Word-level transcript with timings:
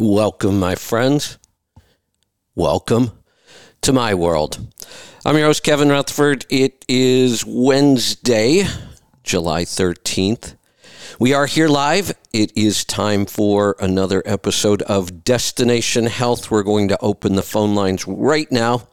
Welcome, 0.00 0.60
my 0.60 0.76
friends. 0.76 1.38
Welcome 2.54 3.10
to 3.80 3.92
my 3.92 4.14
world. 4.14 4.64
I'm 5.26 5.36
your 5.36 5.46
host, 5.46 5.64
Kevin 5.64 5.88
Rutherford. 5.88 6.46
It 6.48 6.84
is 6.86 7.44
Wednesday, 7.44 8.62
July 9.24 9.64
13th. 9.64 10.54
We 11.18 11.34
are 11.34 11.46
here 11.46 11.66
live. 11.66 12.12
It 12.32 12.56
is 12.56 12.84
time 12.84 13.26
for 13.26 13.74
another 13.80 14.22
episode 14.24 14.82
of 14.82 15.24
Destination 15.24 16.06
Health. 16.06 16.48
We're 16.48 16.62
going 16.62 16.86
to 16.86 16.98
open 17.00 17.34
the 17.34 17.42
phone 17.42 17.74
lines 17.74 18.06
right 18.06 18.50
now. 18.52 18.86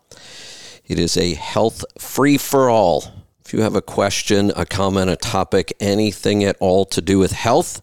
It 0.87 0.97
is 0.97 1.17
a 1.17 1.35
health 1.35 1.85
free 1.99 2.39
for 2.39 2.67
all. 2.67 3.03
If 3.45 3.53
you 3.53 3.61
have 3.61 3.75
a 3.75 3.81
question, 3.83 4.51
a 4.55 4.65
comment, 4.65 5.11
a 5.11 5.15
topic, 5.15 5.71
anything 5.79 6.43
at 6.43 6.57
all 6.59 6.83
to 6.85 6.99
do 6.99 7.19
with 7.19 7.33
health, 7.33 7.79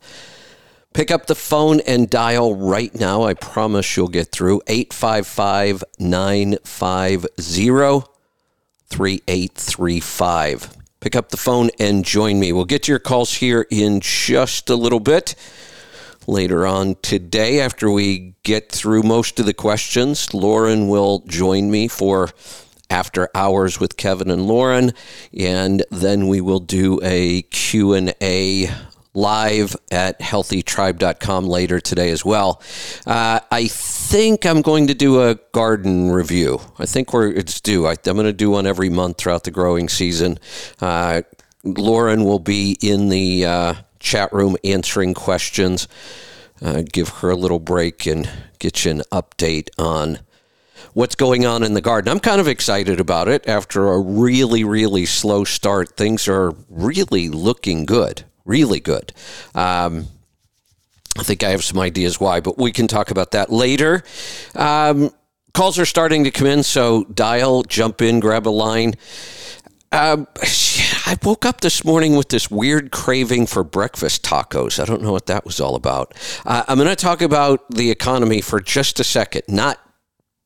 Pick 0.93 1.11
up 1.11 1.27
the 1.27 1.35
phone 1.35 1.81
and 1.81 2.11
dial 2.11 2.55
right 2.55 2.95
now. 2.95 3.23
I 3.23 3.33
promise 3.33 3.97
you'll 3.97 4.09
get 4.09 4.31
through 4.31 4.61
855 4.67 5.83
950 5.99 8.09
3835. 8.91 10.77
Pick 11.01 11.17
up 11.17 11.31
the 11.31 11.39
phone 11.39 11.71
and 11.81 12.05
join 12.05 12.39
me. 12.39 12.53
We'll 12.53 12.67
get 12.67 12.83
to 12.85 12.93
your 12.93 12.99
calls 12.99 13.35
here 13.35 13.67
in 13.71 14.01
just 14.01 14.69
a 14.69 14.77
little 14.77 15.01
bit. 15.01 15.35
Later 16.27 16.67
on 16.67 16.97
today, 17.01 17.61
after 17.61 17.91
we 17.91 18.35
get 18.43 18.71
through 18.71 19.03
most 19.03 19.41
of 19.41 19.47
the 19.47 19.55
questions, 19.55 20.35
Lauren 20.35 20.89
will 20.89 21.21
join 21.27 21.71
me 21.71 21.89
for 21.89 22.29
after 22.91 23.31
hours 23.35 23.81
with 23.81 23.97
Kevin 23.97 24.31
and 24.31 24.47
Lauren, 24.47 24.93
and 25.37 25.83
then 25.91 26.29
we 26.29 26.43
will 26.43 26.61
do 26.61 27.01
a 27.03 27.43
Q&A 27.43 28.69
live 29.15 29.77
at 29.91 30.19
healthytribe.com 30.21 31.47
later 31.47 31.81
today 31.81 32.11
as 32.11 32.25
well. 32.25 32.63
Uh, 33.07 33.41
I 33.51 33.67
think 33.69 34.47
I'm 34.47 34.63
going 34.63 34.87
to 34.87 34.95
do 34.95 35.23
a 35.23 35.35
garden 35.53 36.11
review. 36.11 36.61
I 36.79 36.87
think 36.87 37.13
we're 37.13 37.31
it's 37.31 37.61
due. 37.61 37.87
I, 37.87 37.93
am 37.93 38.17
going 38.17 38.25
to 38.25 38.33
do 38.33 38.51
one 38.51 38.67
every 38.67 38.89
month 38.89 39.19
throughout 39.19 39.45
the 39.45 39.51
growing 39.51 39.89
season. 39.89 40.39
Uh, 40.81 41.23
Lauren 41.65 42.25
will 42.25 42.39
be 42.39 42.77
in 42.81 43.09
the 43.09 43.45
uh, 43.45 43.75
chat 44.01 44.33
room 44.33 44.57
answering 44.65 45.15
questions. 45.15 45.89
Uh, 46.61 46.83
give 46.91 47.09
her 47.09 47.31
a 47.31 47.37
little 47.37 47.59
break 47.59 48.07
and 48.07 48.31
get 48.59 48.85
you 48.85 48.93
an 48.93 49.03
update 49.13 49.69
on 49.79 50.21
what's 50.95 51.15
going 51.15 51.45
on 51.45 51.63
in 51.63 51.75
the 51.75 51.81
garden. 51.81 52.11
I'm 52.11 52.21
kind 52.21 52.41
of 52.41 52.49
excited 52.49 53.01
about 53.01 53.29
it. 53.29 53.47
After 53.49 53.89
a 53.89 54.01
really, 54.01 54.65
really 54.65 55.05
slow 55.05 55.45
start, 55.45 55.97
things 55.97 56.29
are 56.29 56.53
really 56.69 57.29
looking 57.29 57.85
good 57.85 58.25
really 58.45 58.81
good. 58.81 59.13
Um, 59.55 60.07
I 61.19 61.23
think 61.23 61.43
I 61.43 61.51
have 61.51 61.63
some 61.63 61.79
ideas 61.79 62.19
why, 62.19 62.41
but 62.41 62.59
we 62.59 62.73
can 62.73 62.89
talk 62.89 63.11
about 63.11 63.33
that 63.33 63.51
later. 63.51 64.03
Um, 64.55 65.11
calls 65.53 65.79
are 65.79 65.85
starting 65.85 66.25
to 66.25 66.31
come 66.31 66.47
in, 66.47 66.63
so 66.63 67.05
dial, 67.05 67.63
jump 67.63 68.01
in, 68.01 68.21
grab 68.21 68.47
a 68.47 68.51
line. 68.51 68.95
Um, 69.93 70.27
I 71.05 71.19
woke 71.23 71.45
up 71.45 71.61
this 71.61 71.85
morning 71.85 72.17
with 72.17 72.31
this 72.31 72.51
weird 72.51 72.91
craving 72.91 73.47
for 73.47 73.63
breakfast 73.63 74.25
tacos. 74.25 74.81
I 74.81 74.87
don't 74.87 75.03
know 75.03 75.13
what 75.13 75.27
that 75.27 75.45
was 75.45 75.61
all 75.61 75.75
about. 75.75 76.15
Uh, 76.47 76.65
I'm 76.67 76.79
going 76.79 76.89
to 76.89 76.97
talk 76.97 77.21
about 77.21 77.71
the 77.71 77.91
economy 77.91 78.41
for 78.41 78.61
just 78.61 78.99
a 78.99 79.05
second, 79.05 79.43
not 79.49 79.79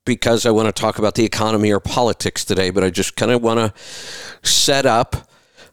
because 0.05 0.47
I 0.47 0.51
want 0.51 0.67
to 0.75 0.81
talk 0.81 0.99
about 0.99 1.15
the 1.15 1.25
economy 1.25 1.73
or 1.73 1.81
politics 1.81 2.45
today, 2.45 2.71
but 2.71 2.83
I 2.83 2.91
just 2.91 3.17
kind 3.17 3.31
of 3.31 3.43
want 3.43 3.59
to 3.61 4.49
set 4.49 4.87
up 4.87 5.29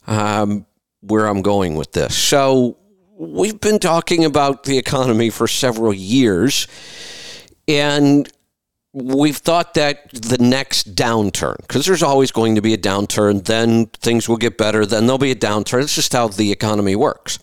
um, 0.06 0.66
where 1.06 1.28
I'm 1.28 1.42
going 1.42 1.76
with 1.76 1.92
this. 1.92 2.16
So, 2.16 2.78
we've 3.18 3.60
been 3.60 3.80
talking 3.80 4.26
about 4.26 4.64
the 4.64 4.78
economy 4.78 5.30
for 5.30 5.48
several 5.48 5.94
years, 5.94 6.68
and 7.68 8.30
we've 8.92 9.38
thought 9.38 9.74
that 9.76 10.12
the 10.12 10.38
next 10.38 10.96
downturn, 10.96 11.58
because 11.58 11.86
there's 11.86 12.04
always 12.04 12.32
going 12.32 12.56
to 12.56 12.62
be 12.62 12.74
a 12.74 12.78
downturn, 12.78 13.44
then 13.46 13.88
things 13.88 14.28
will 14.28 14.38
get 14.38 14.58
better, 14.58 14.86
then 14.86 15.06
there'll 15.06 15.18
be 15.18 15.32
a 15.32 15.36
downturn. 15.36 15.84
It's 15.84 15.96
just 15.96 16.14
how 16.14 16.28
the 16.28 16.52
economy 16.52 16.96
works. 16.96 17.40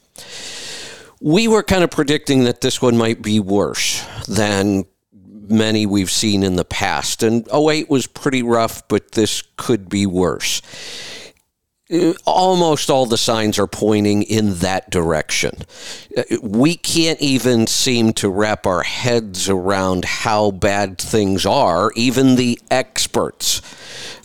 We 1.20 1.48
were 1.48 1.62
kind 1.62 1.84
of 1.84 1.90
predicting 1.90 2.44
that 2.44 2.60
this 2.60 2.80
one 2.80 2.96
might 2.96 3.20
be 3.20 3.40
worse 3.40 4.04
than 4.26 4.84
many 5.12 5.84
we've 5.84 6.10
seen 6.10 6.42
in 6.42 6.56
the 6.56 6.64
past. 6.64 7.22
And 7.22 7.46
08 7.52 7.90
was 7.90 8.06
pretty 8.06 8.42
rough, 8.42 8.86
but 8.88 9.12
this 9.12 9.42
could 9.56 9.88
be 9.88 10.06
worse 10.06 10.62
almost 12.24 12.90
all 12.90 13.06
the 13.06 13.18
signs 13.18 13.58
are 13.58 13.66
pointing 13.66 14.22
in 14.22 14.54
that 14.54 14.90
direction. 14.90 15.52
We 16.42 16.76
can't 16.76 17.20
even 17.20 17.66
seem 17.66 18.12
to 18.14 18.28
wrap 18.28 18.66
our 18.66 18.82
heads 18.82 19.48
around 19.48 20.04
how 20.04 20.52
bad 20.52 20.98
things 20.98 21.44
are, 21.44 21.90
even 21.96 22.36
the 22.36 22.60
experts. 22.70 23.60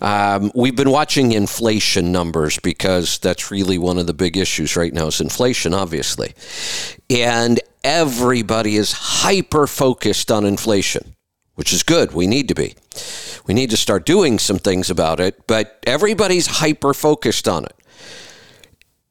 Um, 0.02 0.52
we've 0.54 0.76
been 0.76 0.92
watching 0.92 1.32
inflation 1.32 2.12
numbers 2.12 2.60
because 2.60 3.18
that's 3.20 3.50
really 3.50 3.78
one 3.78 3.98
of 3.98 4.08
the 4.08 4.14
big 4.14 4.38
issues 4.38 4.76
right 4.76 4.94
now 4.94 5.08
is 5.08 5.22
inflation, 5.22 5.74
obviously. 5.74 6.34
And 7.10 7.60
everybody 7.84 8.76
is 8.76 8.92
hyper 8.92 9.68
focused 9.68 10.32
on 10.32 10.46
inflation, 10.46 11.15
which 11.56 11.74
is 11.74 11.84
good. 11.84 12.14
We 12.14 12.28
need 12.28 12.48
to 12.50 12.56
be. 12.56 12.76
We 13.48 13.54
need 13.54 13.70
to 13.72 13.78
start 13.78 14.06
doing 14.06 14.40
some 14.40 14.60
things 14.60 14.90
about 14.90 15.20
it, 15.20 15.48
but 15.48 15.80
everybody's 15.86 16.48
hyper 16.48 16.94
focused 16.94 17.48
on 17.48 17.66
it. 17.66 17.76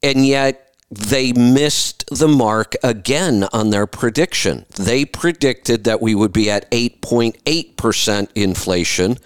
And 0.01 0.25
yet 0.25 0.65
they 0.91 1.33
missed 1.33 2.05
the 2.11 2.27
mark 2.27 2.75
again 2.83 3.45
on 3.51 3.71
their 3.71 3.87
prediction. 3.87 4.65
They 4.75 5.03
predicted 5.03 5.83
that 5.85 6.01
we 6.01 6.13
would 6.13 6.31
be 6.31 6.49
at 6.49 6.69
8.8% 6.71 8.27
inflation, 8.35 9.17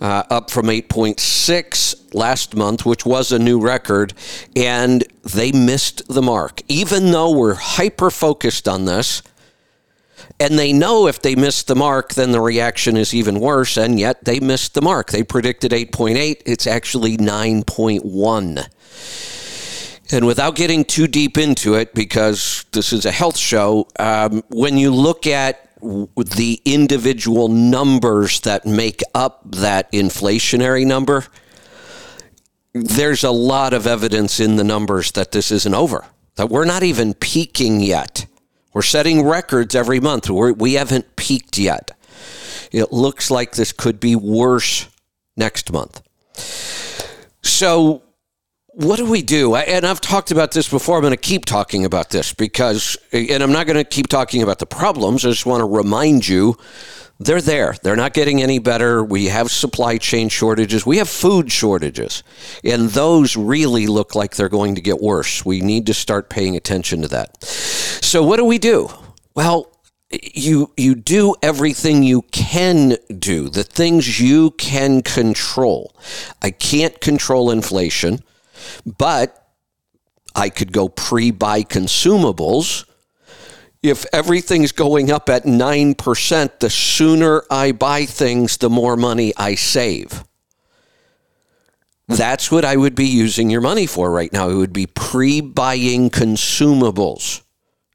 uh, 0.00 0.24
up 0.28 0.50
from 0.50 0.66
8.6 0.66 2.14
last 2.14 2.56
month, 2.56 2.84
which 2.84 3.06
was 3.06 3.30
a 3.30 3.38
new 3.38 3.60
record, 3.60 4.14
and 4.56 5.04
they 5.22 5.52
missed 5.52 6.02
the 6.08 6.22
mark. 6.22 6.62
Even 6.68 7.12
though 7.12 7.30
we're 7.30 7.54
hyper 7.54 8.10
focused 8.10 8.66
on 8.66 8.84
this, 8.84 9.22
and 10.40 10.58
they 10.58 10.72
know 10.72 11.06
if 11.06 11.20
they 11.20 11.36
miss 11.36 11.62
the 11.62 11.76
mark, 11.76 12.14
then 12.14 12.32
the 12.32 12.40
reaction 12.40 12.96
is 12.96 13.14
even 13.14 13.38
worse. 13.38 13.76
And 13.76 14.00
yet 14.00 14.24
they 14.24 14.40
missed 14.40 14.72
the 14.72 14.80
mark. 14.80 15.10
They 15.10 15.22
predicted 15.22 15.70
8.8. 15.72 16.40
It's 16.46 16.66
actually 16.66 17.18
9.1. 17.18 18.66
And 20.12 20.26
without 20.26 20.56
getting 20.56 20.84
too 20.86 21.06
deep 21.06 21.36
into 21.36 21.74
it, 21.74 21.94
because 21.94 22.64
this 22.72 22.92
is 22.92 23.04
a 23.04 23.12
health 23.12 23.36
show, 23.36 23.86
um, 23.98 24.42
when 24.48 24.78
you 24.78 24.92
look 24.92 25.26
at 25.26 25.68
the 25.82 26.60
individual 26.64 27.48
numbers 27.48 28.40
that 28.40 28.64
make 28.64 29.02
up 29.14 29.42
that 29.52 29.92
inflationary 29.92 30.86
number, 30.86 31.26
there's 32.72 33.24
a 33.24 33.30
lot 33.30 33.74
of 33.74 33.86
evidence 33.86 34.40
in 34.40 34.56
the 34.56 34.64
numbers 34.64 35.12
that 35.12 35.32
this 35.32 35.50
isn't 35.50 35.74
over, 35.74 36.06
that 36.36 36.48
we're 36.48 36.64
not 36.64 36.82
even 36.82 37.12
peaking 37.14 37.80
yet. 37.80 38.26
We're 38.72 38.82
setting 38.82 39.26
records 39.26 39.74
every 39.74 40.00
month. 40.00 40.30
We're, 40.30 40.52
we 40.52 40.74
have 40.74 40.92
not 40.92 41.16
peaked 41.16 41.58
yet. 41.58 41.92
It 42.72 42.92
looks 42.92 43.30
like 43.30 43.52
this 43.52 43.72
could 43.72 43.98
be 43.98 44.14
worse 44.14 44.88
next 45.36 45.72
month. 45.72 46.02
So, 47.42 48.02
what 48.72 48.96
do 48.96 49.10
we 49.10 49.22
do? 49.22 49.56
And 49.56 49.84
I've 49.84 50.00
talked 50.00 50.30
about 50.30 50.52
this 50.52 50.68
before. 50.68 50.96
I'm 50.96 51.02
going 51.02 51.10
to 51.12 51.16
keep 51.16 51.44
talking 51.44 51.84
about 51.84 52.10
this 52.10 52.32
because, 52.32 52.96
and 53.12 53.42
I'm 53.42 53.52
not 53.52 53.66
going 53.66 53.76
to 53.76 53.84
keep 53.84 54.06
talking 54.06 54.42
about 54.42 54.60
the 54.60 54.66
problems. 54.66 55.26
I 55.26 55.30
just 55.30 55.44
want 55.44 55.60
to 55.60 55.64
remind 55.66 56.28
you 56.28 56.56
they're 57.20 57.42
there. 57.42 57.76
They're 57.82 57.96
not 57.96 58.14
getting 58.14 58.42
any 58.42 58.58
better. 58.58 59.04
We 59.04 59.26
have 59.26 59.50
supply 59.50 59.98
chain 59.98 60.30
shortages. 60.30 60.86
We 60.86 60.96
have 60.96 61.08
food 61.08 61.52
shortages. 61.52 62.22
And 62.64 62.88
those 62.88 63.36
really 63.36 63.86
look 63.86 64.14
like 64.14 64.36
they're 64.36 64.48
going 64.48 64.74
to 64.76 64.80
get 64.80 65.00
worse. 65.00 65.44
We 65.44 65.60
need 65.60 65.86
to 65.86 65.94
start 65.94 66.30
paying 66.30 66.56
attention 66.56 67.02
to 67.02 67.08
that. 67.08 67.44
So 67.44 68.24
what 68.24 68.38
do 68.38 68.46
we 68.46 68.58
do? 68.58 68.88
Well, 69.34 69.70
you 70.10 70.72
you 70.76 70.94
do 70.96 71.36
everything 71.42 72.02
you 72.02 72.22
can 72.32 72.96
do, 73.16 73.48
the 73.48 73.62
things 73.62 74.18
you 74.18 74.50
can 74.52 75.02
control. 75.02 75.94
I 76.42 76.50
can't 76.50 77.00
control 77.00 77.50
inflation, 77.50 78.24
but 78.98 79.52
I 80.34 80.48
could 80.48 80.72
go 80.72 80.88
pre-buy 80.88 81.62
consumables 81.62 82.86
if 83.82 84.04
everything's 84.12 84.72
going 84.72 85.10
up 85.10 85.30
at 85.30 85.44
9%, 85.44 86.58
the 86.58 86.70
sooner 86.70 87.42
I 87.50 87.72
buy 87.72 88.04
things, 88.04 88.58
the 88.58 88.70
more 88.70 88.96
money 88.96 89.32
I 89.36 89.54
save. 89.54 90.24
That's 92.06 92.50
what 92.50 92.64
I 92.64 92.76
would 92.76 92.94
be 92.94 93.06
using 93.06 93.50
your 93.50 93.60
money 93.60 93.86
for 93.86 94.10
right 94.10 94.32
now. 94.32 94.48
It 94.50 94.56
would 94.56 94.72
be 94.72 94.86
pre 94.86 95.40
buying 95.40 96.10
consumables 96.10 97.42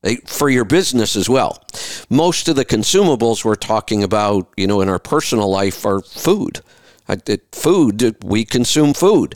eh, 0.04 0.16
for 0.26 0.50
your 0.50 0.64
business 0.64 1.18
as 1.18 1.30
well. 1.30 1.62
Most 2.10 2.48
of 2.48 2.56
the 2.56 2.64
consumables 2.64 3.44
we're 3.44 3.56
talking 3.56 4.04
about, 4.04 4.48
you 4.56 4.68
know, 4.68 4.80
in 4.80 4.88
our 4.88 5.00
personal 5.00 5.50
life 5.50 5.86
are 5.86 6.02
food. 6.02 6.62
Food, 7.52 8.24
we 8.24 8.46
consume 8.46 8.94
food. 8.94 9.36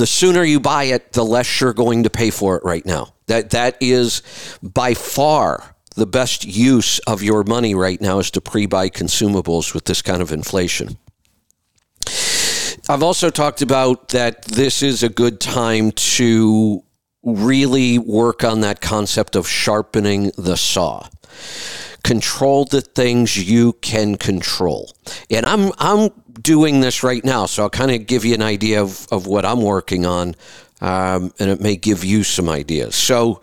The 0.00 0.06
sooner 0.06 0.42
you 0.42 0.60
buy 0.60 0.84
it, 0.84 1.12
the 1.12 1.22
less 1.22 1.60
you're 1.60 1.74
going 1.74 2.04
to 2.04 2.08
pay 2.08 2.30
for 2.30 2.56
it 2.56 2.64
right 2.64 2.86
now. 2.86 3.12
That 3.26 3.50
that 3.50 3.76
is 3.82 4.22
by 4.62 4.94
far 4.94 5.76
the 5.94 6.06
best 6.06 6.46
use 6.46 7.00
of 7.00 7.22
your 7.22 7.44
money 7.44 7.74
right 7.74 8.00
now 8.00 8.18
is 8.18 8.30
to 8.30 8.40
pre 8.40 8.64
buy 8.64 8.88
consumables 8.88 9.74
with 9.74 9.84
this 9.84 10.00
kind 10.00 10.22
of 10.22 10.32
inflation. 10.32 10.96
I've 12.88 13.02
also 13.02 13.28
talked 13.28 13.60
about 13.60 14.08
that 14.08 14.46
this 14.46 14.82
is 14.82 15.02
a 15.02 15.10
good 15.10 15.38
time 15.38 15.92
to 16.16 16.82
really 17.22 17.98
work 17.98 18.42
on 18.42 18.62
that 18.62 18.80
concept 18.80 19.36
of 19.36 19.46
sharpening 19.46 20.32
the 20.38 20.56
saw. 20.56 21.08
Control 22.02 22.64
the 22.64 22.80
things 22.80 23.36
you 23.36 23.74
can 23.74 24.16
control. 24.16 24.92
And 25.30 25.44
I'm 25.46 25.72
I'm 25.78 26.10
doing 26.40 26.80
this 26.80 27.02
right 27.02 27.24
now, 27.24 27.46
so 27.46 27.64
I'll 27.64 27.70
kind 27.70 27.90
of 27.90 28.06
give 28.06 28.24
you 28.24 28.34
an 28.34 28.42
idea 28.42 28.82
of, 28.82 29.06
of 29.10 29.26
what 29.26 29.44
I'm 29.44 29.62
working 29.62 30.06
on, 30.06 30.34
um, 30.80 31.32
and 31.38 31.50
it 31.50 31.60
may 31.60 31.76
give 31.76 32.04
you 32.04 32.24
some 32.24 32.48
ideas. 32.48 32.94
So 32.94 33.42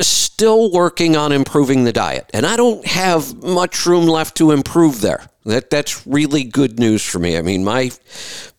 still 0.00 0.72
working 0.72 1.16
on 1.16 1.32
improving 1.32 1.84
the 1.84 1.92
diet, 1.92 2.30
and 2.32 2.46
I 2.46 2.56
don't 2.56 2.84
have 2.86 3.42
much 3.42 3.86
room 3.86 4.06
left 4.06 4.36
to 4.36 4.50
improve 4.50 5.00
there. 5.00 5.26
That 5.44 5.70
that's 5.70 6.06
really 6.06 6.44
good 6.44 6.78
news 6.78 7.04
for 7.04 7.18
me. 7.18 7.36
I 7.36 7.42
mean, 7.42 7.64
my 7.64 7.90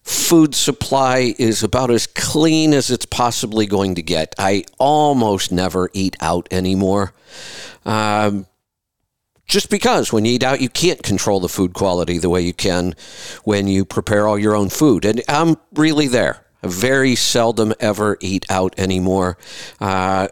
food 0.03 0.53
supply 0.53 1.33
is 1.39 1.63
about 1.63 1.89
as 1.91 2.07
clean 2.07 2.73
as 2.73 2.89
it's 2.89 3.05
possibly 3.05 3.65
going 3.65 3.95
to 3.95 4.01
get. 4.01 4.35
I 4.37 4.65
almost 4.77 5.51
never 5.51 5.89
eat 5.93 6.17
out 6.19 6.47
anymore. 6.51 7.13
Um, 7.85 8.47
just 9.53 9.69
because 9.69 10.11
when 10.11 10.25
you 10.25 10.33
eat 10.33 10.41
out, 10.41 10.61
you 10.61 10.67
can't 10.67 11.03
control 11.03 11.39
the 11.39 11.47
food 11.47 11.75
quality 11.75 12.17
the 12.17 12.27
way 12.27 12.41
you 12.41 12.53
can 12.53 12.95
when 13.43 13.67
you 13.67 13.85
prepare 13.85 14.27
all 14.27 14.39
your 14.39 14.55
own 14.55 14.67
food. 14.67 15.05
And 15.05 15.21
I'm 15.29 15.57
really 15.75 16.07
there. 16.07 16.43
I 16.63 16.67
very 16.69 17.13
seldom 17.13 17.71
ever 17.79 18.17
eat 18.19 18.47
out 18.49 18.73
anymore. 18.79 19.37
Uh, 19.79 20.29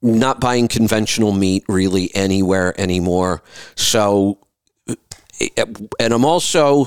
not 0.00 0.40
buying 0.40 0.66
conventional 0.66 1.30
meat 1.30 1.62
really 1.68 2.10
anywhere 2.14 2.72
anymore. 2.80 3.42
So, 3.74 4.38
and 6.00 6.14
I'm 6.14 6.24
also 6.24 6.86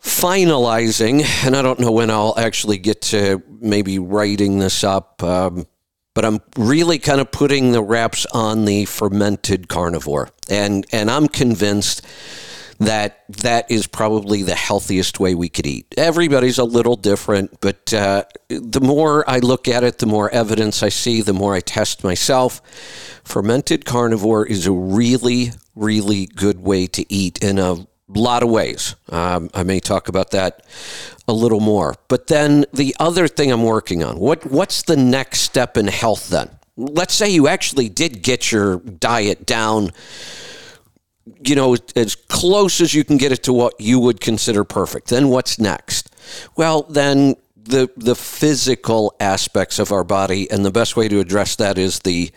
finalizing, 0.00 1.24
and 1.44 1.56
I 1.56 1.62
don't 1.62 1.80
know 1.80 1.90
when 1.90 2.08
I'll 2.08 2.38
actually 2.38 2.78
get 2.78 3.02
to 3.02 3.42
maybe 3.60 3.98
writing 3.98 4.60
this 4.60 4.84
up, 4.84 5.24
um, 5.24 5.66
but 6.14 6.24
I'm 6.24 6.40
really 6.56 6.98
kind 6.98 7.20
of 7.20 7.30
putting 7.30 7.72
the 7.72 7.82
wraps 7.82 8.26
on 8.26 8.64
the 8.64 8.84
fermented 8.84 9.68
carnivore, 9.68 10.30
and 10.48 10.86
and 10.92 11.10
I'm 11.10 11.28
convinced 11.28 12.02
that 12.80 13.24
that 13.28 13.70
is 13.70 13.86
probably 13.86 14.42
the 14.42 14.54
healthiest 14.54 15.20
way 15.20 15.34
we 15.34 15.50
could 15.50 15.66
eat. 15.66 15.94
Everybody's 15.98 16.56
a 16.56 16.64
little 16.64 16.96
different, 16.96 17.60
but 17.60 17.92
uh, 17.92 18.24
the 18.48 18.80
more 18.80 19.28
I 19.28 19.38
look 19.40 19.68
at 19.68 19.84
it, 19.84 19.98
the 19.98 20.06
more 20.06 20.30
evidence 20.30 20.82
I 20.82 20.88
see, 20.88 21.20
the 21.20 21.34
more 21.34 21.54
I 21.54 21.60
test 21.60 22.02
myself. 22.02 22.62
Fermented 23.22 23.84
carnivore 23.84 24.46
is 24.46 24.66
a 24.66 24.72
really, 24.72 25.52
really 25.76 26.24
good 26.24 26.60
way 26.60 26.86
to 26.86 27.04
eat 27.12 27.42
in 27.44 27.58
a 27.58 27.86
lot 28.18 28.42
of 28.42 28.50
ways. 28.50 28.96
Um, 29.08 29.50
I 29.54 29.62
may 29.62 29.80
talk 29.80 30.08
about 30.08 30.30
that 30.32 30.64
a 31.28 31.32
little 31.32 31.60
more. 31.60 31.94
But 32.08 32.26
then 32.26 32.64
the 32.72 32.94
other 32.98 33.28
thing 33.28 33.52
I'm 33.52 33.62
working 33.62 34.02
on, 34.02 34.18
what 34.18 34.44
what's 34.46 34.82
the 34.82 34.96
next 34.96 35.40
step 35.40 35.76
in 35.76 35.86
health 35.86 36.28
then? 36.28 36.50
Let's 36.76 37.14
say 37.14 37.30
you 37.30 37.46
actually 37.48 37.88
did 37.88 38.22
get 38.22 38.50
your 38.50 38.78
diet 38.78 39.46
down 39.46 39.92
you 41.42 41.54
know, 41.54 41.76
as 41.96 42.14
close 42.14 42.80
as 42.80 42.94
you 42.94 43.04
can 43.04 43.16
get 43.16 43.32
it 43.32 43.42
to 43.44 43.52
what 43.52 43.80
you 43.80 43.98
would 43.98 44.20
consider 44.20 44.64
perfect. 44.64 45.08
Then 45.08 45.28
what's 45.28 45.58
next? 45.58 46.10
Well, 46.56 46.82
then 46.82 47.34
the 47.56 47.90
the 47.96 48.14
physical 48.14 49.14
aspects 49.20 49.78
of 49.78 49.92
our 49.92 50.04
body, 50.04 50.50
and 50.50 50.64
the 50.64 50.70
best 50.70 50.96
way 50.96 51.08
to 51.08 51.20
address 51.20 51.56
that 51.56 51.78
is 51.78 52.00
the 52.00 52.30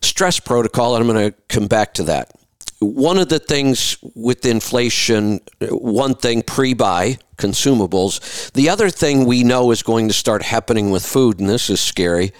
stress 0.00 0.40
protocol. 0.40 0.96
And 0.96 1.02
I'm 1.08 1.14
going 1.14 1.30
to 1.30 1.36
come 1.48 1.66
back 1.66 1.94
to 1.94 2.04
that. 2.04 2.32
One 2.78 3.18
of 3.18 3.28
the 3.28 3.38
things 3.38 3.96
with 4.14 4.44
inflation, 4.44 5.40
one 5.60 6.14
thing 6.14 6.42
pre-buy 6.42 7.18
consumables. 7.36 8.52
The 8.52 8.68
other 8.68 8.90
thing 8.90 9.24
we 9.24 9.44
know 9.44 9.70
is 9.70 9.82
going 9.82 10.08
to 10.08 10.14
start 10.14 10.42
happening 10.42 10.90
with 10.90 11.04
food, 11.04 11.40
and 11.40 11.48
this 11.48 11.70
is 11.70 11.80
scary. 11.80 12.32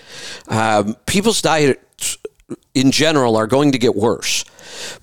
Um, 0.48 0.94
people's 1.06 1.40
diets 1.40 2.18
in 2.74 2.90
general 2.90 3.36
are 3.36 3.46
going 3.46 3.72
to 3.72 3.78
get 3.78 3.96
worse 3.96 4.44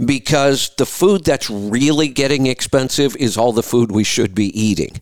because 0.04 0.70
the 0.78 0.86
food 0.86 1.24
that's 1.26 1.50
really 1.50 2.08
getting 2.08 2.46
expensive 2.46 3.16
is 3.18 3.38
all 3.38 3.52
the 3.52 3.64
food 3.64 3.92
we 3.92 4.04
should 4.04 4.36
be 4.36 4.48
eating. 4.60 5.02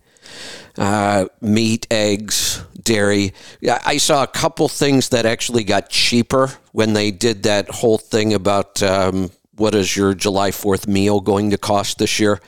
Uh, 0.78 1.26
meat, 1.42 1.86
eggs, 1.92 2.64
dairy. 2.82 3.34
I 3.68 3.98
saw 3.98 4.24
a 4.24 4.28
couple 4.28 4.70
things 4.70 5.10
that 5.10 5.26
actually 5.26 5.66
got 5.66 5.90
cheaper 5.90 6.54
when 6.72 6.94
they 6.94 7.12
did 7.12 7.44
that 7.44 7.70
whole 7.70 7.98
thing 7.98 8.34
about 8.34 8.82
um, 8.82 9.32
what 9.56 9.76
is 9.76 9.96
your 9.96 10.14
July 10.14 10.52
4th 10.52 10.88
meal 10.88 11.20
going 11.20 11.50
to 11.52 11.58
cost 11.58 11.98
this 11.98 12.20
year. 12.20 12.40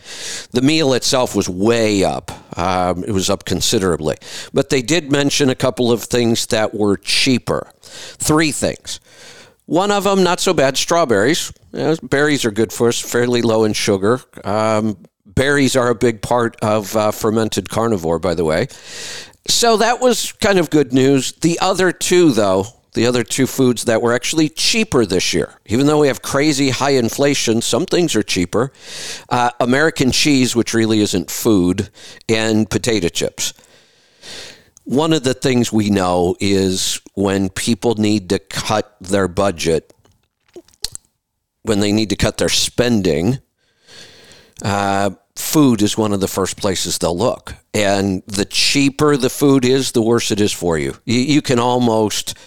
The 0.51 0.61
meal 0.61 0.93
itself 0.93 1.35
was 1.35 1.49
way 1.49 2.03
up. 2.03 2.31
Um, 2.57 3.03
it 3.03 3.11
was 3.11 3.29
up 3.29 3.45
considerably. 3.45 4.17
But 4.53 4.69
they 4.69 4.81
did 4.81 5.11
mention 5.11 5.49
a 5.49 5.55
couple 5.55 5.91
of 5.91 6.03
things 6.03 6.47
that 6.47 6.73
were 6.73 6.97
cheaper. 6.97 7.71
Three 7.81 8.51
things. 8.51 8.99
One 9.65 9.91
of 9.91 10.03
them, 10.03 10.23
not 10.23 10.39
so 10.39 10.53
bad, 10.53 10.77
strawberries. 10.77 11.53
Berries 12.03 12.45
are 12.45 12.51
good 12.51 12.73
for 12.73 12.89
us, 12.89 12.99
fairly 12.99 13.41
low 13.41 13.63
in 13.63 13.73
sugar. 13.73 14.19
Um, 14.43 14.97
berries 15.25 15.75
are 15.75 15.89
a 15.89 15.95
big 15.95 16.21
part 16.21 16.57
of 16.61 16.95
uh, 16.95 17.11
fermented 17.11 17.69
carnivore, 17.69 18.19
by 18.19 18.33
the 18.33 18.43
way. 18.43 18.67
So 19.47 19.77
that 19.77 19.99
was 19.99 20.31
kind 20.33 20.59
of 20.59 20.69
good 20.69 20.93
news. 20.93 21.33
The 21.33 21.59
other 21.59 21.91
two, 21.91 22.31
though, 22.31 22.65
the 22.93 23.05
other 23.05 23.23
two 23.23 23.47
foods 23.47 23.85
that 23.85 24.01
were 24.01 24.13
actually 24.13 24.49
cheaper 24.49 25.05
this 25.05 25.33
year, 25.33 25.59
even 25.65 25.87
though 25.87 25.99
we 25.99 26.07
have 26.07 26.21
crazy 26.21 26.69
high 26.69 26.91
inflation, 26.91 27.61
some 27.61 27.85
things 27.85 28.15
are 28.15 28.23
cheaper. 28.23 28.71
Uh, 29.29 29.49
American 29.59 30.11
cheese, 30.11 30.55
which 30.55 30.73
really 30.73 30.99
isn't 30.99 31.31
food, 31.31 31.89
and 32.29 32.69
potato 32.69 33.09
chips. 33.09 33.53
One 34.85 35.13
of 35.13 35.23
the 35.23 35.33
things 35.33 35.71
we 35.71 35.89
know 35.89 36.35
is 36.39 36.99
when 37.13 37.49
people 37.49 37.95
need 37.95 38.29
to 38.29 38.39
cut 38.39 38.95
their 38.99 39.27
budget, 39.27 39.93
when 41.61 41.79
they 41.79 41.91
need 41.91 42.09
to 42.09 42.15
cut 42.17 42.37
their 42.37 42.49
spending, 42.49 43.39
uh, 44.61 45.11
food 45.35 45.81
is 45.81 45.97
one 45.97 46.13
of 46.13 46.19
the 46.19 46.27
first 46.27 46.57
places 46.57 46.97
they'll 46.97 47.17
look. 47.17 47.55
And 47.73 48.21
the 48.27 48.45
cheaper 48.45 49.17
the 49.17 49.31
food 49.31 49.65
is, 49.65 49.93
the 49.93 50.01
worse 50.01 50.29
it 50.29 50.39
is 50.39 50.51
for 50.51 50.77
you. 50.77 50.95
You, 51.05 51.19
you 51.19 51.41
can 51.41 51.57
almost 51.57 52.37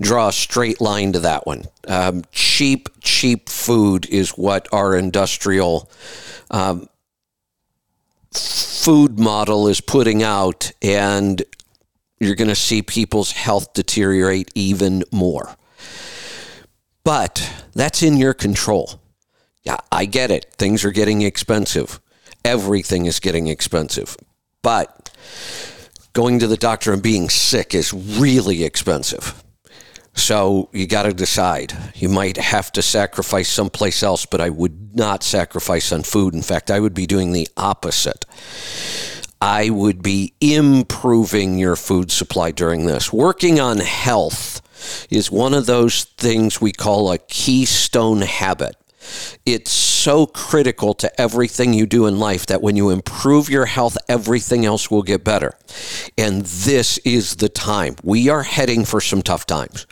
draw 0.00 0.28
a 0.28 0.32
straight 0.32 0.80
line 0.80 1.12
to 1.12 1.20
that 1.20 1.46
one. 1.46 1.64
Um, 1.88 2.24
cheap, 2.30 2.88
cheap 3.00 3.48
food 3.48 4.06
is 4.10 4.30
what 4.30 4.68
our 4.72 4.94
industrial 4.94 5.90
um, 6.50 6.88
food 8.32 9.18
model 9.18 9.66
is 9.66 9.80
putting 9.80 10.22
out. 10.22 10.72
And 10.82 11.42
you're 12.20 12.34
going 12.34 12.48
to 12.48 12.54
see 12.54 12.82
people's 12.82 13.32
health 13.32 13.72
deteriorate 13.72 14.50
even 14.54 15.04
more. 15.10 15.56
But 17.02 17.50
that's 17.72 18.02
in 18.02 18.18
your 18.18 18.34
control. 18.34 19.00
Yeah, 19.62 19.78
I 19.90 20.04
get 20.04 20.30
it. 20.30 20.54
Things 20.58 20.84
are 20.84 20.90
getting 20.90 21.22
expensive. 21.22 22.00
Everything 22.44 23.06
is 23.06 23.20
getting 23.20 23.46
expensive. 23.46 24.16
But 24.66 25.12
going 26.12 26.40
to 26.40 26.48
the 26.48 26.56
doctor 26.56 26.92
and 26.92 27.00
being 27.00 27.28
sick 27.28 27.72
is 27.72 27.92
really 27.92 28.64
expensive. 28.64 29.44
So 30.12 30.70
you 30.72 30.88
got 30.88 31.04
to 31.04 31.14
decide. 31.14 31.72
You 31.94 32.08
might 32.08 32.36
have 32.36 32.72
to 32.72 32.82
sacrifice 32.82 33.48
someplace 33.48 34.02
else, 34.02 34.26
but 34.26 34.40
I 34.40 34.50
would 34.50 34.96
not 34.96 35.22
sacrifice 35.22 35.92
on 35.92 36.02
food. 36.02 36.34
In 36.34 36.42
fact, 36.42 36.72
I 36.72 36.80
would 36.80 36.94
be 36.94 37.06
doing 37.06 37.30
the 37.32 37.46
opposite. 37.56 38.24
I 39.40 39.70
would 39.70 40.02
be 40.02 40.34
improving 40.40 41.58
your 41.60 41.76
food 41.76 42.10
supply 42.10 42.50
during 42.50 42.86
this. 42.86 43.12
Working 43.12 43.60
on 43.60 43.78
health 43.78 44.62
is 45.12 45.30
one 45.30 45.54
of 45.54 45.66
those 45.66 46.06
things 46.18 46.60
we 46.60 46.72
call 46.72 47.12
a 47.12 47.18
keystone 47.18 48.22
habit. 48.22 48.74
It's 49.44 49.70
so 49.70 50.26
critical 50.26 50.94
to 50.94 51.20
everything 51.20 51.72
you 51.72 51.86
do 51.86 52.06
in 52.06 52.18
life 52.18 52.46
that 52.46 52.62
when 52.62 52.76
you 52.76 52.90
improve 52.90 53.50
your 53.50 53.66
health, 53.66 53.96
everything 54.08 54.64
else 54.64 54.90
will 54.90 55.02
get 55.02 55.24
better. 55.24 55.52
And 56.16 56.42
this 56.42 56.98
is 56.98 57.36
the 57.36 57.48
time. 57.48 57.96
We 58.04 58.28
are 58.28 58.42
heading 58.42 58.84
for 58.84 59.00
some 59.00 59.22
tough 59.22 59.46
times. 59.46 59.86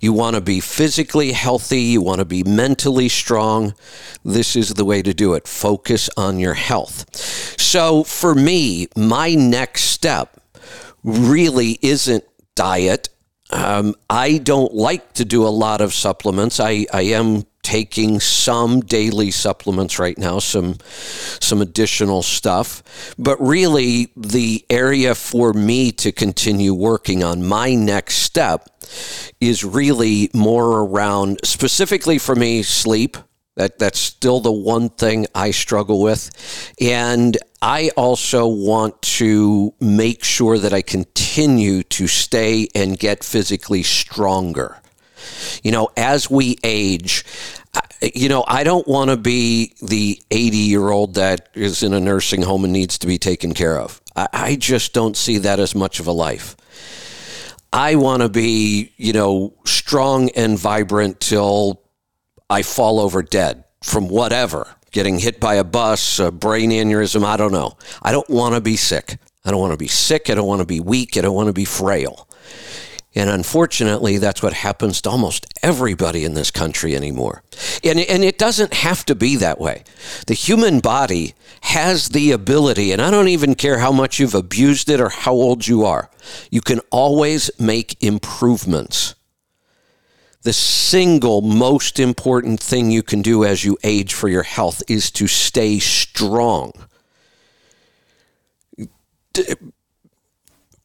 You 0.00 0.12
want 0.12 0.36
to 0.36 0.40
be 0.40 0.60
physically 0.60 1.32
healthy, 1.32 1.80
you 1.80 2.02
want 2.02 2.20
to 2.20 2.24
be 2.24 2.44
mentally 2.44 3.08
strong. 3.08 3.74
This 4.24 4.54
is 4.54 4.74
the 4.74 4.84
way 4.84 5.02
to 5.02 5.12
do 5.12 5.34
it. 5.34 5.48
Focus 5.48 6.08
on 6.16 6.38
your 6.38 6.54
health. 6.54 7.16
So 7.60 8.04
for 8.04 8.34
me, 8.34 8.88
my 8.96 9.34
next 9.34 9.82
step 9.82 10.40
really 11.02 11.78
isn't 11.82 12.24
diet. 12.54 13.08
Um, 13.50 13.94
I 14.10 14.38
don't 14.38 14.74
like 14.74 15.14
to 15.14 15.24
do 15.24 15.46
a 15.46 15.48
lot 15.48 15.80
of 15.80 15.94
supplements. 15.94 16.60
I, 16.60 16.86
I 16.92 17.02
am 17.02 17.44
taking 17.68 18.18
some 18.18 18.80
daily 18.80 19.30
supplements 19.30 19.98
right 19.98 20.16
now, 20.16 20.38
some 20.38 20.78
some 21.38 21.60
additional 21.60 22.22
stuff. 22.22 22.82
But 23.18 23.38
really 23.42 24.10
the 24.16 24.64
area 24.70 25.14
for 25.14 25.52
me 25.52 25.92
to 25.92 26.10
continue 26.10 26.72
working 26.72 27.22
on 27.22 27.46
my 27.46 27.74
next 27.74 28.14
step 28.20 28.70
is 29.38 29.64
really 29.64 30.30
more 30.32 30.80
around 30.80 31.40
specifically 31.44 32.16
for 32.16 32.34
me 32.34 32.62
sleep. 32.62 33.18
That 33.56 33.78
that's 33.78 33.98
still 33.98 34.40
the 34.40 34.50
one 34.50 34.88
thing 34.88 35.26
I 35.34 35.50
struggle 35.50 36.00
with. 36.00 36.30
And 36.80 37.36
I 37.60 37.90
also 37.98 38.46
want 38.46 39.02
to 39.20 39.74
make 39.78 40.24
sure 40.24 40.56
that 40.56 40.72
I 40.72 40.80
continue 40.80 41.82
to 41.82 42.06
stay 42.06 42.68
and 42.74 42.98
get 42.98 43.22
physically 43.22 43.82
stronger. 43.82 44.80
You 45.62 45.72
know, 45.72 45.90
as 45.96 46.30
we 46.30 46.58
age, 46.62 47.24
you 48.00 48.28
know, 48.28 48.44
I 48.46 48.64
don't 48.64 48.86
want 48.86 49.10
to 49.10 49.16
be 49.16 49.74
the 49.82 50.20
80 50.30 50.56
year 50.56 50.88
old 50.90 51.14
that 51.14 51.48
is 51.54 51.82
in 51.82 51.92
a 51.92 52.00
nursing 52.00 52.42
home 52.42 52.64
and 52.64 52.72
needs 52.72 52.98
to 52.98 53.06
be 53.06 53.18
taken 53.18 53.54
care 53.54 53.78
of. 53.78 54.00
I, 54.16 54.28
I 54.32 54.56
just 54.56 54.92
don't 54.92 55.16
see 55.16 55.38
that 55.38 55.60
as 55.60 55.74
much 55.74 56.00
of 56.00 56.06
a 56.06 56.12
life. 56.12 56.56
I 57.72 57.96
want 57.96 58.22
to 58.22 58.28
be, 58.28 58.92
you 58.96 59.12
know, 59.12 59.54
strong 59.64 60.30
and 60.30 60.58
vibrant 60.58 61.20
till 61.20 61.82
I 62.48 62.62
fall 62.62 62.98
over 62.98 63.22
dead 63.22 63.64
from 63.82 64.08
whatever, 64.08 64.66
getting 64.90 65.18
hit 65.18 65.38
by 65.38 65.54
a 65.54 65.64
bus, 65.64 66.18
a 66.18 66.32
brain 66.32 66.70
aneurysm, 66.70 67.24
I 67.24 67.36
don't 67.36 67.52
know. 67.52 67.76
I 68.02 68.12
don't 68.12 68.28
want 68.30 68.54
to 68.54 68.60
be 68.60 68.76
sick. 68.76 69.18
I 69.44 69.50
don't 69.50 69.60
want 69.60 69.72
to 69.72 69.78
be 69.78 69.88
sick. 69.88 70.30
I 70.30 70.34
don't 70.34 70.46
want 70.46 70.60
to 70.60 70.66
be 70.66 70.80
weak. 70.80 71.16
I 71.16 71.20
don't 71.20 71.34
want 71.34 71.48
to 71.48 71.52
be 71.52 71.64
frail. 71.64 72.26
And 73.14 73.30
unfortunately, 73.30 74.18
that's 74.18 74.42
what 74.42 74.52
happens 74.52 75.00
to 75.02 75.10
almost 75.10 75.46
everybody 75.62 76.24
in 76.24 76.34
this 76.34 76.50
country 76.50 76.94
anymore. 76.94 77.42
And, 77.82 77.98
and 77.98 78.22
it 78.22 78.38
doesn't 78.38 78.74
have 78.74 79.04
to 79.06 79.14
be 79.14 79.36
that 79.36 79.60
way. 79.60 79.84
The 80.26 80.34
human 80.34 80.80
body 80.80 81.34
has 81.62 82.10
the 82.10 82.30
ability, 82.32 82.92
and 82.92 83.00
I 83.00 83.10
don't 83.10 83.28
even 83.28 83.54
care 83.54 83.78
how 83.78 83.92
much 83.92 84.18
you've 84.20 84.34
abused 84.34 84.90
it 84.90 85.00
or 85.00 85.08
how 85.08 85.32
old 85.32 85.66
you 85.66 85.84
are, 85.84 86.10
you 86.50 86.60
can 86.60 86.80
always 86.90 87.50
make 87.58 88.02
improvements. 88.02 89.14
The 90.42 90.52
single 90.52 91.40
most 91.40 91.98
important 91.98 92.60
thing 92.60 92.90
you 92.90 93.02
can 93.02 93.22
do 93.22 93.44
as 93.44 93.64
you 93.64 93.76
age 93.82 94.14
for 94.14 94.28
your 94.28 94.44
health 94.44 94.82
is 94.88 95.10
to 95.12 95.26
stay 95.26 95.78
strong 95.78 96.72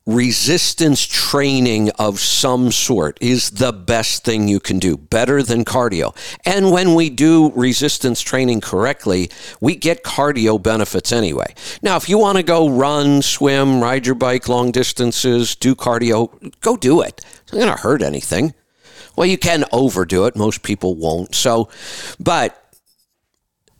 resistance 0.05 1.05
training 1.05 1.89
of 1.91 2.19
some 2.19 2.71
sort 2.71 3.17
is 3.21 3.51
the 3.51 3.71
best 3.71 4.25
thing 4.25 4.47
you 4.47 4.59
can 4.59 4.77
do, 4.77 4.97
better 4.97 5.41
than 5.41 5.63
cardio. 5.63 6.13
And 6.45 6.71
when 6.71 6.93
we 6.93 7.09
do 7.09 7.51
resistance 7.55 8.21
training 8.21 8.61
correctly, 8.61 9.29
we 9.61 9.75
get 9.75 10.03
cardio 10.03 10.61
benefits 10.61 11.11
anyway. 11.11 11.53
Now, 11.81 11.95
if 11.95 12.09
you 12.09 12.17
want 12.17 12.37
to 12.37 12.43
go 12.43 12.69
run, 12.69 13.21
swim, 13.21 13.81
ride 13.81 14.05
your 14.05 14.15
bike 14.15 14.49
long 14.49 14.71
distances, 14.71 15.55
do 15.55 15.73
cardio, 15.73 16.51
go 16.59 16.75
do 16.75 17.01
it. 17.01 17.21
It's 17.43 17.53
not 17.53 17.59
going 17.59 17.75
to 17.75 17.81
hurt 17.81 18.01
anything. 18.01 18.53
Well, 19.15 19.27
you 19.27 19.37
can 19.37 19.63
overdo 19.71 20.25
it. 20.25 20.35
Most 20.35 20.63
people 20.63 20.95
won't. 20.95 21.33
So, 21.35 21.69
but 22.19 22.59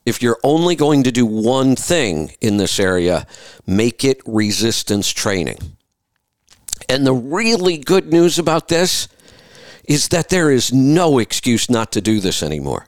if 0.06 0.22
you're 0.22 0.40
only 0.44 0.76
going 0.76 1.04
to 1.04 1.12
do 1.12 1.26
one 1.26 1.76
thing 1.76 2.34
in 2.40 2.58
this 2.58 2.80
area, 2.80 3.26
make 3.66 4.06
it 4.06 4.22
resistance 4.26 5.10
training. 5.10 5.58
And 6.90 7.06
the 7.06 7.14
really 7.14 7.78
good 7.78 8.12
news 8.12 8.38
about 8.40 8.68
this 8.68 9.08
is 9.86 10.10
that 10.10 10.30
there 10.30 10.52
is 10.52 10.72
no 10.74 11.20
excuse 11.20 11.70
not 11.70 11.92
to 11.94 12.02
do 12.02 12.20
this 12.20 12.42
anymore. 12.44 12.88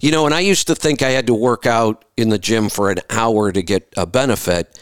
You 0.00 0.10
know, 0.10 0.26
and 0.26 0.34
I 0.34 0.40
used 0.40 0.66
to 0.68 0.74
think 0.74 1.02
I 1.02 1.10
had 1.10 1.26
to 1.26 1.34
work 1.34 1.66
out 1.66 2.04
in 2.16 2.28
the 2.28 2.38
gym 2.38 2.68
for 2.68 2.90
an 2.90 3.00
hour 3.10 3.52
to 3.52 3.62
get 3.62 3.92
a 3.96 4.06
benefit. 4.06 4.78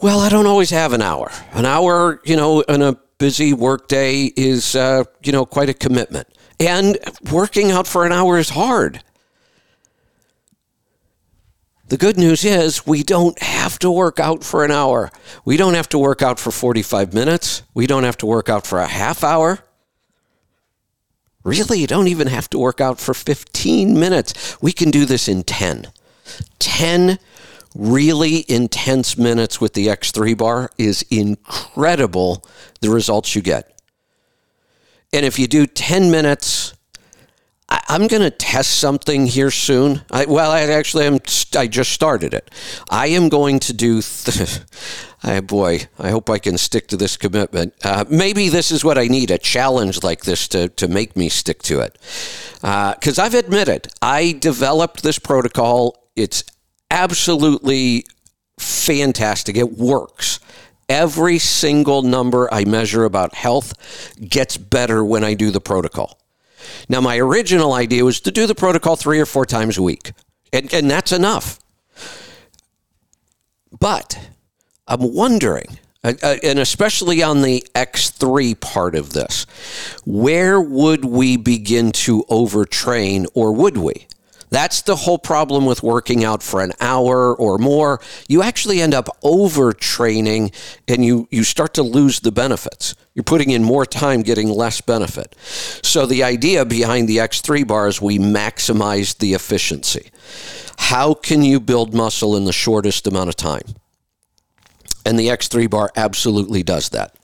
Well, 0.00 0.20
I 0.20 0.28
don't 0.28 0.46
always 0.46 0.70
have 0.70 0.92
an 0.92 1.02
hour. 1.02 1.30
An 1.52 1.66
hour, 1.66 2.20
you 2.24 2.36
know, 2.36 2.60
in 2.62 2.82
a 2.82 2.96
busy 3.18 3.52
work 3.52 3.88
day 3.88 4.32
is, 4.36 4.74
uh, 4.74 5.04
you 5.22 5.32
know, 5.32 5.44
quite 5.44 5.68
a 5.68 5.74
commitment. 5.74 6.28
And 6.58 6.98
working 7.30 7.70
out 7.70 7.86
for 7.86 8.06
an 8.06 8.12
hour 8.12 8.38
is 8.38 8.50
hard. 8.50 9.02
The 11.90 11.96
good 11.96 12.16
news 12.16 12.44
is 12.44 12.86
we 12.86 13.02
don't 13.02 13.36
have 13.42 13.76
to 13.80 13.90
work 13.90 14.20
out 14.20 14.44
for 14.44 14.64
an 14.64 14.70
hour. 14.70 15.10
We 15.44 15.56
don't 15.56 15.74
have 15.74 15.88
to 15.88 15.98
work 15.98 16.22
out 16.22 16.38
for 16.38 16.52
45 16.52 17.12
minutes. 17.12 17.64
We 17.74 17.88
don't 17.88 18.04
have 18.04 18.16
to 18.18 18.26
work 18.26 18.48
out 18.48 18.64
for 18.64 18.78
a 18.78 18.86
half 18.86 19.24
hour. 19.24 19.58
Really, 21.42 21.80
you 21.80 21.88
don't 21.88 22.06
even 22.06 22.28
have 22.28 22.48
to 22.50 22.60
work 22.60 22.80
out 22.80 23.00
for 23.00 23.12
15 23.12 23.98
minutes. 23.98 24.56
We 24.62 24.70
can 24.70 24.92
do 24.92 25.04
this 25.04 25.26
in 25.26 25.42
10. 25.42 25.88
10 26.60 27.18
really 27.74 28.44
intense 28.48 29.18
minutes 29.18 29.60
with 29.60 29.74
the 29.74 29.88
X3 29.88 30.38
bar 30.38 30.70
is 30.78 31.02
incredible 31.10 32.44
the 32.82 32.90
results 32.90 33.34
you 33.34 33.42
get. 33.42 33.80
And 35.12 35.26
if 35.26 35.40
you 35.40 35.48
do 35.48 35.66
10 35.66 36.08
minutes 36.08 36.72
I, 37.70 37.94
am 37.94 38.08
going 38.08 38.22
to 38.22 38.30
test 38.30 38.78
something 38.78 39.26
here 39.26 39.50
soon. 39.50 40.02
I, 40.10 40.26
well, 40.26 40.50
I 40.50 40.62
actually 40.62 41.06
am. 41.06 41.18
I 41.56 41.66
just 41.66 41.92
started 41.92 42.34
it. 42.34 42.50
I 42.90 43.08
am 43.08 43.28
going 43.28 43.60
to 43.60 43.72
do. 43.72 44.02
Th- 44.02 44.60
oh 45.24 45.40
boy, 45.42 45.80
I 45.98 46.10
hope 46.10 46.28
I 46.28 46.38
can 46.38 46.58
stick 46.58 46.88
to 46.88 46.96
this 46.96 47.16
commitment. 47.16 47.74
Uh, 47.84 48.04
maybe 48.08 48.48
this 48.48 48.72
is 48.72 48.84
what 48.84 48.98
I 48.98 49.06
need 49.06 49.30
a 49.30 49.38
challenge 49.38 50.02
like 50.02 50.24
this 50.24 50.48
to, 50.48 50.68
to 50.68 50.88
make 50.88 51.16
me 51.16 51.28
stick 51.28 51.62
to 51.64 51.80
it. 51.80 51.96
Because 52.54 53.18
uh, 53.18 53.22
I've 53.22 53.34
admitted, 53.34 53.88
I 54.02 54.32
developed 54.32 55.02
this 55.02 55.18
protocol. 55.18 56.08
It's 56.16 56.42
absolutely 56.90 58.04
fantastic. 58.58 59.56
It 59.56 59.78
works. 59.78 60.40
Every 60.88 61.38
single 61.38 62.02
number 62.02 62.52
I 62.52 62.64
measure 62.64 63.04
about 63.04 63.36
health 63.36 63.74
gets 64.28 64.56
better 64.56 65.04
when 65.04 65.22
I 65.22 65.34
do 65.34 65.52
the 65.52 65.60
protocol. 65.60 66.19
Now, 66.88 67.00
my 67.00 67.18
original 67.18 67.72
idea 67.72 68.04
was 68.04 68.20
to 68.20 68.30
do 68.30 68.46
the 68.46 68.54
protocol 68.54 68.96
three 68.96 69.20
or 69.20 69.26
four 69.26 69.46
times 69.46 69.78
a 69.78 69.82
week, 69.82 70.12
and, 70.52 70.72
and 70.72 70.90
that's 70.90 71.12
enough. 71.12 71.58
But 73.78 74.18
I'm 74.86 75.14
wondering, 75.14 75.78
uh, 76.04 76.14
uh 76.22 76.36
and 76.42 76.58
especially 76.58 77.22
on 77.22 77.42
the 77.42 77.64
X3 77.74 78.58
part 78.60 78.94
of 78.94 79.12
this, 79.12 79.46
where 80.04 80.60
would 80.60 81.04
we 81.04 81.36
begin 81.36 81.92
to 81.92 82.24
overtrain, 82.24 83.26
or 83.34 83.52
would 83.52 83.76
we? 83.76 84.06
That's 84.50 84.82
the 84.82 84.96
whole 84.96 85.18
problem 85.18 85.64
with 85.64 85.82
working 85.82 86.24
out 86.24 86.42
for 86.42 86.60
an 86.60 86.72
hour 86.80 87.34
or 87.34 87.56
more. 87.58 88.00
You 88.28 88.42
actually 88.42 88.80
end 88.80 88.94
up 88.94 89.08
overtraining 89.22 90.52
and 90.88 91.04
you, 91.04 91.28
you 91.30 91.44
start 91.44 91.74
to 91.74 91.82
lose 91.82 92.20
the 92.20 92.32
benefits. 92.32 92.94
You're 93.14 93.22
putting 93.24 93.50
in 93.50 93.62
more 93.62 93.86
time 93.86 94.22
getting 94.22 94.48
less 94.48 94.80
benefit. 94.80 95.36
So 95.82 96.04
the 96.04 96.24
idea 96.24 96.64
behind 96.64 97.08
the 97.08 97.18
X3 97.18 97.66
bar 97.66 97.86
is 97.86 98.00
we 98.00 98.18
maximize 98.18 99.16
the 99.18 99.34
efficiency. 99.34 100.10
How 100.78 101.14
can 101.14 101.42
you 101.42 101.60
build 101.60 101.94
muscle 101.94 102.36
in 102.36 102.44
the 102.44 102.52
shortest 102.52 103.06
amount 103.06 103.28
of 103.28 103.36
time? 103.36 103.62
And 105.06 105.18
the 105.18 105.28
X3 105.28 105.70
bar 105.70 105.90
absolutely 105.96 106.62
does 106.62 106.88
that. 106.90 107.14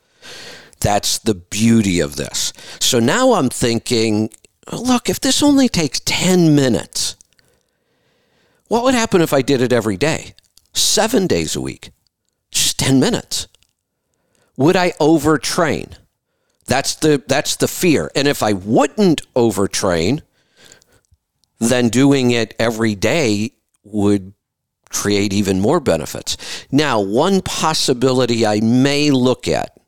That's 0.80 1.18
the 1.18 1.34
beauty 1.34 2.00
of 2.00 2.16
this. 2.16 2.52
So 2.80 3.00
now 3.00 3.32
I'm 3.32 3.48
thinking, 3.48 4.30
look, 4.72 5.08
if 5.08 5.20
this 5.20 5.42
only 5.42 5.68
takes 5.68 6.00
10 6.00 6.54
minutes, 6.54 7.15
what 8.68 8.84
would 8.84 8.94
happen 8.94 9.20
if 9.20 9.32
I 9.32 9.42
did 9.42 9.60
it 9.60 9.72
every 9.72 9.96
day? 9.96 10.34
Seven 10.72 11.26
days 11.26 11.56
a 11.56 11.60
week? 11.60 11.90
Just 12.50 12.78
10 12.78 13.00
minutes. 13.00 13.48
Would 14.56 14.76
I 14.76 14.90
overtrain? 14.92 15.96
That's 16.66 16.94
the, 16.96 17.22
that's 17.26 17.56
the 17.56 17.68
fear. 17.68 18.10
And 18.14 18.26
if 18.26 18.42
I 18.42 18.52
wouldn't 18.52 19.22
overtrain, 19.34 20.22
then 21.58 21.88
doing 21.88 22.30
it 22.30 22.54
every 22.58 22.94
day 22.94 23.52
would 23.84 24.34
create 24.88 25.32
even 25.32 25.60
more 25.60 25.80
benefits. 25.80 26.36
Now, 26.70 27.00
one 27.00 27.42
possibility 27.42 28.46
I 28.46 28.60
may 28.60 29.10
look 29.10 29.46
at 29.46 29.78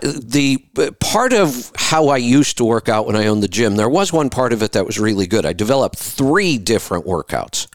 the 0.00 0.58
part 1.00 1.32
of 1.32 1.70
how 1.76 2.08
I 2.08 2.16
used 2.16 2.56
to 2.58 2.64
work 2.64 2.88
out 2.88 3.06
when 3.06 3.16
I 3.16 3.26
owned 3.26 3.42
the 3.42 3.48
gym, 3.48 3.76
there 3.76 3.88
was 3.88 4.12
one 4.12 4.30
part 4.30 4.52
of 4.52 4.62
it 4.62 4.72
that 4.72 4.86
was 4.86 4.98
really 4.98 5.26
good. 5.26 5.46
I 5.46 5.52
developed 5.52 5.96
three 5.96 6.58
different 6.58 7.06
workouts, 7.06 7.68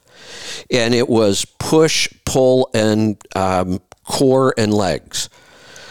and 0.71 0.93
it 0.93 1.07
was 1.07 1.45
push, 1.59 2.09
pull, 2.25 2.69
and 2.73 3.21
um, 3.35 3.79
core 4.03 4.53
and 4.57 4.73
legs. 4.73 5.29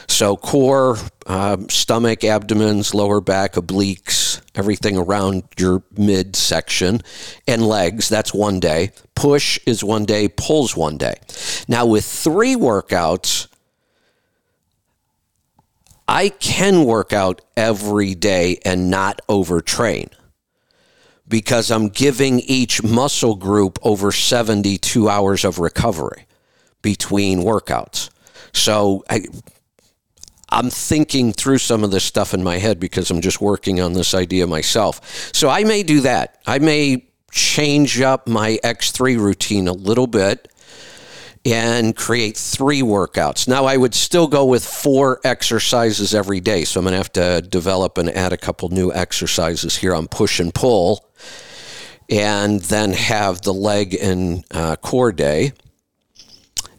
So, 0.08 0.36
core, 0.36 0.98
um, 1.26 1.68
stomach, 1.68 2.22
abdomens, 2.22 2.94
lower 2.94 3.20
back, 3.20 3.54
obliques, 3.54 4.40
everything 4.54 4.96
around 4.96 5.44
your 5.58 5.82
midsection, 5.96 7.02
and 7.48 7.66
legs. 7.66 8.08
That's 8.08 8.32
one 8.32 8.60
day. 8.60 8.92
Push 9.14 9.58
is 9.66 9.82
one 9.82 10.04
day, 10.04 10.28
pulls 10.28 10.76
one 10.76 10.96
day. 10.96 11.16
Now, 11.66 11.86
with 11.86 12.04
three 12.04 12.54
workouts, 12.54 13.48
I 16.08 16.28
can 16.30 16.84
work 16.84 17.12
out 17.12 17.40
every 17.56 18.14
day 18.14 18.58
and 18.64 18.90
not 18.90 19.20
overtrain. 19.28 20.10
because 21.28 21.70
I'm 21.70 21.88
giving 21.88 22.40
each 22.40 22.82
muscle 22.82 23.34
group 23.34 23.78
over 23.82 24.12
72 24.12 25.08
hours 25.08 25.44
of 25.44 25.58
recovery 25.58 26.26
between 26.82 27.40
workouts. 27.40 28.10
So 28.52 29.04
I, 29.10 29.22
I'm 30.50 30.70
thinking 30.70 31.32
through 31.32 31.58
some 31.58 31.82
of 31.82 31.90
this 31.90 32.04
stuff 32.04 32.32
in 32.32 32.44
my 32.44 32.58
head 32.58 32.78
because 32.78 33.10
I'm 33.10 33.20
just 33.20 33.40
working 33.40 33.80
on 33.80 33.92
this 33.94 34.14
idea 34.14 34.46
myself. 34.46 35.00
So 35.34 35.48
I 35.48 35.64
may 35.64 35.82
do 35.82 36.00
that. 36.02 36.40
I 36.46 36.60
may 36.60 37.06
change 37.32 38.00
up 38.00 38.28
my 38.28 38.58
X3 38.62 39.18
routine 39.18 39.68
a 39.68 39.72
little 39.72 40.06
bit 40.06 40.48
and 41.46 41.94
create 41.94 42.36
three 42.36 42.82
workouts. 42.82 43.46
Now, 43.46 43.66
I 43.66 43.76
would 43.76 43.94
still 43.94 44.26
go 44.26 44.44
with 44.44 44.66
four 44.66 45.20
exercises 45.22 46.12
every 46.12 46.40
day. 46.40 46.64
So 46.64 46.80
I'm 46.80 46.84
going 46.84 46.92
to 46.92 46.96
have 46.96 47.12
to 47.12 47.40
develop 47.40 47.98
and 47.98 48.10
add 48.10 48.32
a 48.32 48.36
couple 48.36 48.68
new 48.70 48.92
exercises 48.92 49.76
here 49.76 49.94
on 49.94 50.08
push 50.08 50.40
and 50.40 50.52
pull, 50.52 51.08
and 52.10 52.60
then 52.62 52.92
have 52.92 53.42
the 53.42 53.54
leg 53.54 53.94
and 53.94 54.44
uh, 54.50 54.74
core 54.74 55.12
day. 55.12 55.52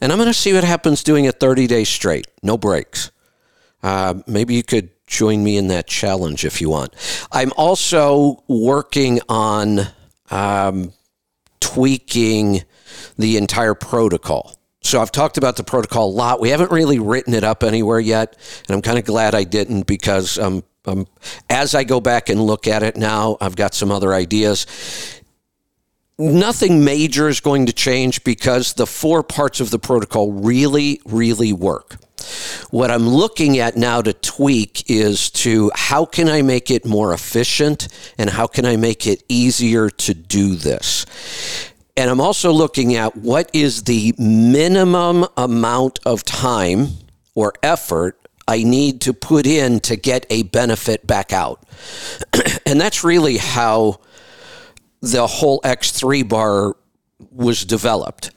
And 0.02 0.12
I'm 0.12 0.18
going 0.18 0.28
to 0.28 0.34
see 0.34 0.52
what 0.52 0.66
happens 0.66 1.02
doing 1.02 1.24
it 1.24 1.40
30 1.40 1.66
days 1.68 1.88
straight, 1.88 2.28
no 2.44 2.58
breaks. 2.58 3.12
Uh, 3.82 4.16
maybe 4.28 4.54
you 4.54 4.64
could 4.64 4.90
join 5.08 5.46
me 5.46 5.56
in 5.56 5.70
that 5.70 5.88
challenge 5.88 6.44
if 6.44 6.60
you 6.60 6.70
want. 6.70 6.94
I'm 7.32 7.54
also 7.56 8.44
working 8.50 9.22
on 9.30 9.88
um, 10.30 10.92
tweaking 11.62 12.64
the 13.18 13.38
entire 13.38 13.74
protocol. 13.74 14.57
So 14.88 15.02
I've 15.02 15.12
talked 15.12 15.38
about 15.38 15.58
the 15.58 15.66
protocol 15.66 16.06
a 16.06 16.16
lot. 16.16 16.40
We 16.40 16.48
haven't 16.48 16.72
really 16.72 16.98
written 16.98 17.34
it 17.34 17.44
up 17.44 17.62
anywhere 17.62 18.00
yet, 18.00 18.38
and 18.70 18.74
I'm 18.74 18.82
kind 18.82 18.98
of 18.98 19.04
glad 19.04 19.36
I 19.36 19.44
didn't 19.44 19.86
because 19.86 20.40
um, 20.40 20.64
um, 20.86 21.08
as 21.50 21.76
I 21.76 21.84
go 21.84 22.00
back 22.00 22.30
and 22.30 22.42
look 22.42 22.68
at 22.68 22.84
it 22.84 22.96
now, 22.96 23.36
I've 23.42 23.58
got 23.58 23.74
some 23.74 23.92
other 23.92 24.14
ideas. 24.14 24.66
Nothing 26.18 26.86
major 26.86 27.28
is 27.28 27.42
going 27.42 27.66
to 27.66 27.74
change 27.74 28.24
because 28.24 28.76
the 28.76 28.88
four 28.88 29.24
parts 29.24 29.60
of 29.60 29.72
the 29.72 29.78
protocol 29.78 30.32
really, 30.32 31.02
really 31.06 31.52
work. 31.52 31.98
What 32.72 32.90
I'm 32.90 33.10
looking 33.10 33.60
at 33.60 33.76
now 33.76 34.02
to 34.02 34.14
tweak 34.14 34.90
is 34.90 35.30
to 35.32 35.70
how 35.76 36.06
can 36.06 36.30
I 36.30 36.44
make 36.44 36.72
it 36.72 36.86
more 36.86 37.14
efficient 37.14 37.90
and 38.18 38.30
how 38.30 38.48
can 38.48 38.66
I 38.66 38.78
make 38.78 39.06
it 39.06 39.22
easier 39.28 39.90
to 39.90 40.14
do 40.14 40.56
this? 40.56 41.06
And 41.98 42.12
I'm 42.12 42.22
also 42.22 42.52
looking 42.52 42.96
at 42.96 43.18
what 43.18 43.50
is 43.54 43.84
the 43.84 44.14
minimum 44.20 45.26
amount 45.36 46.00
of 46.06 46.24
time 46.24 46.90
or 47.34 47.54
effort 47.64 48.20
I 48.48 48.62
need 48.62 49.02
to 49.02 49.14
put 49.14 49.48
in 49.48 49.80
to 49.82 49.96
get 49.96 50.28
a 50.30 50.44
benefit 50.44 51.08
back 51.08 51.34
out. 51.34 51.64
and 52.68 52.80
that's 52.80 53.04
really 53.04 53.38
how 53.38 54.00
the 55.02 55.26
whole 55.26 55.60
X3 55.62 56.30
bar 56.30 56.76
was 57.32 57.66
developed. 57.66 58.32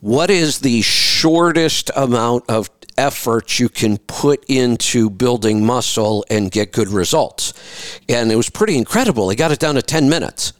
What 0.00 0.30
is 0.30 0.60
the 0.60 0.80
shortest 0.80 1.90
amount 1.94 2.44
of 2.48 2.70
effort 2.96 3.58
you 3.58 3.68
can 3.68 3.98
put 3.98 4.42
into 4.48 5.10
building 5.10 5.64
muscle 5.64 6.24
and 6.30 6.50
get 6.50 6.72
good 6.72 6.88
results? 6.88 7.52
And 8.08 8.32
it 8.32 8.36
was 8.36 8.48
pretty 8.48 8.78
incredible. 8.78 9.28
He 9.28 9.36
got 9.36 9.52
it 9.52 9.58
down 9.58 9.74
to 9.74 9.82
10 9.82 10.08
minutes. 10.08 10.54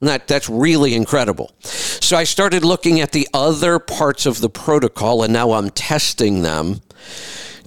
That, 0.00 0.28
that's 0.28 0.48
really 0.48 0.94
incredible. 0.94 1.52
So 1.60 2.16
I 2.16 2.24
started 2.24 2.64
looking 2.64 3.00
at 3.00 3.12
the 3.12 3.28
other 3.32 3.78
parts 3.78 4.26
of 4.26 4.40
the 4.40 4.50
protocol 4.50 5.22
and 5.22 5.32
now 5.32 5.52
I'm 5.52 5.70
testing 5.70 6.42
them 6.42 6.82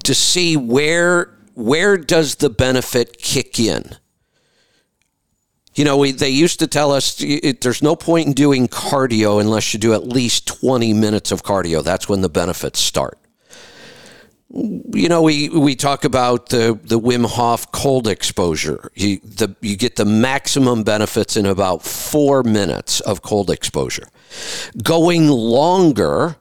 to 0.04 0.14
see 0.14 0.56
where 0.56 1.36
where 1.54 1.98
does 1.98 2.36
the 2.36 2.48
benefit 2.48 3.18
kick 3.18 3.60
in. 3.60 3.96
You 5.74 5.84
know, 5.84 5.98
we, 5.98 6.12
they 6.12 6.30
used 6.30 6.58
to 6.60 6.66
tell 6.66 6.90
us 6.90 7.20
it, 7.20 7.60
there's 7.60 7.82
no 7.82 7.94
point 7.94 8.28
in 8.28 8.32
doing 8.32 8.66
cardio 8.66 9.40
unless 9.40 9.74
you 9.74 9.80
do 9.80 9.92
at 9.92 10.06
least 10.06 10.46
20 10.46 10.94
minutes 10.94 11.32
of 11.32 11.42
cardio. 11.42 11.82
That's 11.82 12.08
when 12.08 12.22
the 12.22 12.28
benefits 12.28 12.80
start 12.80 13.19
you 14.52 15.08
know, 15.08 15.22
we, 15.22 15.48
we 15.48 15.76
talk 15.76 16.04
about 16.04 16.48
the, 16.48 16.78
the 16.82 16.98
Wim 16.98 17.24
Hof 17.24 17.70
cold 17.70 18.08
exposure. 18.08 18.90
You, 18.94 19.18
the, 19.18 19.54
you 19.60 19.76
get 19.76 19.96
the 19.96 20.04
maximum 20.04 20.82
benefits 20.82 21.36
in 21.36 21.46
about 21.46 21.84
four 21.84 22.42
minutes 22.42 23.00
of 23.00 23.22
cold 23.22 23.50
exposure. 23.50 24.08
Going 24.82 25.28
longer 25.28 26.36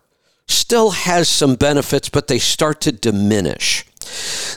still 0.47 0.91
has 0.91 1.29
some 1.29 1.55
benefits, 1.55 2.10
but 2.10 2.27
they 2.27 2.39
start 2.39 2.81
to 2.81 2.91
diminish. 2.91 3.86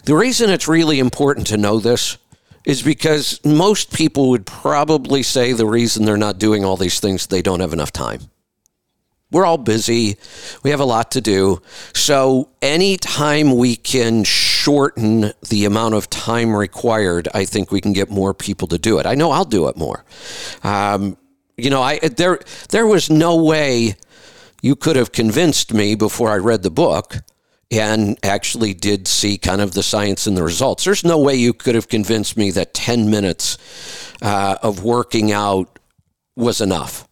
The 0.05 0.15
reason 0.15 0.49
it's 0.49 0.67
really 0.67 0.99
important 0.99 1.47
to 1.49 1.59
know 1.59 1.79
this 1.79 2.17
is 2.65 2.83
because 2.83 3.45
most 3.45 3.93
people 3.93 4.31
would 4.31 4.47
probably 4.47 5.23
say 5.23 5.53
the 5.53 5.67
reason 5.67 6.05
they're 6.05 6.17
not 6.17 6.39
doing 6.39 6.65
all 6.65 6.77
these 6.77 7.01
things, 7.01 7.27
they 7.27 7.43
don't 7.43 7.61
have 7.61 7.73
enough 7.75 7.93
time. 7.93 8.21
We're 9.33 9.47
all 9.47 9.59
busy. 9.59 10.17
We 10.63 10.71
have 10.71 10.81
a 10.81 10.85
lot 10.85 11.11
to 11.13 11.21
do. 11.21 11.63
So, 11.95 12.51
anytime 12.61 13.57
we 13.57 13.77
can 13.77 14.25
shorten 14.25 15.33
the 15.49 15.65
amount 15.65 15.95
of 15.95 16.11
time 16.11 16.55
required, 16.55 17.29
I 17.33 17.47
think 17.47 17.73
we 17.73 17.81
can 17.81 17.95
get 17.95 18.11
more 18.11 18.35
people 18.35 18.69
to 18.69 18.79
do 18.79 18.99
it. 18.99 19.07
I 19.07 19.15
know 19.15 19.31
I'll 19.31 19.45
do 19.45 19.69
it 19.69 19.77
more. 19.77 20.05
Um, 20.63 21.17
you 21.57 21.71
know, 21.71 21.83
I 21.83 21.99
there 21.99 22.41
there 22.69 22.87
was 22.87 23.11
no 23.11 23.43
way 23.43 23.97
you 24.63 24.77
could 24.77 24.97
have 24.97 25.13
convinced 25.13 25.73
me 25.75 25.95
before 25.95 26.31
I 26.31 26.37
read 26.37 26.63
the 26.63 26.71
book 26.71 27.17
and 27.71 28.19
actually 28.23 28.75
did 28.75 29.09
see 29.09 29.39
kind 29.39 29.63
of 29.63 29.73
the 29.73 29.83
science 29.83 30.27
and 30.27 30.37
the 30.37 30.43
results. 30.43 30.85
There's 30.85 31.05
no 31.05 31.19
way 31.19 31.35
you 31.35 31.55
could 31.55 31.75
have 31.75 31.89
convinced 31.89 32.37
me 32.37 32.51
that 32.51 32.75
10 32.75 33.11
minutes 33.11 33.57
uh, 34.21 34.57
of 34.63 34.85
working 34.85 35.33
out 35.33 35.79
was 36.37 36.61
enough. 36.61 37.09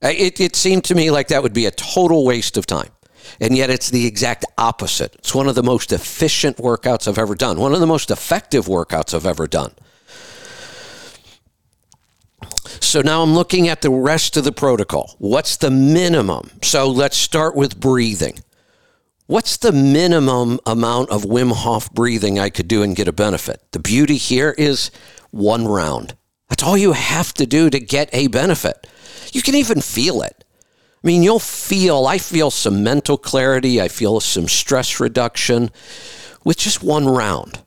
It, 0.00 0.40
it 0.40 0.56
seemed 0.56 0.84
to 0.84 0.94
me 0.94 1.10
like 1.10 1.28
that 1.28 1.42
would 1.42 1.52
be 1.52 1.66
a 1.66 1.70
total 1.70 2.24
waste 2.24 2.56
of 2.56 2.66
time. 2.66 2.90
And 3.40 3.56
yet 3.56 3.68
it's 3.70 3.90
the 3.90 4.06
exact 4.06 4.44
opposite. 4.56 5.14
It's 5.16 5.34
one 5.34 5.48
of 5.48 5.54
the 5.54 5.62
most 5.62 5.92
efficient 5.92 6.56
workouts 6.56 7.06
I've 7.06 7.18
ever 7.18 7.34
done, 7.34 7.60
one 7.60 7.74
of 7.74 7.80
the 7.80 7.86
most 7.86 8.10
effective 8.10 8.66
workouts 8.66 9.14
I've 9.14 9.26
ever 9.26 9.46
done. 9.46 9.72
So 12.80 13.02
now 13.02 13.22
I'm 13.22 13.34
looking 13.34 13.68
at 13.68 13.82
the 13.82 13.90
rest 13.90 14.36
of 14.36 14.44
the 14.44 14.52
protocol. 14.52 15.14
What's 15.18 15.56
the 15.56 15.70
minimum? 15.70 16.50
So 16.62 16.88
let's 16.88 17.16
start 17.16 17.54
with 17.54 17.78
breathing. 17.78 18.38
What's 19.26 19.58
the 19.58 19.72
minimum 19.72 20.58
amount 20.64 21.10
of 21.10 21.22
Wim 21.24 21.52
Hof 21.52 21.92
breathing 21.92 22.38
I 22.38 22.48
could 22.48 22.66
do 22.66 22.82
and 22.82 22.96
get 22.96 23.08
a 23.08 23.12
benefit? 23.12 23.60
The 23.72 23.78
beauty 23.78 24.16
here 24.16 24.54
is 24.56 24.90
one 25.32 25.66
round. 25.68 26.16
That's 26.48 26.62
all 26.62 26.78
you 26.78 26.92
have 26.92 27.34
to 27.34 27.44
do 27.44 27.68
to 27.68 27.78
get 27.78 28.08
a 28.14 28.28
benefit. 28.28 28.86
You 29.32 29.42
can 29.42 29.54
even 29.54 29.80
feel 29.80 30.22
it. 30.22 30.44
I 31.02 31.06
mean, 31.06 31.22
you'll 31.22 31.38
feel, 31.38 32.06
I 32.06 32.18
feel 32.18 32.50
some 32.50 32.82
mental 32.82 33.16
clarity, 33.16 33.80
I 33.80 33.88
feel 33.88 34.18
some 34.20 34.48
stress 34.48 34.98
reduction 34.98 35.70
with 36.44 36.58
just 36.58 36.82
one 36.82 37.06
round. 37.06 37.62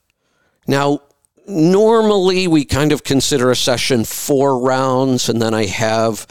Now, 0.67 1.02
normally 1.47 2.47
we 2.47 2.65
kind 2.65 2.91
of 2.91 3.04
consider 3.04 3.50
a 3.50 3.56
session 3.56 4.04
four 4.04 4.60
rounds, 4.60 5.30
and 5.30 5.41
then 5.41 5.54
I 5.54 5.65
have, 5.65 6.28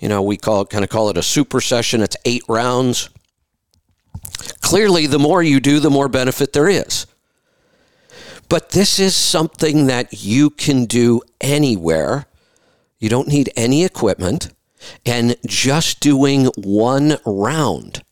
you 0.00 0.08
know, 0.08 0.22
we 0.22 0.36
call 0.36 0.62
it 0.62 0.70
kind 0.70 0.82
of 0.82 0.90
call 0.90 1.08
it 1.08 1.16
a 1.16 1.22
super 1.22 1.60
session. 1.60 2.02
It's 2.02 2.16
eight 2.24 2.42
rounds. 2.48 3.10
Clearly, 4.60 5.06
the 5.06 5.18
more 5.18 5.42
you 5.42 5.60
do, 5.60 5.78
the 5.80 5.90
more 5.90 6.08
benefit 6.08 6.52
there 6.52 6.68
is. 6.68 7.06
But 8.48 8.70
this 8.70 8.98
is 8.98 9.14
something 9.14 9.86
that 9.86 10.24
you 10.24 10.50
can 10.50 10.86
do 10.86 11.22
anywhere. 11.40 12.26
You 12.98 13.08
don't 13.08 13.28
need 13.28 13.50
any 13.56 13.84
equipment. 13.84 14.50
And 15.04 15.36
just 15.46 16.00
doing 16.00 16.46
one 16.56 17.18
round 17.24 18.02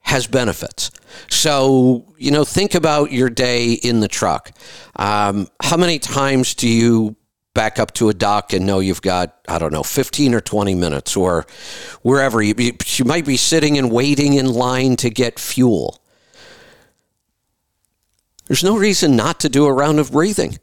has 0.00 0.26
benefits. 0.26 0.90
So, 1.28 2.04
you 2.16 2.30
know, 2.30 2.44
think 2.44 2.74
about 2.74 3.12
your 3.12 3.28
day 3.28 3.72
in 3.72 4.00
the 4.00 4.08
truck. 4.08 4.52
Um, 4.96 5.48
how 5.62 5.76
many 5.76 5.98
times 5.98 6.54
do 6.54 6.68
you 6.68 7.16
back 7.52 7.78
up 7.78 7.92
to 7.92 8.08
a 8.08 8.14
dock 8.14 8.52
and 8.52 8.66
know 8.66 8.78
you've 8.78 9.02
got, 9.02 9.36
I 9.48 9.58
don't 9.58 9.72
know, 9.72 9.82
15 9.82 10.34
or 10.34 10.40
20 10.40 10.74
minutes 10.74 11.16
or 11.16 11.44
wherever 12.02 12.40
you, 12.40 12.54
you 12.56 13.04
might 13.04 13.26
be 13.26 13.36
sitting 13.36 13.76
and 13.76 13.90
waiting 13.90 14.34
in 14.34 14.46
line 14.46 14.96
to 14.96 15.10
get 15.10 15.38
fuel? 15.38 16.00
There's 18.46 18.64
no 18.64 18.78
reason 18.78 19.14
not 19.14 19.40
to 19.40 19.48
do 19.48 19.66
a 19.66 19.72
round 19.72 19.98
of 19.98 20.12
breathing. 20.12 20.58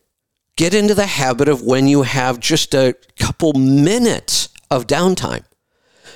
Get 0.55 0.73
into 0.73 0.95
the 0.95 1.05
habit 1.05 1.47
of 1.47 1.62
when 1.62 1.88
you 1.88 2.01
have 2.01 2.39
just 2.39 2.73
a 2.73 2.95
couple 3.19 3.53
minutes 3.53 4.44
of 4.69 4.88
downtime. 4.88 5.43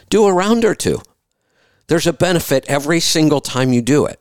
Do 0.10 0.26
a 0.26 0.34
round 0.34 0.66
or 0.66 0.76
two. 0.76 1.02
There's 1.88 2.08
a 2.08 2.14
benefit 2.14 2.66
every 2.68 3.00
single 3.00 3.42
time 3.42 3.74
you 3.74 3.82
do 3.82 4.06
it. 4.06 4.20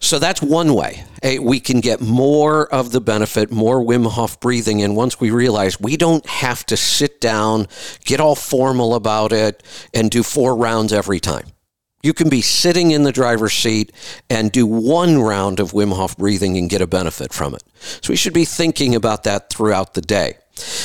So 0.00 0.18
that's 0.18 0.42
one 0.42 0.74
way. 0.74 1.04
Eh, 1.22 1.38
we 1.38 1.58
can 1.58 1.80
get 1.80 2.00
more 2.00 2.72
of 2.72 2.92
the 2.92 3.00
benefit, 3.00 3.50
more 3.50 3.80
Wim 3.80 4.06
Hof 4.10 4.38
breathing. 4.40 4.82
And 4.82 4.94
once 4.94 5.18
we 5.18 5.30
realize 5.30 5.80
we 5.80 5.96
don't 5.96 6.24
have 6.26 6.64
to 6.66 6.76
sit 6.76 7.20
down, 7.20 7.66
get 8.04 8.20
all 8.20 8.34
formal 8.34 8.94
about 8.94 9.32
it, 9.32 9.62
and 9.94 10.10
do 10.10 10.22
four 10.22 10.54
rounds 10.54 10.92
every 10.92 11.18
time. 11.18 11.46
You 12.02 12.14
can 12.14 12.28
be 12.28 12.40
sitting 12.40 12.92
in 12.92 13.02
the 13.02 13.10
driver's 13.10 13.54
seat 13.54 13.90
and 14.30 14.52
do 14.52 14.66
one 14.66 15.20
round 15.20 15.58
of 15.58 15.72
Wim 15.72 15.92
Hof 15.92 16.16
breathing 16.16 16.56
and 16.56 16.70
get 16.70 16.80
a 16.80 16.86
benefit 16.86 17.32
from 17.32 17.54
it. 17.54 17.62
So 17.80 18.12
we 18.12 18.16
should 18.16 18.34
be 18.34 18.44
thinking 18.44 18.94
about 18.94 19.24
that 19.24 19.50
throughout 19.50 19.94
the 19.94 20.02
day. 20.02 20.36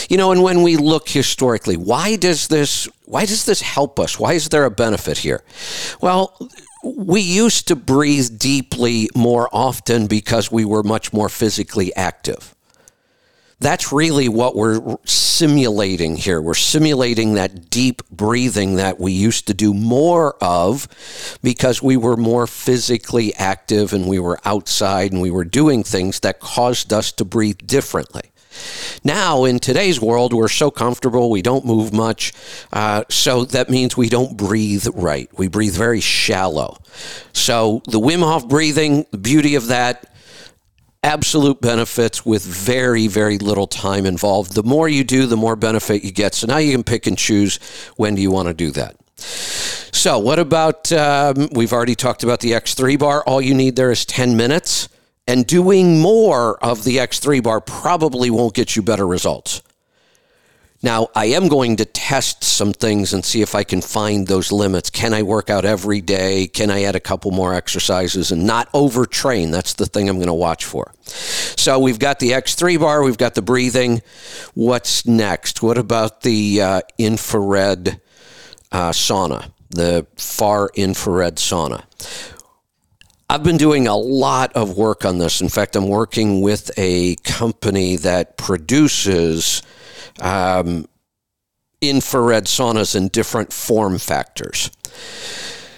You 0.10 0.17
know, 0.17 0.31
and 0.31 0.43
when 0.43 0.62
we 0.63 0.77
look 0.77 1.07
historically, 1.10 1.77
why 1.77 2.15
does 2.15 2.47
this 2.47 2.88
why 3.05 3.25
does 3.25 3.45
this 3.45 3.62
help 3.62 3.99
us? 3.99 4.19
Why 4.19 4.34
is 4.34 4.49
there 4.49 4.65
a 4.65 4.71
benefit 4.71 5.19
here? 5.19 5.43
Well, 5.99 6.38
we 6.84 7.21
used 7.21 7.67
to 7.67 7.75
breathe 7.75 8.39
deeply 8.39 9.10
more 9.15 9.49
often 9.51 10.07
because 10.07 10.51
we 10.51 10.65
were 10.65 10.84
much 10.84 11.13
more 11.13 11.29
physically 11.29 11.93
active. 11.95 12.55
That's 13.60 13.91
really 13.91 14.27
what 14.27 14.55
we're 14.55 14.97
simulating 15.05 16.15
here. 16.15 16.41
We're 16.41 16.55
simulating 16.55 17.36
that 17.36 17.69
deep 17.69 18.01
breathing 18.10 18.77
that 18.77 18.99
we 18.99 19.12
used 19.12 19.45
to 19.47 19.53
do 19.53 19.71
more 19.71 20.36
of 20.41 20.88
because 21.43 21.79
we 21.79 21.95
were 21.95 22.17
more 22.17 22.47
physically 22.47 23.36
active 23.36 23.93
and 23.93 24.07
we 24.07 24.17
were 24.17 24.39
outside 24.45 25.12
and 25.12 25.21
we 25.21 25.29
were 25.29 25.43
doing 25.43 25.84
things 25.84 26.21
that 26.21 26.39
caused 26.39 26.91
us 26.91 27.12
to 27.12 27.25
breathe 27.25 27.60
differently. 27.67 28.31
Now, 29.04 29.45
in 29.45 29.60
today's 29.60 30.00
world, 30.00 30.34
we're 30.34 30.47
so 30.47 30.71
comfortable, 30.71 31.30
we 31.30 31.41
don't 31.41 31.65
move 31.65 31.93
much. 31.93 32.34
Uh, 32.71 33.04
so 33.10 33.45
that 33.45 33.69
means 33.69 33.97
we 33.97 34.10
don't 34.10 34.38
breathe 34.38 34.88
right. 34.93 35.30
We 35.38 35.47
breathe 35.47 35.76
very 35.76 36.02
shallow. 36.02 36.78
So 37.34 37.82
the 37.86 38.00
Wim 38.00 38.19
Hof 38.19 38.47
breathing, 38.47 39.06
the 39.12 39.17
beauty 39.17 39.56
of 39.56 39.67
that, 39.67 40.12
absolute 41.04 41.62
benefits 41.62 42.26
with 42.26 42.43
very, 42.43 43.08
very 43.08 43.38
little 43.38 43.67
time 43.67 44.06
involved. 44.06 44.54
The 44.54 44.63
more 44.63 44.88
you 44.88 45.04
do, 45.04 45.26
the 45.26 45.38
more 45.38 45.56
benefit 45.56 46.04
you 46.04 46.12
get. 46.12 46.36
So 46.36 46.47
now 46.47 46.58
you 46.58 46.71
can 46.71 46.84
pick 46.84 47.08
and 47.08 47.17
choose 47.17 47.60
when 47.95 48.15
do 48.15 48.21
you 48.21 48.32
want 48.32 48.47
to 48.47 48.54
do 48.54 48.71
that. 48.71 48.95
So, 49.21 50.17
what 50.17 50.39
about? 50.39 50.91
Um, 50.91 51.50
we've 51.52 51.74
already 51.74 51.95
talked 51.95 52.24
about 52.24 52.39
the 52.39 52.52
X3 52.52 52.97
bar. 52.97 53.24
All 53.24 53.41
you 53.41 53.54
need 53.54 53.76
there 53.76 53.91
is 53.91 54.06
10 54.06 54.36
minutes. 54.36 54.89
And 55.27 55.45
doing 55.45 55.99
more 56.01 56.57
of 56.63 56.84
the 56.84 56.97
X3 56.97 57.43
bar 57.43 57.62
probably 57.62 58.29
won't 58.29 58.53
get 58.53 58.75
you 58.75 58.81
better 58.81 59.07
results. 59.07 59.62
Now, 60.84 61.10
I 61.15 61.25
am 61.25 61.47
going 61.47 61.75
to 61.75 61.86
test 61.86 62.43
some 62.43 62.73
things 62.73 63.13
and 63.13 63.23
see 63.23 63.43
if 63.43 63.53
I 63.53 63.63
can 63.63 63.81
find 63.81 64.25
those 64.25 64.51
limits. 64.51 64.89
Can 64.89 65.13
I 65.13 65.21
work 65.21 65.49
out 65.51 65.63
every 65.63 66.01
day? 66.01 66.47
Can 66.47 66.71
I 66.71 66.84
add 66.84 66.95
a 66.95 66.99
couple 66.99 67.29
more 67.29 67.53
exercises 67.53 68.31
and 68.31 68.47
not 68.47 68.71
overtrain? 68.71 69.51
That's 69.51 69.75
the 69.75 69.86
thing 69.86 70.10
I'm 70.10 70.15
going 70.15 70.27
to 70.27 70.34
watch 70.34 70.65
for. 70.65 70.91
So 71.03 71.77
we've 71.77 71.99
got 71.99 72.19
the 72.19 72.31
X3 72.31 72.79
bar, 72.79 73.03
we've 73.03 73.17
got 73.17 73.36
the 73.36 73.43
breathing. 73.43 74.01
What's 74.55 75.05
next? 75.05 75.62
What 75.62 75.77
about 75.77 76.21
the 76.21 76.62
uh, 76.62 76.81
infrared 76.97 78.01
uh, 78.71 78.89
sauna, 78.89 79.51
the 79.69 80.07
far 80.17 80.71
infrared 80.73 81.36
sauna? 81.36 81.84
I've 83.32 83.44
been 83.44 83.56
doing 83.56 83.88
a 83.88 83.96
lot 83.96 84.52
of 84.58 84.76
work 84.76 85.06
on 85.06 85.17
this. 85.17 85.39
In 85.39 85.48
fact, 85.48 85.78
I'm 85.78 85.88
working 85.88 86.41
with 86.41 86.70
a 86.76 87.15
company 87.24 87.96
that 87.96 88.36
produces 88.36 89.63
um, 90.20 90.86
infrared 91.80 92.48
saunas 92.48 92.94
in 92.94 93.08
different 93.08 93.54
form 93.54 94.00
factors. 94.00 94.70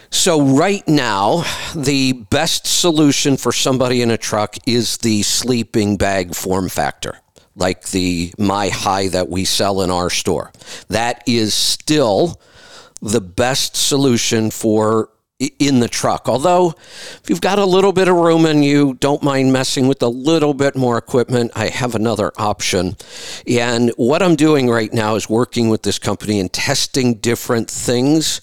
So, 0.10 0.42
right 0.42 0.88
now, 0.88 1.46
the 1.76 2.14
best 2.14 2.66
solution 2.66 3.38
for 3.38 3.52
somebody 3.52 4.02
in 4.02 4.10
a 4.10 4.18
truck 4.18 4.56
is 4.66 4.98
the 4.98 5.22
sleeping 5.22 5.96
bag 5.96 6.34
form 6.34 6.70
factor, 6.70 7.20
like 7.56 7.90
the 7.90 8.32
MiHigh 8.40 9.12
that 9.12 9.30
we 9.30 9.46
sell 9.46 9.84
in 9.84 9.92
our 9.92 10.10
store. 10.10 10.52
That 10.88 11.22
is 11.28 11.54
still 11.54 12.42
the 13.00 13.22
best 13.22 13.76
solution 13.76 14.50
for 14.50 15.10
in 15.40 15.80
the 15.80 15.88
truck. 15.88 16.30
Although, 16.30 16.74
if 17.22 17.24
you've 17.30 17.42
got 17.42 17.60
a 17.60 17.66
little 17.66 17.92
bit 17.92 18.08
of 18.08 18.16
room 18.16 18.46
and 18.46 18.64
you 18.64 18.94
don't 18.96 19.24
mind 19.24 19.52
messing 19.52 19.88
with 19.88 20.02
a 20.02 20.08
little 20.08 20.54
bit 20.54 20.76
more 20.76 20.98
equipment, 20.98 21.52
I 21.56 21.68
have 21.68 21.96
another 21.96 22.32
option. 22.38 22.96
And 23.48 23.92
what 23.98 24.22
I'm 24.22 24.36
doing 24.36 24.70
right 24.70 24.94
now 24.94 25.16
is 25.16 25.30
working 25.30 25.70
with 25.70 25.84
this 25.84 26.00
company 26.00 26.40
and 26.40 26.52
testing 26.52 27.16
different 27.16 27.70
things 27.70 28.42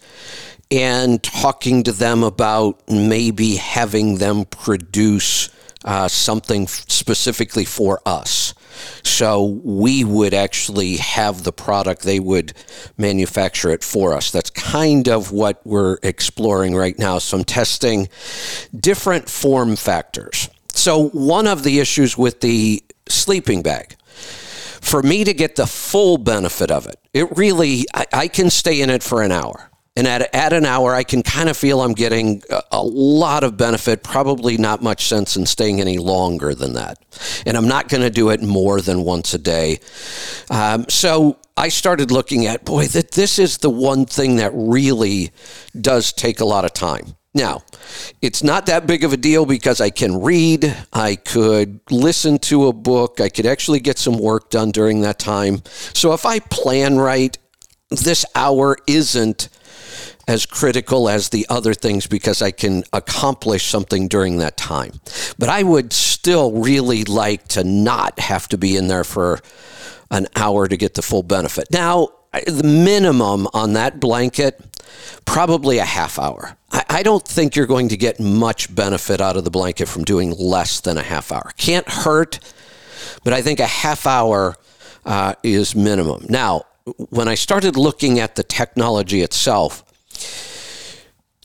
and 0.71 1.23
talking 1.23 1.83
to 1.85 1.93
them 1.93 2.23
about 2.23 2.81
maybe 2.89 3.57
having 3.57 4.19
them 4.19 4.45
produce 4.45 5.49
uh, 5.85 6.09
something 6.09 6.67
specifically 6.67 7.65
for 7.65 8.01
us. 8.05 8.55
So 9.03 9.45
we 9.63 10.05
would 10.05 10.35
actually 10.35 10.97
have 10.97 11.45
the 11.45 11.53
product, 11.53 12.03
they 12.03 12.21
would 12.21 12.53
manufacture 12.97 13.71
it 13.71 13.85
for 13.85 14.15
us. 14.15 14.31
That's 14.31 14.51
kind 14.51 15.09
of 15.09 15.33
what 15.33 15.61
we're 15.65 15.99
exploring 16.03 16.75
right 16.75 16.99
now. 16.99 17.19
So 17.19 17.39
I'm 17.39 17.45
testing 17.45 18.09
different 18.79 19.29
form 19.29 19.77
factors. 19.77 20.49
So, 20.73 21.09
one 21.09 21.47
of 21.47 21.63
the 21.63 21.79
issues 21.79 22.17
with 22.17 22.41
the 22.41 22.83
sleeping 23.09 23.63
bag, 23.63 23.97
for 24.81 25.03
me 25.03 25.25
to 25.25 25.35
get 25.35 25.57
the 25.57 25.67
full 25.67 26.17
benefit 26.17 26.71
of 26.71 26.87
it, 26.87 26.99
it 27.13 27.37
really, 27.37 27.87
I, 27.93 28.07
I 28.13 28.29
can 28.29 28.51
stay 28.51 28.81
in 28.81 28.89
it 28.89 29.03
for 29.03 29.23
an 29.23 29.33
hour. 29.33 29.70
And 30.01 30.09
at, 30.09 30.35
at 30.35 30.55
an 30.55 30.65
hour, 30.65 30.95
I 30.95 31.05
can 31.05 31.23
kind 31.23 31.51
of 31.51 31.59
feel 31.59 31.83
I'm 31.83 31.93
getting 31.93 32.43
a, 32.49 32.63
a, 32.73 32.83
lot 32.83 33.45
of 33.45 33.59
benefit, 33.59 34.03
probably 34.03 34.57
not 34.57 34.83
much 34.83 35.05
sense 35.05 35.37
in 35.37 35.45
staying 35.45 35.79
any 35.79 35.99
longer 35.99 36.55
than 36.55 36.73
that. 36.73 36.97
And 37.45 37.55
I'm 37.55 37.69
not 37.69 37.91
going 37.91 38.01
to 38.01 38.09
do 38.09 38.31
it 38.31 38.43
more 38.43 38.81
than 38.81 39.03
once 39.03 39.35
a 39.35 39.39
day. 39.39 39.81
Um, 40.49 40.87
so 40.89 41.37
I 41.55 41.69
started 41.69 42.11
looking 42.11 42.47
at, 42.47 42.65
boy, 42.65 42.87
that 42.87 43.11
this 43.11 43.39
is 43.39 43.59
the 43.59 43.69
one 43.69 44.07
thing 44.07 44.37
that 44.37 44.53
really 44.55 45.33
does 45.79 46.15
take 46.15 46.41
a 46.41 46.47
lot 46.47 46.65
of 46.65 46.73
time. 46.73 47.15
Now, 47.35 47.61
it's 48.23 48.43
not 48.43 48.65
that 48.67 48.87
big 48.87 49.05
of 49.05 49.13
a 49.13 49.19
deal 49.19 49.45
because 49.45 49.83
I 49.83 49.91
can 49.91 50.23
read, 50.23 50.75
I 50.95 51.17
could 51.17 51.79
listen 51.91 52.39
to 52.39 52.69
a 52.69 52.73
book, 52.73 53.21
I 53.21 53.29
could 53.29 53.45
actually 53.45 53.81
get 53.81 53.99
some 53.99 54.19
work 54.19 54.49
done 54.49 54.71
during 54.71 55.03
that 55.03 55.19
time. 55.19 55.61
So 55.93 56.15
if 56.15 56.25
I 56.25 56.39
plan 56.39 56.97
right, 56.97 57.37
this 57.91 58.25
hour 58.35 58.79
isn't 58.87 59.51
as 60.31 60.47
critical 60.47 61.09
as 61.09 61.31
the 61.31 61.45
other 61.49 61.75
things 61.75 62.07
because 62.07 62.41
I 62.41 62.53
can 62.53 62.85
accomplish 62.93 63.67
something 63.67 64.07
during 64.07 64.39
that 64.39 64.57
time. 64.57 64.93
But 65.41 65.49
I 65.49 65.65
would 65.65 65.93
still 65.93 66.53
really 66.53 67.03
like 67.03 67.49
to 67.49 67.65
not 67.65 68.21
have 68.21 68.47
to 68.49 68.57
be 68.57 68.77
in 68.77 68.87
there 68.87 69.03
for 69.03 69.41
an 70.09 70.29
hour 70.37 70.69
to 70.69 70.77
get 70.77 70.95
the 70.95 71.03
full 71.03 71.25
benefit. 71.25 71.67
Now, 71.73 72.11
the 72.33 72.63
minimum 72.63 73.49
on 73.53 73.73
that 73.73 73.99
blanket, 73.99 74.61
probably 75.25 75.79
a 75.79 75.85
half 75.85 76.17
hour. 76.17 76.57
I, 76.71 77.03
don't 77.03 77.27
think 77.27 77.57
you're 77.57 77.67
going 77.67 77.89
to 77.89 77.97
get 77.97 78.21
much 78.21 78.73
benefit 78.73 79.21
out 79.21 79.37
of 79.37 79.43
the 79.43 79.51
blanket 79.51 79.89
from 79.89 80.05
doing 80.05 80.31
less 80.31 80.81
than 80.81 80.97
a 80.97 81.03
half 81.03 81.33
hour. 81.33 81.51
Can't 81.57 81.89
hurt, 81.89 82.39
but 83.25 83.33
I 83.33 83.43
think 83.43 83.59
a 83.59 83.67
half 83.67 84.07
hour 84.07 84.57
uh, 85.05 85.35
is 85.43 85.75
minimum. 85.75 86.27
Now, 86.29 86.67
when 87.09 87.27
I 87.27 87.35
started 87.35 87.77
looking 87.77 88.21
at 88.21 88.37
the 88.37 88.45
technology 88.45 89.23
itself, 89.23 89.83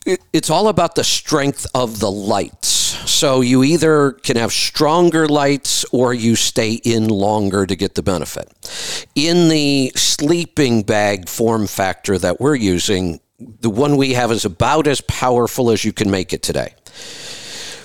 it's 0.05 0.49
all 0.49 0.67
about 0.67 0.95
the 0.95 1.03
strength 1.03 1.65
of 1.73 1.99
the 1.99 2.11
lights. 2.11 2.67
So 3.09 3.41
you 3.41 3.63
either 3.63 4.11
can 4.11 4.37
have 4.37 4.51
stronger 4.51 5.27
lights 5.27 5.83
or 5.91 6.13
you 6.13 6.35
stay 6.35 6.73
in 6.73 7.07
longer 7.07 7.65
to 7.65 7.75
get 7.75 7.95
the 7.95 8.03
benefit. 8.03 8.47
In 9.15 9.49
the 9.49 9.91
sleeping 9.95 10.83
bag 10.83 11.27
form 11.27 11.67
factor 11.67 12.17
that 12.19 12.39
we're 12.39 12.55
using, 12.55 13.19
the 13.39 13.69
one 13.69 13.97
we 13.97 14.13
have 14.13 14.31
is 14.31 14.45
about 14.45 14.87
as 14.87 15.01
powerful 15.01 15.71
as 15.71 15.83
you 15.83 15.91
can 15.91 16.11
make 16.11 16.33
it 16.33 16.41
today. 16.41 16.73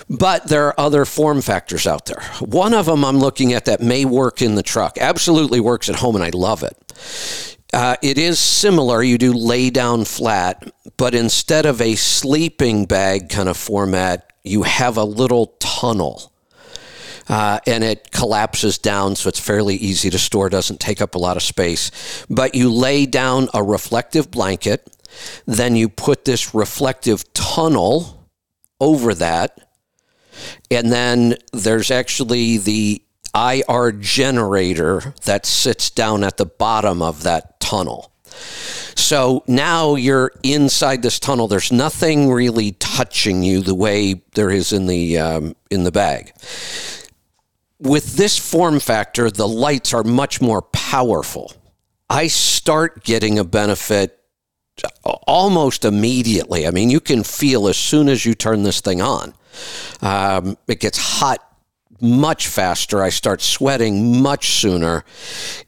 But 0.09 0.47
there 0.47 0.67
are 0.67 0.79
other 0.79 1.05
form 1.05 1.41
factors 1.41 1.87
out 1.87 2.05
there. 2.05 2.21
One 2.39 2.73
of 2.73 2.85
them 2.85 3.05
I'm 3.05 3.17
looking 3.17 3.53
at 3.53 3.65
that 3.65 3.81
may 3.81 4.03
work 4.05 4.41
in 4.41 4.55
the 4.55 4.63
truck, 4.63 4.97
absolutely 4.97 5.61
works 5.61 5.89
at 5.89 5.95
home, 5.95 6.15
and 6.15 6.23
I 6.23 6.31
love 6.33 6.63
it. 6.63 7.57
Uh, 7.73 7.95
it 8.01 8.17
is 8.17 8.37
similar. 8.37 9.01
You 9.01 9.17
do 9.17 9.31
lay 9.31 9.69
down 9.69 10.03
flat, 10.03 10.73
but 10.97 11.15
instead 11.15 11.65
of 11.65 11.79
a 11.81 11.95
sleeping 11.95 12.85
bag 12.85 13.29
kind 13.29 13.47
of 13.47 13.55
format, 13.55 14.33
you 14.43 14.63
have 14.63 14.97
a 14.97 15.03
little 15.03 15.55
tunnel. 15.59 16.31
Uh, 17.29 17.59
and 17.65 17.83
it 17.83 18.11
collapses 18.11 18.77
down, 18.77 19.15
so 19.15 19.29
it's 19.29 19.39
fairly 19.39 19.75
easy 19.75 20.09
to 20.09 20.19
store, 20.19 20.49
doesn't 20.49 20.81
take 20.81 21.01
up 21.01 21.15
a 21.15 21.19
lot 21.19 21.37
of 21.37 21.43
space. 21.43 22.25
But 22.29 22.55
you 22.55 22.69
lay 22.73 23.05
down 23.05 23.47
a 23.53 23.63
reflective 23.63 24.29
blanket, 24.29 24.89
then 25.45 25.77
you 25.77 25.87
put 25.87 26.25
this 26.25 26.53
reflective 26.53 27.31
tunnel 27.33 28.27
over 28.81 29.13
that, 29.13 29.69
and 30.69 30.91
then 30.91 31.35
there's 31.53 31.91
actually 31.91 32.57
the 32.57 33.01
IR 33.35 33.91
generator 33.93 35.13
that 35.23 35.45
sits 35.45 35.89
down 35.89 36.23
at 36.23 36.37
the 36.37 36.45
bottom 36.45 37.01
of 37.01 37.23
that 37.23 37.59
tunnel. 37.59 38.11
So 38.95 39.43
now 39.47 39.95
you're 39.95 40.31
inside 40.43 41.01
this 41.01 41.19
tunnel. 41.19 41.47
There's 41.47 41.71
nothing 41.71 42.31
really 42.31 42.73
touching 42.73 43.43
you 43.43 43.61
the 43.61 43.75
way 43.75 44.21
there 44.33 44.49
is 44.49 44.73
in 44.73 44.87
the 44.87 45.17
um, 45.17 45.55
in 45.69 45.83
the 45.83 45.91
bag. 45.91 46.33
With 47.79 48.15
this 48.15 48.37
form 48.37 48.79
factor, 48.79 49.31
the 49.31 49.47
lights 49.47 49.93
are 49.93 50.03
much 50.03 50.39
more 50.39 50.61
powerful. 50.61 51.53
I 52.09 52.27
start 52.27 53.03
getting 53.03 53.39
a 53.39 53.43
benefit 53.43 54.19
almost 55.03 55.85
immediately. 55.85 56.67
I 56.67 56.71
mean, 56.71 56.89
you 56.89 56.99
can 56.99 57.23
feel 57.23 57.67
as 57.67 57.77
soon 57.77 58.09
as 58.09 58.25
you 58.25 58.35
turn 58.35 58.63
this 58.63 58.81
thing 58.81 59.01
on, 59.01 59.33
um, 60.01 60.57
it 60.67 60.79
gets 60.79 60.97
hot 60.97 61.39
much 62.01 62.47
faster. 62.47 63.01
I 63.01 63.09
start 63.09 63.41
sweating 63.41 64.21
much 64.21 64.49
sooner. 64.49 65.03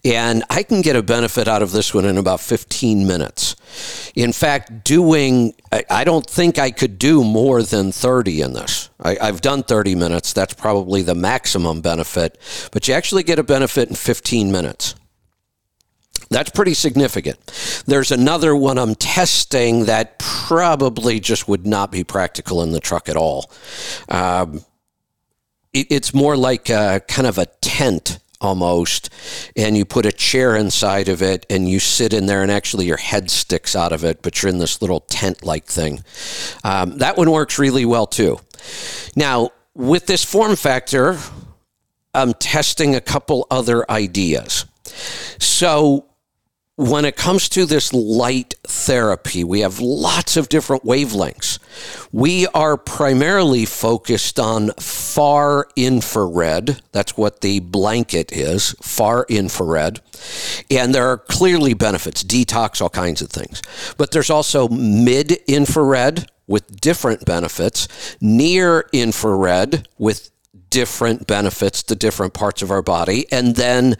And 0.03 0.43
I 0.49 0.63
can 0.63 0.81
get 0.81 0.95
a 0.95 1.03
benefit 1.03 1.47
out 1.47 1.61
of 1.61 1.71
this 1.71 1.93
one 1.93 2.05
in 2.05 2.17
about 2.17 2.41
15 2.41 3.05
minutes. 3.05 3.55
In 4.15 4.33
fact, 4.33 4.83
doing, 4.83 5.53
I 5.89 6.03
don't 6.03 6.27
think 6.27 6.59
I 6.59 6.71
could 6.71 6.99
do 6.99 7.23
more 7.23 7.63
than 7.63 7.91
30 7.91 8.41
in 8.41 8.53
this. 8.53 8.89
I, 8.99 9.15
have 9.25 9.41
done 9.41 9.63
30 9.63 9.95
minutes. 9.95 10.33
That's 10.33 10.53
probably 10.53 11.01
the 11.01 11.15
maximum 11.15 11.81
benefit. 11.81 12.37
But 12.71 12.87
you 12.87 12.93
actually 12.93 13.23
get 13.23 13.39
a 13.39 13.43
benefit 13.43 13.89
in 13.89 13.95
15 13.95 14.51
minutes. 14.51 14.95
That's 16.29 16.49
pretty 16.49 16.73
significant. 16.73 17.37
There's 17.85 18.11
another 18.11 18.55
one 18.55 18.79
I'm 18.79 18.95
testing 18.95 19.85
that 19.85 20.17
probably 20.19 21.19
just 21.19 21.47
would 21.47 21.67
not 21.67 21.91
be 21.91 22.03
practical 22.03 22.63
in 22.63 22.71
the 22.71 22.79
truck 22.79 23.07
at 23.07 23.15
all. 23.15 23.51
Um, 24.09 24.65
it, 25.73 25.87
it's 25.89 26.13
more 26.13 26.37
like 26.37 26.69
a, 26.69 27.01
kind 27.07 27.27
of 27.27 27.37
a 27.37 27.45
tent 27.61 28.19
almost, 28.39 29.09
and 29.55 29.77
you 29.77 29.85
put 29.85 30.05
a 30.05 30.11
chair 30.11 30.55
inside 30.55 31.07
of 31.07 31.21
it 31.21 31.45
and 31.49 31.67
you 31.69 31.79
sit 31.79 32.13
in 32.13 32.25
there, 32.25 32.41
and 32.41 32.51
actually 32.51 32.85
your 32.85 32.97
head 32.97 33.31
sticks 33.31 33.75
out 33.75 33.93
of 33.93 34.03
it, 34.03 34.21
but 34.21 34.41
you're 34.41 34.49
in 34.49 34.59
this 34.59 34.81
little 34.81 34.99
tent 34.99 35.43
like 35.43 35.65
thing. 35.65 36.03
Um, 36.63 36.97
that 36.97 37.17
one 37.17 37.31
works 37.31 37.57
really 37.57 37.85
well 37.85 38.05
too. 38.05 38.39
Now, 39.15 39.51
with 39.73 40.05
this 40.05 40.23
form 40.23 40.55
factor, 40.55 41.17
I'm 42.13 42.33
testing 42.33 42.95
a 42.95 43.01
couple 43.01 43.47
other 43.49 43.89
ideas. 43.89 44.65
So, 45.39 46.05
when 46.75 47.05
it 47.05 47.15
comes 47.15 47.49
to 47.49 47.65
this 47.65 47.93
light 47.93 48.55
therapy, 48.63 49.43
we 49.43 49.59
have 49.59 49.79
lots 49.79 50.35
of 50.37 50.49
different 50.49 50.83
wavelengths. 50.83 51.59
We 52.11 52.47
are 52.47 52.77
primarily 52.77 53.65
focused 53.65 54.39
on 54.39 54.71
far 54.79 55.67
infrared. 55.75 56.81
That's 56.91 57.15
what 57.15 57.41
the 57.41 57.59
blanket 57.59 58.31
is, 58.31 58.75
far 58.81 59.27
infrared. 59.29 60.01
And 60.71 60.95
there 60.95 61.07
are 61.07 61.17
clearly 61.17 61.75
benefits, 61.75 62.23
detox, 62.23 62.81
all 62.81 62.89
kinds 62.89 63.21
of 63.21 63.29
things. 63.29 63.61
But 63.97 64.11
there's 64.11 64.31
also 64.31 64.67
mid 64.67 65.31
infrared 65.47 66.31
with 66.47 66.81
different 66.81 67.23
benefits, 67.23 67.87
near 68.19 68.89
infrared 68.91 69.87
with 69.97 70.31
different 70.73 71.27
benefits 71.27 71.83
to 71.83 71.95
different 71.95 72.33
parts 72.33 72.63
of 72.63 72.71
our 72.71 72.81
body, 72.81 73.31
and 73.31 73.55
then 73.55 73.95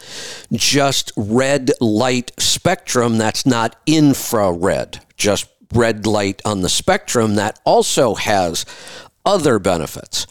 just 0.51 1.11
red 1.15 1.69
light 1.79 2.31
spectrum 2.39 3.19
that's 3.19 3.45
not 3.45 3.75
infrared, 3.85 4.99
just 5.15 5.47
red 5.71 6.07
light 6.07 6.41
on 6.43 6.61
the 6.61 6.69
spectrum 6.69 7.35
that 7.35 7.59
also 7.63 8.15
has 8.15 8.65
other 9.23 9.59
benefits. 9.59 10.25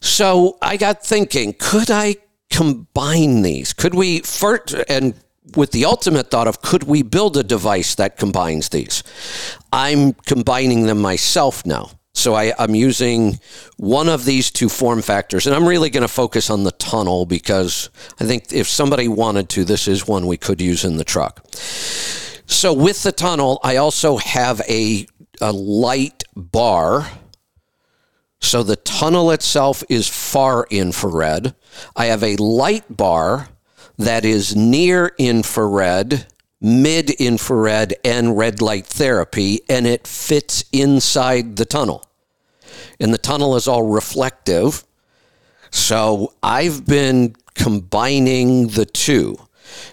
So 0.00 0.56
I 0.62 0.78
got 0.78 1.04
thinking, 1.04 1.54
could 1.58 1.90
I 1.90 2.16
combine 2.48 3.42
these? 3.42 3.74
Could 3.74 3.94
we 3.94 4.20
first, 4.20 4.74
and 4.88 5.12
with 5.54 5.72
the 5.72 5.84
ultimate 5.84 6.30
thought 6.30 6.48
of 6.48 6.62
could 6.62 6.84
we 6.84 7.02
build 7.02 7.36
a 7.36 7.42
device 7.42 7.94
that 7.96 8.16
combines 8.16 8.70
these? 8.70 9.02
I'm 9.70 10.14
combining 10.14 10.86
them 10.86 11.02
myself 11.02 11.66
now. 11.66 11.90
So 12.14 12.34
I, 12.34 12.52
am 12.58 12.74
using 12.74 13.40
one 13.78 14.08
of 14.08 14.24
these 14.24 14.50
two 14.50 14.68
form 14.68 15.00
factors, 15.02 15.46
and 15.46 15.56
I'm 15.56 15.66
really 15.66 15.90
going 15.90 16.02
to 16.02 16.08
focus 16.08 16.50
on 16.50 16.62
the 16.62 16.72
tunnel 16.72 17.24
because 17.24 17.88
I 18.20 18.24
think 18.24 18.52
if 18.52 18.68
somebody 18.68 19.08
wanted 19.08 19.48
to, 19.50 19.64
this 19.64 19.88
is 19.88 20.06
one 20.06 20.26
we 20.26 20.36
could 20.36 20.60
use 20.60 20.84
in 20.84 20.98
the 20.98 21.04
truck. 21.04 21.44
So 22.46 22.74
with 22.74 23.02
the 23.02 23.12
tunnel, 23.12 23.60
I 23.64 23.76
also 23.76 24.18
have 24.18 24.60
a, 24.68 25.06
a 25.40 25.52
light 25.52 26.22
bar. 26.36 27.10
So 28.40 28.62
the 28.62 28.76
tunnel 28.76 29.30
itself 29.30 29.82
is 29.88 30.06
far 30.06 30.66
infrared. 30.70 31.54
I 31.96 32.06
have 32.06 32.22
a 32.22 32.36
light 32.36 32.94
bar 32.94 33.48
that 33.96 34.24
is 34.24 34.54
near 34.54 35.12
infrared 35.18 36.26
mid 36.62 37.10
infrared 37.10 37.94
and 38.04 38.38
red 38.38 38.62
light 38.62 38.86
therapy, 38.86 39.60
and 39.68 39.86
it 39.86 40.06
fits 40.06 40.64
inside 40.72 41.56
the 41.56 41.64
tunnel. 41.64 42.06
And 43.00 43.12
the 43.12 43.18
tunnel 43.18 43.56
is 43.56 43.66
all 43.66 43.82
reflective. 43.82 44.84
So 45.70 46.32
I've 46.42 46.86
been 46.86 47.34
combining 47.54 48.68
the 48.68 48.86
two. 48.86 49.36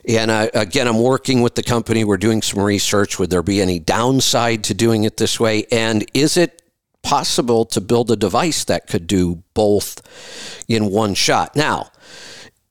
And 0.08 0.30
uh, 0.30 0.50
again, 0.54 0.88
I'm 0.88 1.02
working 1.02 1.42
with 1.42 1.56
the 1.56 1.64
company. 1.64 2.04
We're 2.04 2.18
doing 2.18 2.42
some 2.42 2.62
research. 2.62 3.18
Would 3.18 3.30
there 3.30 3.42
be 3.42 3.62
any 3.62 3.80
downside 3.80 4.64
to 4.66 4.74
doing 4.74 5.04
it 5.04 5.18
this 5.18 5.40
way? 5.40 5.66
And 5.72 6.06
is 6.14 6.38
it 6.38 6.62
possible 7.02 7.66
to 7.66 7.82
build 7.82 8.12
a 8.12 8.16
device 8.16 8.64
that 8.66 8.88
could 8.88 9.08
do 9.08 9.44
both 9.54 10.02
in 10.68 10.92
one 10.92 11.14
shot? 11.16 11.56
Now, 11.56 11.92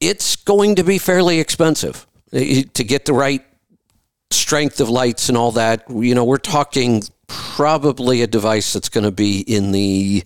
it's 0.01 0.37
going 0.37 0.77
to 0.77 0.85
be 0.85 0.99
fairly 0.99 1.41
expensive 1.41 2.07
to 2.31 2.85
get 2.85 3.07
the 3.07 3.15
right 3.15 3.43
strength 4.31 4.81
of 4.81 4.89
lights 4.89 5.29
and 5.29 5.37
all 5.39 5.53
that, 5.53 5.85
you 5.91 6.15
know, 6.15 6.25
we're 6.25 6.37
talking 6.39 7.03
probably 7.27 8.23
a 8.23 8.27
device 8.27 8.73
that's 8.73 8.89
going 8.89 9.05
to 9.05 9.11
be 9.11 9.41
in 9.41 9.73
the 9.73 10.25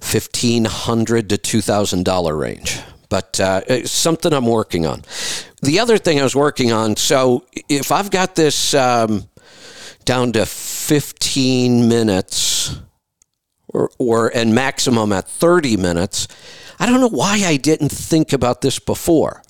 fifteen 0.00 0.64
hundred 0.64 1.30
to 1.30 1.38
two 1.38 1.60
thousand 1.60 2.04
dollar 2.04 2.36
range. 2.36 2.80
But 3.08 3.40
uh, 3.40 3.86
something 3.86 4.32
I'm 4.32 4.46
working 4.46 4.86
on. 4.86 5.02
The 5.62 5.80
other 5.80 5.96
thing 5.96 6.20
I 6.20 6.24
was 6.24 6.36
working 6.36 6.72
on, 6.72 6.96
so 6.96 7.46
if 7.68 7.90
I've 7.90 8.10
got 8.10 8.34
this 8.34 8.74
um, 8.74 9.28
down 10.04 10.32
to 10.32 10.44
15 10.44 11.88
minutes 11.88 12.76
or, 13.68 13.90
or 13.98 14.30
and 14.36 14.54
maximum 14.54 15.12
at 15.12 15.26
30 15.26 15.78
minutes, 15.78 16.28
I 16.78 16.84
don't 16.84 17.00
know 17.00 17.08
why 17.08 17.42
I 17.46 17.56
didn't 17.56 17.92
think 17.92 18.34
about 18.34 18.60
this 18.60 18.78
before. 18.78 19.42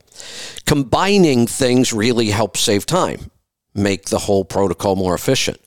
Combining 0.65 1.49
things 1.49 1.93
really 1.93 2.27
helps 2.27 2.61
save 2.61 2.87
time 2.87 3.31
make 3.79 4.07
the 4.07 4.19
whole 4.19 4.45
protocol 4.45 4.97
more 4.97 5.15
efficient. 5.15 5.61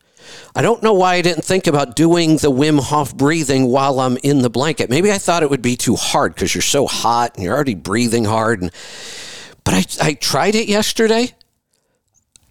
I 0.56 0.62
don't 0.62 0.84
know 0.84 0.94
why 0.94 1.16
I 1.16 1.22
didn't 1.22 1.46
think 1.46 1.68
about 1.68 1.96
doing 1.96 2.38
the 2.38 2.52
Wim 2.52 2.80
Hof 2.80 3.16
breathing 3.16 3.68
while 3.68 4.00
I'm 4.00 4.18
in 4.18 4.42
the 4.42 4.50
blanket. 4.50 4.90
Maybe 4.90 5.12
I 5.12 5.18
thought 5.18 5.44
it 5.44 5.50
would 5.50 5.62
be 5.62 5.76
too 5.76 5.96
hard 5.96 6.36
because 6.36 6.54
you're 6.54 6.62
so 6.62 6.88
hot 6.88 7.36
and 7.36 7.44
you're 7.44 7.56
already 7.56 7.76
breathing 7.76 8.26
hard. 8.26 8.62
And, 8.62 8.72
but 9.64 9.74
I, 9.74 10.08
I 10.10 10.14
tried 10.14 10.56
it 10.56 10.68
yesterday. 10.68 11.32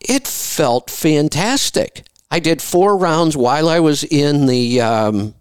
It 0.01 0.27
felt 0.27 0.90
fantastic. 0.90 2.05
I 2.31 2.40
did 2.40 2.62
four 2.62 2.96
rounds 2.96 3.37
while 3.37 3.68
I 3.68 3.81
was 3.81 4.05
in 4.05 4.46
the 4.46 4.81
um, 4.81 5.35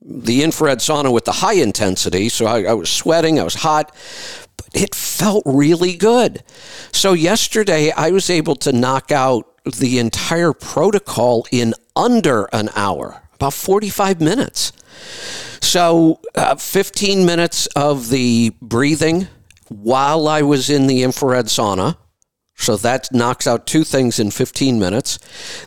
the 0.00 0.42
infrared 0.42 0.78
sauna 0.78 1.12
with 1.12 1.26
the 1.26 1.32
high 1.32 1.54
intensity. 1.54 2.28
So 2.28 2.46
I, 2.46 2.62
I 2.62 2.72
was 2.72 2.88
sweating, 2.88 3.38
I 3.38 3.42
was 3.42 3.56
hot, 3.56 3.94
but 4.56 4.68
it 4.72 4.94
felt 4.94 5.42
really 5.44 5.96
good. 5.96 6.42
So 6.92 7.12
yesterday 7.12 7.90
I 7.90 8.10
was 8.10 8.30
able 8.30 8.56
to 8.56 8.72
knock 8.72 9.12
out 9.12 9.57
the 9.76 9.98
entire 9.98 10.52
protocol 10.52 11.46
in 11.50 11.74
under 11.94 12.44
an 12.52 12.70
hour, 12.74 13.22
about 13.34 13.54
45 13.54 14.20
minutes. 14.20 14.72
So, 15.60 16.20
uh, 16.34 16.56
15 16.56 17.26
minutes 17.26 17.66
of 17.68 18.08
the 18.08 18.52
breathing 18.62 19.28
while 19.68 20.28
I 20.28 20.42
was 20.42 20.70
in 20.70 20.86
the 20.86 21.02
infrared 21.02 21.46
sauna. 21.46 21.96
So 22.58 22.76
that 22.78 23.08
knocks 23.12 23.46
out 23.46 23.66
two 23.66 23.84
things 23.84 24.18
in 24.18 24.32
15 24.32 24.80
minutes. 24.80 25.20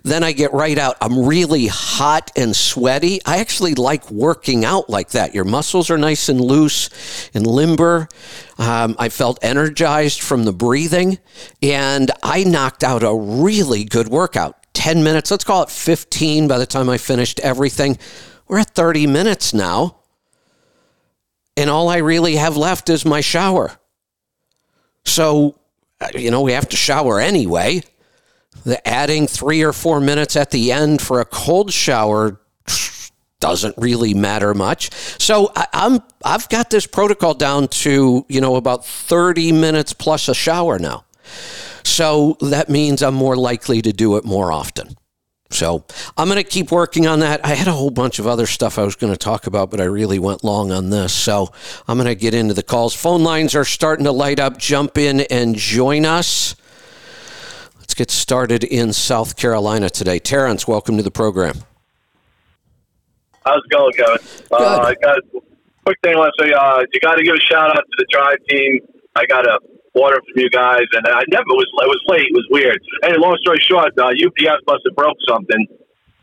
Then 0.04 0.24
I 0.24 0.34
get 0.34 0.52
right 0.54 0.78
out. 0.78 0.98
I'm 1.00 1.26
really 1.26 1.68
hot 1.68 2.32
and 2.36 2.54
sweaty. 2.54 3.22
I 3.26 3.38
actually 3.40 3.76
like 3.76 4.12
working 4.12 4.66
out 4.66 4.90
like 4.90 5.12
that. 5.12 5.34
Your 5.34 5.46
muscles 5.46 5.90
are 5.90 5.98
nice 5.98 6.28
and 6.28 6.40
loose 6.42 7.30
and 7.34 7.48
limber. 7.48 8.10
Um, 8.58 8.98
I 9.00 9.08
felt 9.08 9.40
energized 9.42 10.22
from 10.22 10.44
the 10.44 10.52
breathing, 10.52 11.18
and 11.64 12.12
I 12.22 12.44
knocked 12.44 12.84
out 12.84 13.04
a 13.04 13.16
really 13.16 13.86
good 13.86 14.10
workout. 14.10 14.58
10 14.74 15.02
minutes, 15.02 15.32
let's 15.32 15.46
call 15.46 15.64
it 15.64 15.70
15 15.70 16.50
by 16.50 16.58
the 16.58 16.66
time 16.66 16.90
I 16.90 16.98
finished 16.98 17.40
everything. 17.40 17.98
We're 18.50 18.60
at 18.60 18.72
30 18.72 19.08
minutes 19.08 19.54
now. 19.54 19.98
And 21.56 21.70
all 21.70 21.88
I 21.88 21.98
really 21.98 22.36
have 22.36 22.58
left 22.58 22.90
is 22.90 23.06
my 23.06 23.22
shower. 23.22 23.80
So 25.06 25.56
you 26.16 26.32
know, 26.32 26.42
we 26.42 26.54
have 26.54 26.70
to 26.70 26.78
shower 26.78 27.20
anyway. 27.20 27.84
The 28.66 28.86
adding 28.88 29.28
three 29.28 29.64
or 29.64 29.74
four 29.74 30.00
minutes 30.00 30.36
at 30.36 30.52
the 30.52 30.72
end 30.72 31.02
for 31.02 31.20
a 31.20 31.26
cold 31.26 31.72
shower 31.72 32.40
doesn't 33.40 33.76
really 33.78 34.14
matter 34.14 34.54
much. 34.54 34.92
So 35.20 35.52
I, 35.56 35.68
am 35.74 36.00
I've 36.24 36.48
got 36.48 36.70
this 36.70 36.88
protocol 36.88 37.34
down 37.34 37.68
to 37.70 38.26
you 38.30 38.40
know 38.40 38.56
about 38.56 38.86
30 38.86 39.52
minutes 39.52 39.94
plus 39.94 40.30
a 40.30 40.36
shower 40.36 40.80
now. 40.80 41.06
So 41.84 42.38
that 42.42 42.70
means 42.70 43.02
I'm 43.02 43.16
more 43.16 43.36
likely 43.36 43.82
to 43.82 43.92
do 43.92 44.16
it 44.18 44.24
more 44.24 44.52
often. 44.52 44.96
So 45.54 45.84
I'm 46.18 46.28
going 46.28 46.38
to 46.38 46.50
keep 46.50 46.72
working 46.72 47.08
on 47.08 47.20
that. 47.20 47.46
I 47.46 47.50
had 47.50 47.68
a 47.68 47.72
whole 47.72 47.90
bunch 47.90 48.20
of 48.20 48.28
other 48.28 48.46
stuff 48.46 48.80
I 48.80 48.84
was 48.84 48.96
going 48.96 49.14
to 49.14 49.18
talk 49.18 49.48
about, 49.48 49.70
but 49.70 49.82
I 49.82 49.86
really 49.86 50.20
went 50.20 50.44
long 50.44 50.72
on 50.72 50.90
this. 50.90 51.14
So 51.14 51.52
I'm 51.88 51.98
going 51.98 52.08
to 52.08 52.16
get 52.16 52.34
into 52.34 52.54
the 52.54 52.64
calls. 52.64 52.96
Phone 52.96 53.24
lines 53.24 53.56
are 53.56 53.66
starting 53.66 54.06
to 54.06 54.12
light 54.12 54.40
up. 54.40 54.58
Jump 54.58 54.98
in 54.98 55.22
and 55.22 55.56
join 55.56 56.06
us. 56.06 56.56
Let's 57.78 57.94
get 57.94 58.10
started 58.10 58.64
in 58.64 58.94
South 58.94 59.36
Carolina 59.36 59.90
today. 59.90 60.20
Terrence, 60.20 60.68
welcome 60.68 60.98
to 60.98 61.04
the 61.04 61.12
program. 61.12 61.58
How's 63.46 63.62
it 63.66 63.70
going, 63.72 63.92
Kevin? 63.94 64.18
Uh, 64.52 64.80
I 64.80 64.96
got 65.02 65.18
a 65.18 65.42
quick 65.86 65.98
thing 66.04 66.16
I 66.16 66.18
want 66.18 66.34
to 66.38 66.46
say, 66.46 66.54
uh, 66.54 66.86
you 66.94 67.00
got 67.02 67.16
to 67.16 67.24
give 67.24 67.36
a 67.36 67.40
shout 67.40 67.70
out 67.70 67.84
to 67.84 67.96
the 67.98 68.06
tribe 68.12 68.38
team. 68.50 68.80
I 69.16 69.26
got 69.26 69.46
a 69.46 69.60
order 69.94 70.18
from 70.18 70.36
you 70.36 70.50
guys, 70.50 70.86
and 70.94 71.06
I 71.08 71.24
never 71.30 71.52
was. 71.52 71.68
It 71.68 71.88
was 71.88 72.04
late. 72.08 72.28
It 72.28 72.34
was 72.34 72.48
weird. 72.50 72.82
Anyway, 73.04 73.20
long 73.20 73.38
story 73.42 73.60
short, 73.60 73.98
uh, 73.98 74.08
UPS 74.08 74.62
must 74.68 74.84
have 74.86 74.96
broke 74.96 75.18
something, 75.28 75.68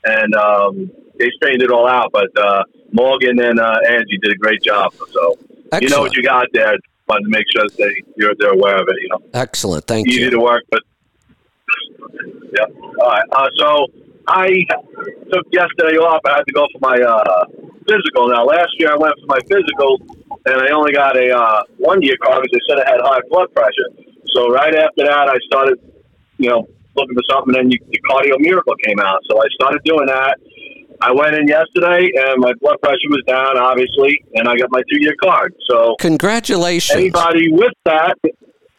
and 0.05 0.35
um, 0.35 0.91
they 1.19 1.31
straightened 1.37 1.63
it 1.63 1.71
all 1.71 1.89
out. 1.89 2.11
But 2.13 2.29
uh, 2.39 2.65
Morgan 2.93 3.41
and 3.41 3.61
uh, 3.61 3.79
Angie 3.89 4.19
did 4.23 4.33
a 4.33 4.37
great 4.37 4.63
job. 4.63 4.93
So 4.95 5.39
Excellent. 5.73 5.83
you 5.83 5.89
know 5.91 6.01
what 6.01 6.17
you 6.17 6.23
got 6.23 6.47
there. 6.53 6.77
Wanted 7.09 7.25
to 7.25 7.31
make 7.31 7.47
sure 7.55 7.67
that 7.67 7.77
they, 7.79 8.13
you're 8.17 8.35
they're 8.39 8.53
aware 8.53 8.77
of 8.77 8.89
it. 8.89 8.97
You 9.01 9.09
know, 9.09 9.23
Excellent. 9.35 9.87
Thank 9.87 10.09
easy 10.09 10.23
you. 10.23 10.31
to 10.31 10.41
work, 10.41 10.63
but 10.71 10.83
yeah. 12.53 12.65
All 13.01 13.09
right. 13.09 13.25
Uh, 13.33 13.49
so 13.57 13.87
I 14.27 14.49
took 15.33 15.47
yesterday 15.53 15.97
off. 15.97 16.21
I 16.27 16.37
had 16.37 16.45
to 16.47 16.53
go 16.53 16.67
for 16.73 16.79
my 16.81 17.01
uh, 17.01 17.45
physical. 17.89 18.29
Now, 18.29 18.45
last 18.45 18.69
year 18.79 18.93
I 18.93 18.97
went 18.97 19.15
for 19.21 19.27
my 19.27 19.41
physical, 19.49 19.99
and 20.47 20.57
I 20.57 20.71
only 20.73 20.93
got 20.93 21.17
a 21.17 21.35
uh, 21.35 21.63
one 21.79 22.03
year 22.03 22.17
card 22.23 22.43
because 22.43 22.53
they 22.53 22.75
said 22.75 22.85
I 22.85 22.91
had 22.91 23.01
high 23.01 23.21
blood 23.31 23.53
pressure. 23.55 23.89
So 24.35 24.49
right 24.49 24.75
after 24.75 25.05
that, 25.05 25.29
I 25.29 25.37
started, 25.47 25.79
you 26.39 26.51
know, 26.51 26.67
looking 26.97 27.15
for 27.15 27.23
something, 27.31 27.57
and 27.57 27.73
you, 27.73 27.79
the 27.89 28.01
Cardio 28.11 28.39
Miracle 28.39 28.75
came 28.85 29.01
out. 29.01 29.21
So 29.29 29.39
I 29.39 29.47
started 29.55 29.81
doing 29.85 30.07
that. 30.07 30.37
I 31.01 31.13
went 31.13 31.37
in 31.37 31.47
yesterday, 31.47 32.11
and 32.15 32.41
my 32.41 32.53
blood 32.61 32.77
pressure 32.83 33.09
was 33.09 33.23
down, 33.27 33.57
obviously, 33.57 34.19
and 34.35 34.49
I 34.49 34.57
got 34.57 34.69
my 34.71 34.83
two 34.91 35.01
year 35.01 35.15
card. 35.23 35.55
So 35.69 35.95
Congratulations. 36.01 36.99
anybody 36.99 37.53
with 37.53 37.73
that, 37.85 38.17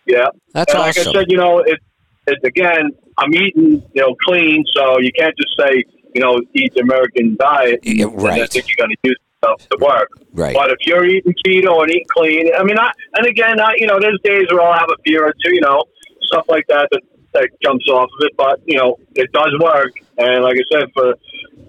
yeah. 0.06 0.28
That's 0.54 0.74
and 0.74 0.82
like 0.82 0.98
awesome. 0.98 1.10
I 1.10 1.20
said, 1.20 1.26
you 1.30 1.38
know, 1.38 1.60
it, 1.60 1.80
it 2.28 2.40
again, 2.44 2.92
I'm 3.18 3.34
eating, 3.34 3.84
you 3.94 4.02
know, 4.02 4.16
clean, 4.26 4.66
so 4.76 5.00
you 5.00 5.12
can't 5.18 5.36
just 5.38 5.56
say, 5.58 5.84
you 6.14 6.22
know, 6.22 6.42
eat 6.56 6.74
the 6.74 6.82
American 6.82 7.38
diet. 7.40 7.80
Yeah, 7.84 8.08
And 8.08 8.20
I 8.20 8.24
right. 8.24 8.50
think 8.50 8.66
you're 8.68 8.86
going 8.86 8.96
to 8.96 9.10
use 9.10 9.18
stuff 9.44 9.68
to 9.70 9.78
work. 9.80 10.10
Right. 10.34 10.54
But 10.54 10.72
if 10.72 10.78
you're 10.86 11.06
eating 11.06 11.34
keto 11.46 11.82
and 11.82 11.90
eating 11.90 12.06
clean, 12.10 12.52
I 12.58 12.64
mean, 12.64 12.78
I, 12.78 12.92
and 13.16 13.26
again, 13.26 13.60
I, 13.60 13.74
you 13.78 13.88
know, 13.88 14.00
there's 14.00 14.20
days 14.24 14.48
where 14.52 14.62
I'll 14.62 14.78
have 14.78 14.90
a 14.90 15.02
beer 15.04 15.26
or 15.26 15.34
two, 15.44 15.54
you 15.54 15.62
know, 15.62 15.82
stuff 16.24 16.46
like 16.48 16.66
that 16.68 16.90
that, 16.92 17.02
that 17.34 17.50
jumps 17.64 17.88
off 17.88 18.10
of 18.20 18.28
it. 18.28 18.38
But 18.38 18.62
you 18.66 18.78
know, 18.78 18.98
it 19.16 19.32
does 19.32 19.54
work, 19.62 19.92
and 20.18 20.44
like 20.44 20.56
I 20.56 20.66
said, 20.72 20.90
for 20.94 21.16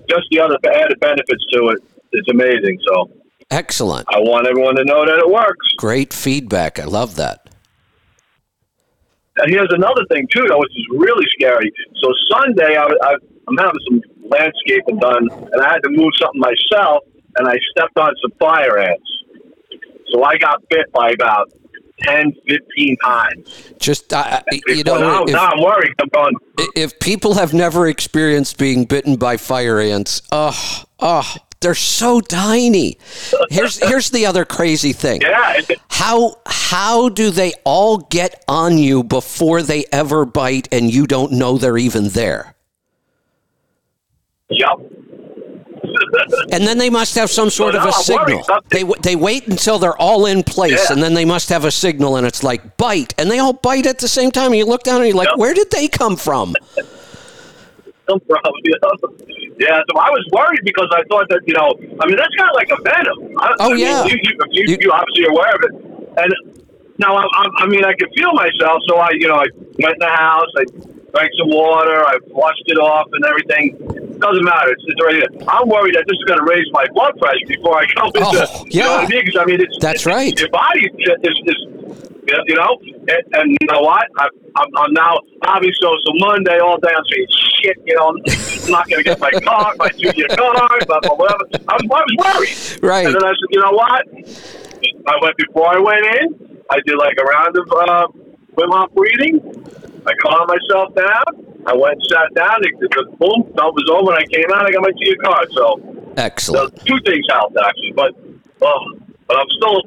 just 0.09 0.27
the 0.31 0.41
other 0.41 0.57
added 0.75 0.99
benefits 1.01 1.45
to 1.53 1.69
it, 1.69 1.79
it's 2.13 2.29
amazing. 2.29 2.79
So 2.89 3.11
Excellent. 3.51 4.07
I 4.13 4.19
want 4.19 4.47
everyone 4.47 4.77
to 4.77 4.85
know 4.85 5.05
that 5.05 5.19
it 5.19 5.29
works. 5.29 5.75
Great 5.77 6.13
feedback. 6.13 6.79
I 6.79 6.85
love 6.85 7.17
that. 7.17 7.49
And 9.37 9.51
here's 9.51 9.73
another 9.73 10.05
thing 10.11 10.29
too, 10.33 10.47
though, 10.49 10.59
which 10.59 10.71
is 10.71 10.87
really 10.93 11.25
scary. 11.31 11.73
So 12.03 12.13
Sunday, 12.31 12.77
I, 12.77 12.85
I, 12.85 13.15
I'm 13.49 13.57
having 13.57 13.81
some 13.89 14.03
landscaping 14.29 14.99
done, 14.99 15.29
and 15.53 15.63
I 15.63 15.73
had 15.73 15.83
to 15.83 15.91
move 15.91 16.11
something 16.21 16.41
myself, 16.41 17.05
and 17.37 17.49
I 17.49 17.55
stepped 17.71 17.99
on 17.99 18.12
some 18.23 18.33
fire 18.38 18.79
ants. 18.79 19.11
So 20.12 20.25
I 20.25 20.37
got 20.38 20.66
bit 20.69 20.90
by 20.93 21.11
about 21.11 21.53
10, 22.03 22.33
15 22.49 22.97
times. 23.05 23.73
Just 23.79 24.12
uh, 24.12 24.40
you 24.66 24.83
Well, 24.85 25.01
now, 25.01 25.19
know, 25.19 25.25
if, 25.25 25.33
now 25.33 25.51
I'm 25.51 25.62
worried. 25.62 25.93
I'm 26.01 26.09
going. 26.09 26.35
if 26.75 26.99
people 26.99 27.35
have 27.35 27.55
never 27.55 27.87
experienced 27.87 28.59
being 28.59 28.85
bitten 28.85 29.16
by 29.16 29.37
fire 29.37 29.79
ants, 29.79 30.23
oh, 30.33 30.85
oh, 30.99 31.35
they're 31.61 31.75
so 31.75 32.21
tiny. 32.21 32.97
Here's 33.51 33.77
here's 33.87 34.11
the 34.11 34.25
other 34.25 34.47
crazy 34.47 34.95
thing. 34.95 35.21
Yeah, 35.21 35.61
How 35.90 36.37
how 36.47 37.11
do 37.11 37.31
they 37.31 37.53
all 37.64 37.99
get 37.99 38.43
on 38.49 38.79
you 38.79 39.05
before 39.05 39.62
they 39.62 39.85
ever 39.93 40.25
bite 40.25 40.69
and 40.73 40.93
you 40.93 41.07
don't 41.07 41.33
know 41.33 41.59
they're 41.59 41.77
even 41.79 42.09
there? 42.09 42.55
yep. 44.49 44.71
And 46.53 46.67
then 46.67 46.79
they 46.79 46.91
must 46.91 47.15
have 47.17 47.31
some 47.31 47.51
sort 47.51 47.75
of 47.75 47.83
Well, 47.83 47.91
a 47.91 47.93
signal. 47.93 48.45
They 48.71 48.85
they 49.03 49.17
wait 49.17 49.47
until 49.49 49.79
they're 49.79 49.97
all 49.97 50.27
in 50.27 50.43
place, 50.43 50.73
Yeah. 50.87 50.93
and 50.95 51.03
then 51.03 51.15
they 51.15 51.25
must 51.25 51.49
have 51.51 51.65
a 51.65 51.71
signal, 51.71 52.17
and 52.17 52.27
it's 52.27 52.43
like 52.43 52.77
bite, 52.77 53.15
and 53.19 53.31
they 53.31 53.39
all 53.39 53.53
bite 53.55 53.87
at 53.87 53.99
the 53.99 54.09
same 54.09 54.31
time. 54.31 54.47
And 54.53 54.57
you 54.57 54.67
look 54.67 54.83
down 54.83 54.97
and 55.01 55.07
you're 55.07 55.17
like, 55.17 55.29
Yep. 55.29 55.39
where 55.39 55.55
did 55.55 55.71
they 55.71 55.89
come 55.89 56.17
from? 56.17 56.55
Problem. 58.07 58.55
you 58.65 58.75
know? 58.83 58.91
Yeah, 59.59 59.79
so 59.89 59.99
I 59.99 60.11
was 60.11 60.27
worried 60.33 60.61
because 60.65 60.89
I 60.91 61.03
thought 61.09 61.29
that 61.31 61.43
you 61.47 61.55
know, 61.55 61.71
I 62.01 62.07
mean, 62.09 62.17
that's 62.17 62.35
kind 62.35 62.51
of 62.51 62.57
like 62.57 62.71
a 62.71 62.83
venom. 62.83 63.39
I, 63.39 63.55
Oh, 63.61 63.73
I 63.73 63.77
yeah. 63.77 64.05
you, 64.05 64.17
you, 64.23 64.31
you, 64.51 64.63
You- 64.67 64.79
you 64.81 64.91
obviously 64.93 65.27
are 65.27 65.31
aware 65.31 65.55
of 65.55 65.63
it, 65.63 65.73
and 66.19 66.59
now 66.99 67.15
I, 67.15 67.23
I, 67.23 67.45
I 67.61 67.67
mean, 67.67 67.85
I 67.85 67.93
could 67.95 68.11
feel 68.17 68.33
myself, 68.33 68.83
so 68.89 68.97
I, 68.97 69.11
you 69.13 69.29
know, 69.29 69.37
I 69.37 69.47
went 69.79 69.95
in 69.95 70.01
the 70.01 70.09
house, 70.11 70.51
I 70.59 70.65
drank 71.15 71.31
some 71.39 71.51
water, 71.51 72.05
I 72.05 72.19
flushed 72.35 72.65
it 72.67 72.79
off, 72.79 73.07
and 73.13 73.25
everything. 73.25 74.10
Doesn't 74.21 74.45
matter. 74.45 74.71
It's, 74.71 74.85
it's 74.87 75.01
already 75.01 75.21
there. 75.21 75.49
I'm 75.49 75.69
worried 75.69 75.95
that 75.97 76.05
this 76.07 76.17
is 76.21 76.25
going 76.29 76.39
to 76.41 76.47
raise 76.49 76.67
my 76.73 76.85
blood 76.93 77.17
pressure 77.19 77.47
before 77.49 77.81
I 77.81 77.85
go 77.97 78.05
into. 78.13 78.21
Oh, 78.45 78.65
You 78.69 78.85
know 78.85 79.01
what 79.01 79.01
I 79.01 79.03
yeah. 79.03 79.09
mean? 79.09 79.25
'Cause, 79.27 79.39
I 79.41 79.45
mean, 79.47 79.61
it's 79.61 79.77
That's 79.81 80.05
it's- 80.05 80.07
right. 80.07 80.33
Your 80.39 80.51
body 80.51 80.85
is, 80.85 81.37
is, 81.49 81.61
you 82.47 82.55
know, 82.55 82.79
and, 83.09 83.23
and 83.35 83.47
you 83.61 83.67
know 83.73 83.81
what? 83.81 84.07
I, 84.19 84.29
I'm, 84.57 84.69
I'm 84.77 84.93
now 84.93 85.19
obviously 85.47 85.75
so, 85.81 85.91
so 86.05 86.13
Monday 86.27 86.59
all 86.61 86.79
day 86.79 86.91
I'm 86.95 87.03
saying 87.11 87.27
shit. 87.65 87.77
You 87.87 87.97
know, 87.97 88.13
I'm 88.15 88.71
not 88.71 88.89
going 88.89 89.03
to 89.03 89.05
get 89.05 89.19
my 89.19 89.31
car, 89.43 89.75
my 89.79 89.89
two-year 89.89 90.29
car, 90.29 90.69
blah 90.87 91.01
blah 91.01 91.15
whatever. 91.17 91.45
I 91.69 91.75
was, 91.75 91.87
I 91.91 92.03
was 92.05 92.15
worried. 92.21 92.83
Right. 92.83 93.07
And 93.07 93.15
then 93.17 93.25
I 93.25 93.31
said, 93.35 93.49
you 93.51 93.61
know 93.61 93.73
what? 93.73 94.05
I 95.09 95.15
went 95.23 95.37
before 95.39 95.69
I 95.75 95.79
went 95.81 96.07
in. 96.21 96.59
I 96.71 96.79
did 96.87 96.97
like 96.99 97.17
a 97.19 97.25
round 97.25 97.57
of 97.57 97.67
uh, 97.73 98.07
Wim 98.57 98.71
Hof 98.79 98.93
breathing. 98.95 99.41
I 100.07 100.13
calmed 100.23 100.49
myself 100.49 100.95
down. 100.95 101.50
I 101.66 101.75
went 101.75 101.94
and 101.94 102.03
sat 102.09 102.35
down. 102.35 102.59
It, 102.62 102.73
it, 102.81 103.18
boom, 103.18 103.44
that 103.55 103.70
was 103.73 103.87
over. 103.90 104.12
I 104.12 104.25
came 104.27 104.51
out, 104.55 104.66
I 104.66 104.70
got 104.73 104.83
my 104.83 104.90
two-year 104.90 105.16
card. 105.23 105.49
So 105.53 106.12
Excellent. 106.16 106.75
two 106.87 106.99
things 107.05 107.25
helped 107.31 107.57
actually, 107.57 107.92
but 107.92 108.12
well, 108.61 108.81
but 109.27 109.37
I'm 109.38 109.51
still 109.51 109.83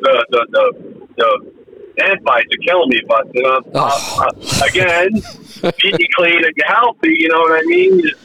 the 0.00 0.26
the 0.30 0.46
the, 0.50 1.00
the 1.16 2.04
ant 2.04 2.22
bites 2.24 2.46
are 2.52 2.62
killing 2.64 2.88
me. 2.90 3.00
But 3.08 3.34
you 3.34 3.42
know, 3.42 3.60
Oh. 3.74 4.16
uh, 4.20 4.24
uh, 4.26 4.66
again, 4.66 5.10
eating 5.84 6.06
clean 6.16 6.44
and 6.44 6.54
healthy. 6.66 7.14
You 7.18 7.28
know 7.28 7.40
what 7.40 7.60
I 7.60 7.62
mean? 7.66 8.00
It's, 8.00 8.20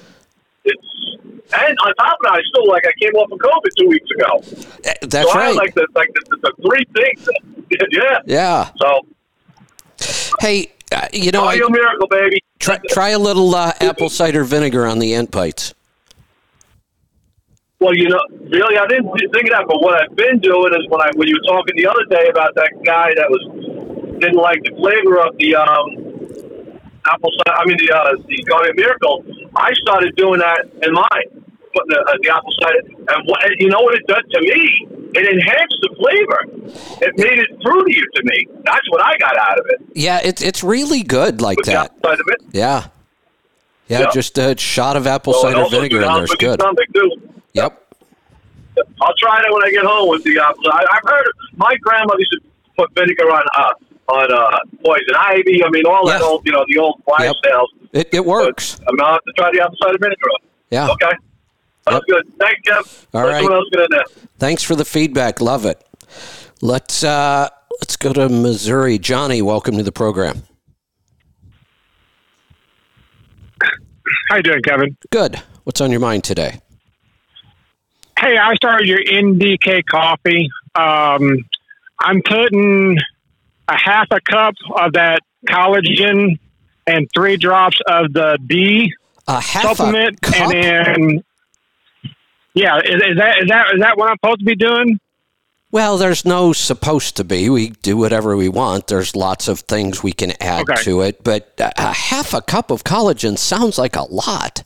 it's 0.66 0.88
and 1.54 1.78
on 1.86 1.94
top 1.96 2.18
of 2.20 2.24
that, 2.24 2.34
I 2.34 2.42
still 2.50 2.68
like 2.68 2.84
I 2.86 2.92
came 3.02 3.14
off 3.16 3.32
of 3.32 3.40
COVID 3.40 3.70
two 3.80 3.88
weeks 3.88 4.10
ago. 4.12 4.42
Eh, 4.84 4.94
That's 5.08 5.32
so 5.32 5.38
I 5.38 5.42
right. 5.42 5.48
had 5.48 5.56
like 5.56 5.74
the 5.76 5.88
like 5.96 6.10
the, 6.14 6.22
the, 6.30 6.38
the 6.42 6.54
three 6.68 6.86
things. 6.94 7.30
yeah. 7.92 8.20
yeah. 8.26 8.70
So 8.78 9.02
Hey, 10.40 10.74
uh, 10.92 11.08
you 11.12 11.32
know, 11.32 11.46
I, 11.46 11.56
miracle, 11.58 12.08
baby. 12.08 12.44
try, 12.60 12.80
try 12.90 13.10
a 13.10 13.20
little 13.20 13.54
uh, 13.56 13.74
apple 13.82 14.10
cider 14.10 14.44
vinegar 14.44 14.86
on 14.86 15.00
the 15.00 15.16
ant 15.16 15.32
bites. 15.32 15.74
Well, 17.80 17.96
you 17.96 18.10
know, 18.10 18.20
really, 18.50 18.78
I 18.78 18.88
didn't 18.88 19.10
think 19.14 19.46
of 19.46 19.52
that. 19.52 19.66
But 19.68 19.82
what 19.82 20.02
I've 20.02 20.16
been 20.16 20.40
doing 20.40 20.74
is 20.74 20.88
when 20.90 21.02
I 21.02 21.12
when 21.16 21.28
you 21.28 21.36
were 21.36 21.54
talking 21.54 21.76
the 21.76 21.88
other 21.88 22.06
day 22.10 22.30
about 22.30 22.56
that 22.56 22.72
guy 22.86 23.14
that 23.16 23.30
was 23.30 23.44
didn't 24.20 24.40
like 24.42 24.64
the 24.64 24.72
flavor 24.80 25.20
of 25.22 25.36
the 25.38 25.56
um, 25.56 26.82
apple 27.06 27.32
cider. 27.38 27.58
I 27.58 27.66
mean, 27.66 27.78
the 27.78 27.94
uh, 27.94 28.16
the 28.28 28.44
Cardio 28.50 28.76
Miracle. 28.76 29.26
I 29.56 29.74
started 29.82 30.16
doing 30.16 30.40
that 30.40 30.66
in 30.84 30.94
mine, 30.94 31.45
putting 31.76 31.90
the, 31.92 32.00
uh, 32.00 32.14
the 32.24 32.30
apple 32.34 32.54
cider. 32.62 32.80
And 33.14 33.28
what 33.28 33.40
you 33.60 33.68
know 33.70 33.82
what 33.82 33.94
it 33.96 34.08
does 34.08 34.24
to 34.32 34.40
me? 34.42 34.88
It 35.18 35.28
enhanced 35.32 35.78
the 35.82 35.92
flavor. 36.00 36.40
It 37.06 37.14
made 37.18 37.40
it 37.40 37.50
fruitier 37.62 38.04
to 38.16 38.22
me. 38.24 38.48
That's 38.66 38.90
what 38.90 39.02
I 39.04 39.18
got 39.18 39.38
out 39.38 39.60
of 39.60 39.66
it. 39.70 39.82
Yeah, 39.94 40.20
it's 40.24 40.42
it's 40.42 40.64
really 40.64 41.04
good 41.04 41.42
like 41.42 41.58
With 41.58 41.68
that. 41.68 41.92
apple 41.92 42.00
cider 42.10 42.24
vinegar. 42.26 42.58
Yeah. 42.58 42.88
Yeah, 43.88 44.00
Yeah. 44.02 44.12
just 44.12 44.38
a 44.40 44.58
shot 44.58 44.98
of 44.98 45.06
apple 45.08 45.34
So 45.34 45.42
cider 45.44 45.64
vinegar 45.70 45.98
in 46.02 46.04
helps 46.10 46.36
there's 46.40 46.58
good. 46.58 46.62
Yep. 47.54 47.82
I'll 49.02 49.14
try 49.18 49.42
that 49.42 49.52
when 49.54 49.64
I 49.64 49.72
get 49.72 49.86
home 49.86 50.10
with 50.10 50.24
the 50.24 50.38
apple. 50.40 50.64
I, 50.72 50.86
I've 50.92 51.04
heard 51.10 51.26
my 51.56 51.76
grandmother 51.82 52.20
used 52.20 52.32
to 52.32 52.40
put 52.78 52.90
vinegar 52.96 53.32
on 53.32 53.44
uh, 53.58 54.12
on 54.12 54.32
uh, 54.34 54.58
poison 54.84 55.16
ivy. 55.18 55.64
I 55.64 55.70
mean, 55.70 55.86
all 55.86 56.06
that 56.08 56.20
Yeah. 56.20 56.28
old, 56.28 56.46
you 56.46 56.52
know, 56.52 56.66
the 56.68 56.78
old 56.80 57.02
fire 57.06 57.28
Yep. 57.28 57.36
sales. 57.46 57.70
It, 57.94 58.10
it 58.12 58.26
works. 58.26 58.80
I'm 58.88 58.96
gonna 58.98 59.14
have 59.14 59.24
to 59.24 59.32
try 59.38 59.50
the 59.54 59.62
apple 59.62 59.78
cider 59.82 59.98
vinegar. 60.00 60.28
Yeah. 60.72 60.90
Okay. 60.90 61.12
That's 61.86 61.96
Yep. 61.96 62.04
good. 62.26 62.34
Thanks, 62.40 62.62
Kev. 62.68 63.06
All 63.14 63.22
Let 63.26 63.32
right. 63.32 63.42
someone 63.44 63.54
else 63.60 63.70
get 63.72 63.80
in 63.82 63.88
there. 63.92 64.04
Thanks 64.40 64.64
for 64.64 64.76
the 64.76 64.86
feedback. 64.86 65.40
Love 65.40 65.66
it. 65.66 65.82
Let's 66.62 67.04
uh 67.04 67.50
let's 67.80 67.96
go 67.96 68.12
to 68.14 68.28
Missouri. 68.30 68.98
Johnny, 68.98 69.42
welcome 69.42 69.78
to 69.78 69.84
the 69.84 69.92
program. 69.92 70.44
How 74.30 74.38
you 74.38 74.44
doing, 74.44 74.62
Kevin? 74.64 74.98
Good. 75.12 75.42
What's 75.64 75.82
on 75.82 75.92
your 75.92 76.00
mind 76.00 76.24
today? 76.24 76.60
Hey, 78.20 78.38
I 78.38 78.56
started 78.56 78.88
your 78.88 79.04
NDK 79.04 79.86
coffee. 79.86 80.50
Um, 80.74 81.46
I'm 82.00 82.22
putting 82.24 82.98
a 83.68 83.78
half 83.78 84.08
a 84.12 84.22
cup 84.22 84.54
of 84.76 84.94
that 84.94 85.20
collagen 85.50 86.40
and 86.88 87.08
three 87.14 87.38
drops 87.38 87.80
of 87.88 88.14
the 88.14 88.38
B 88.46 88.92
A 89.28 89.42
half 89.42 89.64
supplement, 89.76 90.18
a 90.24 90.32
cup? 90.32 90.36
and 90.36 90.52
then 90.52 91.24
yeah, 92.56 92.78
is, 92.78 92.96
is 92.96 93.18
that 93.18 93.38
is 93.44 93.48
that 93.50 93.66
is 93.76 93.82
that 93.82 93.98
what 93.98 94.10
I'm 94.10 94.18
supposed 94.22 94.40
to 94.40 94.46
be 94.46 94.56
doing? 94.56 95.00
Well, 95.72 95.98
there's 95.98 96.24
no 96.26 96.54
supposed 96.54 97.18
to 97.18 97.24
be. 97.26 97.50
We 97.50 97.70
do 97.70 97.98
whatever 97.98 98.38
we 98.38 98.48
want. 98.50 98.88
There's 98.88 99.16
lots 99.16 99.48
of 99.50 99.60
things 99.62 100.02
we 100.02 100.14
can 100.14 100.32
add 100.42 100.62
Okay. 100.70 100.82
to 100.84 101.02
it, 101.02 101.24
but 101.24 101.54
a 101.60 101.72
a 101.78 101.94
half 101.94 102.34
a 102.34 102.42
cup 102.42 102.72
of 102.72 102.84
collagen 102.84 103.38
sounds 103.38 103.78
like 103.78 103.96
a 103.96 104.04
lot. 104.04 104.64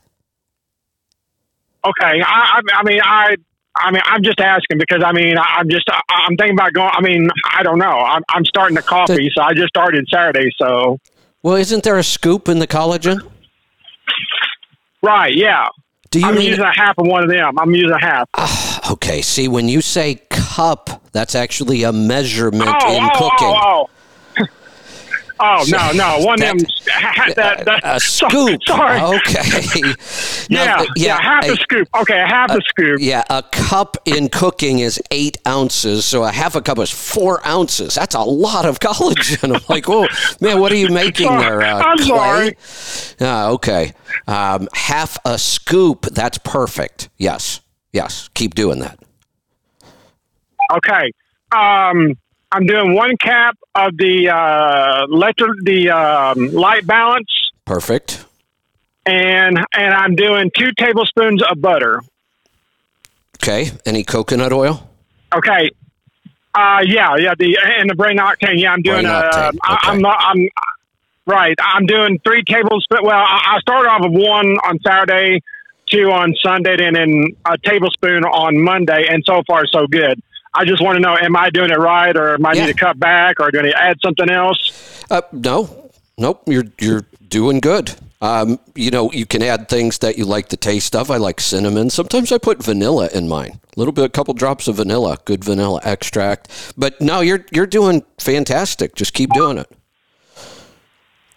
Okay, 1.84 2.22
I, 2.22 2.60
I, 2.60 2.62
I 2.74 2.84
mean, 2.84 3.00
I 3.04 3.36
I 3.78 3.92
mean, 3.92 4.02
I'm 4.06 4.22
just 4.22 4.40
asking 4.42 4.78
because 4.78 5.02
I 5.04 5.12
mean, 5.14 5.38
I- 5.38 5.56
I'm 5.60 5.70
just 5.70 5.86
I'm 6.10 6.36
thinking 6.38 6.56
about 6.60 6.74
going. 6.74 6.92
I 6.94 7.02
mean, 7.02 7.30
I 7.58 7.64
don't 7.64 7.80
know. 7.80 7.86
I'm 8.14 8.22
I'm 8.30 8.46
starting 8.46 8.76
the 8.76 8.82
coffee, 8.84 9.32
so 9.36 9.42
I 9.42 9.54
just 9.54 9.70
started 9.70 10.06
Saturday. 10.14 10.50
So 10.62 11.00
Well, 11.42 11.56
isn't 11.56 11.84
there 11.84 11.98
a 11.98 12.04
scoop 12.04 12.50
in 12.50 12.60
the 12.60 12.68
collagen? 12.68 13.22
right, 15.02 15.34
yeah. 15.34 15.68
Do 16.12 16.20
you 16.20 16.26
I'm 16.26 16.36
mean 16.36 16.48
using 16.48 16.64
a 16.64 16.74
half 16.74 16.98
of 16.98 17.06
one 17.06 17.24
of 17.24 17.30
them. 17.30 17.60
I'm 17.60 17.74
using 17.76 17.92
a 17.92 18.00
half. 18.00 18.30
Ah, 18.36 18.94
okay, 18.94 19.22
see, 19.22 19.48
when 19.48 19.70
you 19.70 19.80
say 19.82 20.16
cup, 20.32 21.04
that's 21.12 21.36
actually 21.36 21.84
a 21.84 21.94
measurement 21.94 22.76
oh, 22.82 22.96
in 22.96 23.04
oh, 23.04 23.10
oh 23.14 23.30
cooking. 23.30 23.56
oh, 23.56 23.90
oh. 25.40 25.60
Oh 25.62 25.66
no, 25.70 25.92
no, 25.94 26.26
one 26.26 26.40
That- 26.40 26.56
of 26.56 26.60
them. 26.62 26.68
That, 27.36 27.66
that, 27.66 27.82
a 27.84 28.00
so- 28.00 28.28
scoop. 28.30 28.62
Sorry. 28.66 29.00
Okay. 29.02 29.94
Now, 30.52 30.82
yeah, 30.82 30.86
yeah, 30.96 31.22
half 31.22 31.46
a- 31.48 31.52
a 31.52 31.56
scoop. 31.58 31.88
Okay, 32.02 32.20
a 32.20 32.26
half 32.26 32.50
a 32.50 32.60
scoop. 32.62 33.00
Yeah, 33.00 33.24
a 33.30 33.44
cup 33.44 33.98
in 34.06 34.30
cooking 34.30 34.80
is 34.80 35.00
eight 35.12 35.38
ounces, 35.48 36.06
so 36.06 36.24
a 36.24 36.32
half 36.32 36.56
a 36.56 36.62
cup 36.62 36.80
is 36.80 36.90
four 36.90 37.46
ounces. 37.48 37.94
That's 37.96 38.16
a 38.16 38.22
lot 38.22 38.66
of 38.66 38.80
collagen. 38.82 39.56
I'm 39.56 39.62
like, 39.70 39.86
oh 39.88 40.08
man, 40.42 40.60
what 40.60 40.72
are 40.72 40.76
you 40.76 40.90
making 40.90 41.28
Sorry. 41.28 41.42
there? 41.42 41.62
Uh, 41.62 41.84
I'm 41.84 41.98
clay? 42.00 42.56
Ah, 43.22 43.50
okay. 43.50 43.94
Um, 44.28 44.68
half 44.74 45.20
a 45.24 45.38
scoop, 45.38 46.08
that's 46.08 46.40
perfect. 46.40 47.10
Yes, 47.18 47.62
yes. 47.94 48.30
Keep 48.34 48.56
doing 48.56 48.80
that. 48.80 48.98
Okay. 50.74 51.12
Um, 51.52 52.16
I'm 52.52 52.66
doing 52.66 52.96
one 52.96 53.16
cap 53.18 53.58
of 53.76 53.96
the 53.98 54.30
uh, 54.30 55.06
electro, 55.06 55.50
the 55.64 55.92
um, 55.92 56.52
light 56.52 56.86
balance, 56.88 57.30
Perfect. 57.66 58.26
and 59.06 59.58
and 59.74 59.94
I'm 59.94 60.16
doing 60.16 60.52
two 60.58 60.72
tablespoons 60.78 61.44
of 61.44 61.62
butter. 61.62 62.02
Okay. 63.42 63.72
Any 63.86 64.04
coconut 64.04 64.52
oil? 64.52 64.90
Okay. 65.34 65.72
Uh, 66.56 66.82
yeah, 66.86 67.16
yeah. 67.18 67.36
The 67.38 67.58
and 67.80 67.90
the 67.90 67.96
brain 67.96 68.18
octane. 68.18 68.60
Yeah, 68.60 68.74
I'm 68.74 68.82
doing. 68.82 69.04
Brain 69.04 69.06
Uh, 69.06 69.52
I, 69.64 69.74
okay. 69.74 69.90
I'm 69.92 70.02
not. 70.02 70.18
I'm 70.20 70.50
right. 71.28 71.56
I'm 71.64 71.86
doing 71.86 72.20
three 72.24 72.44
tablespoons. 72.44 73.02
Well, 73.04 73.12
I, 73.18 73.56
I 73.56 73.60
started 73.62 73.90
off 73.90 74.02
with 74.02 74.20
one 74.20 74.48
on 74.68 74.80
Saturday, 74.86 75.42
two 75.88 76.12
on 76.12 76.34
Sunday, 76.44 76.76
and 76.86 76.96
then 76.96 77.26
a 77.46 77.58
tablespoon 77.60 78.24
on 78.26 78.60
Monday. 78.62 79.06
And 79.08 79.24
so 79.24 79.44
far, 79.48 79.68
so 79.68 79.86
good. 79.88 80.20
I 80.54 80.66
just 80.66 80.82
want 80.82 80.96
to 80.96 81.02
know: 81.02 81.16
Am 81.16 81.36
I 81.36 81.50
doing 81.50 81.70
it 81.70 81.78
right, 81.78 82.16
or 82.16 82.34
am 82.34 82.46
I 82.46 82.54
Yeah. 82.54 82.66
need 82.66 82.74
to 82.74 82.80
cut 82.80 83.00
back, 83.00 83.40
or 83.40 83.52
do 83.52 83.60
I 83.60 83.62
need 83.64 83.72
to 83.72 83.82
add 83.84 83.98
something 84.04 84.30
else? 84.30 85.04
Uh, 85.10 85.22
no, 85.32 85.92
nope. 86.18 86.42
You're 86.48 86.66
you're 86.80 87.06
doing 87.30 87.60
good. 87.60 87.96
Um, 88.22 88.60
you 88.76 88.92
know, 88.92 89.10
you 89.14 89.26
can 89.26 89.42
add 89.42 89.70
things 89.70 90.00
that 90.00 90.18
you 90.18 90.26
like 90.26 90.50
the 90.50 90.58
taste 90.58 90.94
of. 90.94 91.10
I 91.10 91.16
like 91.16 91.40
cinnamon. 91.40 91.90
Sometimes 91.90 92.34
I 92.34 92.38
put 92.38 92.62
vanilla 92.62 93.08
in 93.14 93.30
mine. 93.30 93.60
A 93.76 93.80
little 93.80 93.94
bit, 93.94 94.04
a 94.04 94.10
couple 94.10 94.34
drops 94.34 94.68
of 94.68 94.76
vanilla, 94.76 95.18
good 95.24 95.42
vanilla 95.42 95.80
extract. 95.84 96.74
But 96.78 97.00
no, 97.00 97.22
you're 97.22 97.46
you're 97.52 97.68
doing 97.68 98.04
fantastic. 98.18 98.96
Just 98.96 99.14
keep 99.14 99.32
doing 99.32 99.58
it. 99.58 99.72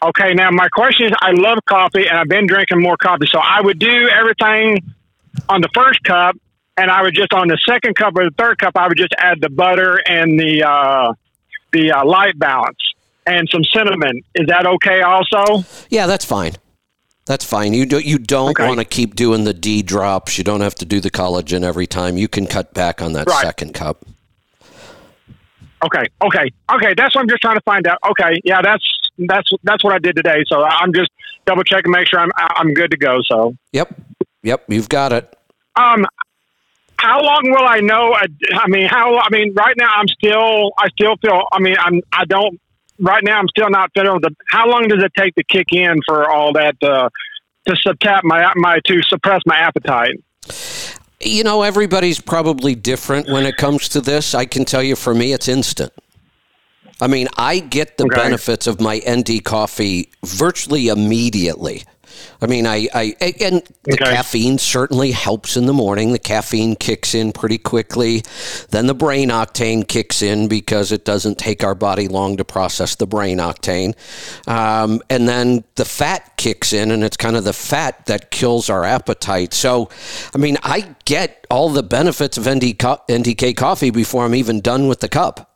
Okay, 0.03 0.35
now 0.35 0.51
my 0.51 0.69
question 0.71 1.07
is: 1.07 1.13
I 1.21 1.31
love 1.33 1.59
coffee, 1.69 2.09
and 2.09 2.19
I've 2.19 2.29
been 2.29 2.47
drinking 2.47 2.81
more 2.83 2.97
coffee, 2.97 3.27
so 3.31 3.39
I 3.39 3.61
would 3.61 3.79
do 3.79 4.09
everything 4.09 4.83
on 5.49 5.61
the 5.61 5.69
first 5.75 6.03
cup, 6.03 6.35
and 6.77 6.91
I 6.91 7.03
would 7.03 7.15
just 7.15 7.33
on 7.33 7.49
the 7.49 7.59
second 7.69 7.97
cup 7.97 8.15
or 8.17 8.25
the 8.25 8.35
third 8.37 8.59
cup, 8.59 8.73
I 8.77 8.89
would 8.89 8.97
just 8.97 9.15
add 9.19 9.41
the 9.41 9.51
butter 9.51 10.01
and 10.07 10.39
the 10.39 10.65
uh, 10.65 11.13
the 11.73 11.93
uh, 11.93 12.05
light 12.05 12.39
balance 12.39 12.79
and 13.27 13.49
some 13.51 13.63
cinnamon. 13.65 14.23
Is 14.35 14.47
that 14.49 14.67
okay? 14.67 15.01
Also, 15.03 15.65
Yeah, 15.91 16.07
that's 16.07 16.25
fine. 16.25 16.53
That's 17.25 17.45
fine. 17.45 17.73
You 17.73 17.87
do 17.87 17.99
you 18.01 18.19
don't 18.19 18.51
Okay. 18.51 18.67
want 18.67 18.81
to 18.81 18.85
keep 18.85 19.15
doing 19.15 19.45
the 19.45 19.55
D 19.55 19.83
drops. 19.83 20.39
You 20.39 20.45
don't 20.45 20.61
have 20.61 20.75
to 20.77 20.85
do 20.85 21.01
the 21.01 21.11
collagen 21.11 21.63
every 21.63 21.87
time. 21.87 22.17
You 22.17 22.27
can 22.29 22.47
cut 22.47 22.75
back 22.75 23.01
on 23.01 23.13
that 23.13 23.29
Right. 23.29 23.43
second 23.45 23.75
cup. 23.75 24.05
okay, 25.85 26.05
okay, 26.23 26.51
okay. 26.73 26.95
That's 26.97 27.15
what 27.15 27.23
I'm 27.23 27.29
just 27.29 27.43
trying 27.43 27.57
to 27.57 27.63
find 27.63 27.87
out. 27.87 27.99
Okay, 28.11 28.41
yeah, 28.45 28.61
that's 28.63 28.85
that's 29.19 29.51
that's 29.63 29.85
what 29.85 29.93
I 29.95 29.99
did 29.99 30.17
today. 30.17 30.43
So 30.49 30.63
I'm 30.65 30.93
just 30.93 31.11
double 31.47 31.63
checking, 31.65 31.93
make 31.93 32.09
sure 32.09 32.19
I'm 32.19 32.31
I'm 32.39 32.75
good 32.75 32.91
to 32.91 32.97
go. 32.97 33.19
So. 33.31 33.55
Yep. 33.73 33.95
Yep, 34.45 34.65
you've 34.69 34.89
got 34.89 35.13
it. 35.13 35.33
Um, 35.77 36.05
how 37.03 37.21
long 37.21 37.43
will 37.47 37.67
I 37.67 37.81
know? 37.81 38.15
I, 38.15 38.27
I 38.55 38.69
mean, 38.69 38.87
how? 38.89 39.19
I 39.19 39.29
mean, 39.31 39.53
right 39.55 39.75
now 39.77 39.91
I'm 39.93 40.07
still. 40.07 40.71
I 40.79 40.89
still 40.91 41.17
feel. 41.21 41.43
I 41.53 41.59
mean, 41.59 41.75
I'm. 41.79 42.01
I 42.13 42.25
don't. 42.25 42.61
Right 43.01 43.23
now, 43.25 43.39
I'm 43.41 43.49
still 43.49 43.71
not 43.71 43.91
feeling 43.93 44.21
the. 44.23 44.31
How 44.49 44.69
long 44.69 44.87
does 44.87 45.03
it 45.03 45.13
take 45.19 45.35
to 45.35 45.43
kick 45.45 45.67
in 45.73 46.01
for 46.07 46.31
all 46.31 46.53
that 46.53 46.77
uh, 46.81 47.09
to 47.67 47.75
subtap 47.85 48.21
my 48.23 48.53
my 48.55 48.79
to 48.87 49.03
suppress 49.03 49.41
my 49.47 49.57
appetite? 49.57 50.23
You 51.21 51.43
know, 51.43 51.63
everybody's 51.63 52.21
probably 52.21 52.75
different 52.77 53.29
when 53.29 53.47
it 53.47 53.57
comes 53.57 53.89
to 53.91 54.01
this. 54.01 54.35
I 54.35 54.45
can 54.45 54.65
tell 54.65 54.83
you 54.83 54.95
for 54.95 55.15
me, 55.15 55.33
it's 55.33 55.49
instant. 55.49 55.93
I 57.01 57.09
mean, 57.09 57.27
I 57.37 57.59
get 57.59 57.99
the 57.99 58.05
Okay. 58.05 58.15
benefits 58.17 58.69
of 58.69 58.81
my 58.81 59.01
ND 59.09 59.43
coffee 59.43 60.11
virtually 60.25 60.87
immediately. 60.87 61.83
I 62.41 62.47
mean, 62.47 62.67
I, 62.67 62.89
I 62.95 63.15
and 63.41 63.63
the 63.85 63.93
Okay. 63.95 64.05
caffeine 64.05 64.59
certainly 64.59 65.13
helps 65.13 65.57
in 65.57 65.67
the 65.67 65.73
morning. 65.73 66.13
The 66.13 66.19
caffeine 66.19 66.75
kicks 66.77 67.15
in 67.15 67.33
pretty 67.33 67.59
quickly. 67.59 68.23
Then 68.71 68.87
the 68.87 68.95
brain 68.95 69.29
octane 69.31 69.87
kicks 69.87 70.23
in 70.23 70.49
because 70.49 70.93
it 70.93 71.05
doesn't 71.05 71.39
take 71.39 71.63
our 71.63 71.75
body 71.75 72.09
long 72.09 72.37
to 72.39 72.45
process 72.45 72.97
the 72.97 73.07
brain 73.07 73.39
octane. 73.39 73.95
Um, 74.49 75.01
and 75.09 75.29
then 75.29 75.65
the 75.77 75.85
fat 75.85 76.37
kicks 76.37 76.73
in, 76.73 76.91
and 76.91 77.05
it's 77.05 77.17
kind 77.17 77.37
of 77.37 77.45
the 77.45 77.53
fat 77.53 78.07
that 78.07 78.31
kills 78.31 78.69
our 78.69 78.85
appetite. 78.85 79.55
So, 79.55 79.89
I 80.35 80.39
mean, 80.39 80.57
I 80.63 80.95
get 81.05 81.47
all 81.51 81.69
the 81.69 81.83
benefits 81.83 82.37
of 82.37 82.49
ND 82.49 82.79
co- 82.79 83.01
NDK 83.09 83.57
coffee 83.57 83.91
before 83.91 84.25
I'm 84.25 84.35
even 84.35 84.61
done 84.61 84.89
with 84.89 85.01
the 85.01 85.09
cup. 85.09 85.49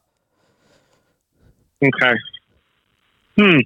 Okay. 1.82 2.14
Hmm. 3.38 3.58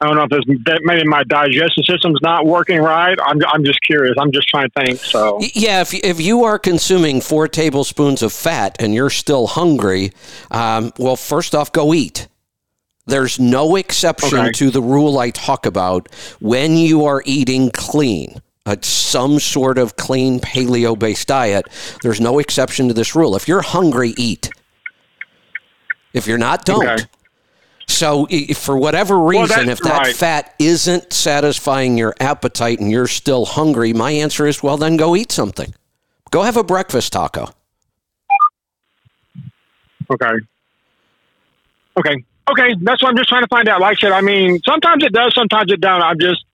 I 0.00 0.06
don't 0.06 0.16
know 0.16 0.26
if 0.30 0.64
that 0.64 0.80
maybe 0.84 1.04
my 1.08 1.24
digestive 1.24 1.84
system's 1.84 2.20
not 2.22 2.46
working 2.46 2.78
right. 2.78 3.18
I'm 3.20 3.40
I'm 3.48 3.64
just 3.64 3.80
curious. 3.82 4.14
I'm 4.18 4.30
just 4.30 4.48
trying 4.48 4.68
to 4.70 4.84
think. 4.84 5.00
So 5.00 5.40
Yeah, 5.54 5.80
if, 5.80 5.92
if 5.92 6.20
you 6.20 6.44
are 6.44 6.56
consuming 6.58 7.20
four 7.20 7.48
tablespoons 7.48 8.22
of 8.22 8.32
fat 8.32 8.76
and 8.78 8.94
you're 8.94 9.10
still 9.10 9.48
hungry, 9.48 10.12
um, 10.52 10.92
well, 10.98 11.16
first 11.16 11.54
off, 11.54 11.72
go 11.72 11.92
eat. 11.94 12.28
There's 13.06 13.40
no 13.40 13.74
exception 13.74 14.38
Okay. 14.38 14.52
to 14.52 14.70
the 14.70 14.82
rule 14.82 15.18
I 15.18 15.30
talk 15.30 15.66
about 15.66 16.08
when 16.40 16.76
you 16.76 17.04
are 17.06 17.22
eating 17.26 17.70
clean. 17.72 18.40
Uh, 18.66 18.76
some 18.82 19.40
sort 19.40 19.78
of 19.78 19.96
clean 19.96 20.38
paleo 20.40 20.96
based 20.96 21.26
diet, 21.26 21.66
there's 22.02 22.20
no 22.20 22.38
exception 22.38 22.86
to 22.86 22.94
this 22.94 23.16
rule. 23.16 23.34
If 23.34 23.48
you're 23.48 23.62
hungry, 23.62 24.12
eat. 24.18 24.50
If 26.12 26.26
you're 26.26 26.38
not, 26.38 26.64
don't. 26.66 26.86
Okay. 26.86 27.04
So, 27.88 28.28
i- 28.30 28.52
for 28.52 28.76
whatever 28.76 29.18
reason, 29.18 29.66
that- 29.66 29.68
if 29.68 29.80
that 29.80 29.98
right. 29.98 30.14
fat 30.16 30.54
isn't 30.58 31.12
satisfying 31.12 31.96
your 31.98 32.14
appetite 32.20 32.78
and 32.80 32.90
you're 32.90 33.06
still 33.08 33.44
hungry, 33.46 33.92
my 33.92 34.10
answer 34.12 34.46
is 34.46 34.62
well, 34.62 34.76
then 34.76 34.96
go 34.96 35.16
eat 35.16 35.32
something. 35.32 35.74
Go 36.30 36.42
have 36.42 36.56
a 36.56 36.62
breakfast 36.64 37.12
taco. 37.12 37.50
Okay. 40.10 40.30
Okay. 41.98 42.24
Okay. 42.50 42.74
That's 42.82 43.02
what 43.02 43.08
I'm 43.10 43.16
just 43.16 43.28
trying 43.28 43.42
to 43.42 43.48
find 43.48 43.68
out. 43.68 43.80
Like 43.80 43.96
I 43.98 44.00
said, 44.00 44.12
I 44.12 44.20
mean, 44.20 44.60
sometimes 44.64 45.02
it 45.04 45.12
does, 45.12 45.34
sometimes 45.34 45.72
it 45.72 45.80
don't. 45.80 46.02
I'm 46.02 46.18
just, 46.20 46.44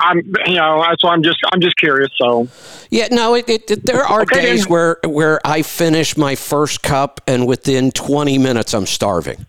I'm, 0.00 0.18
you 0.46 0.56
know, 0.56 0.82
that's 0.86 1.02
why 1.02 1.12
I'm 1.12 1.22
just, 1.22 1.38
I'm 1.52 1.60
just 1.60 1.76
curious. 1.76 2.10
So, 2.18 2.48
Yeah, 2.90 3.08
no, 3.10 3.34
it, 3.34 3.48
it, 3.48 3.70
it- 3.70 3.86
there 3.86 4.04
are 4.04 4.22
Okay, 4.22 4.42
days 4.42 4.64
then. 4.64 4.72
where 4.72 4.98
where 5.04 5.40
I 5.44 5.62
finish 5.62 6.16
my 6.16 6.34
first 6.34 6.82
cup 6.82 7.20
and 7.26 7.46
within 7.46 7.92
20 7.92 8.36
minutes 8.38 8.74
I'm 8.74 8.86
starving. 8.86 9.46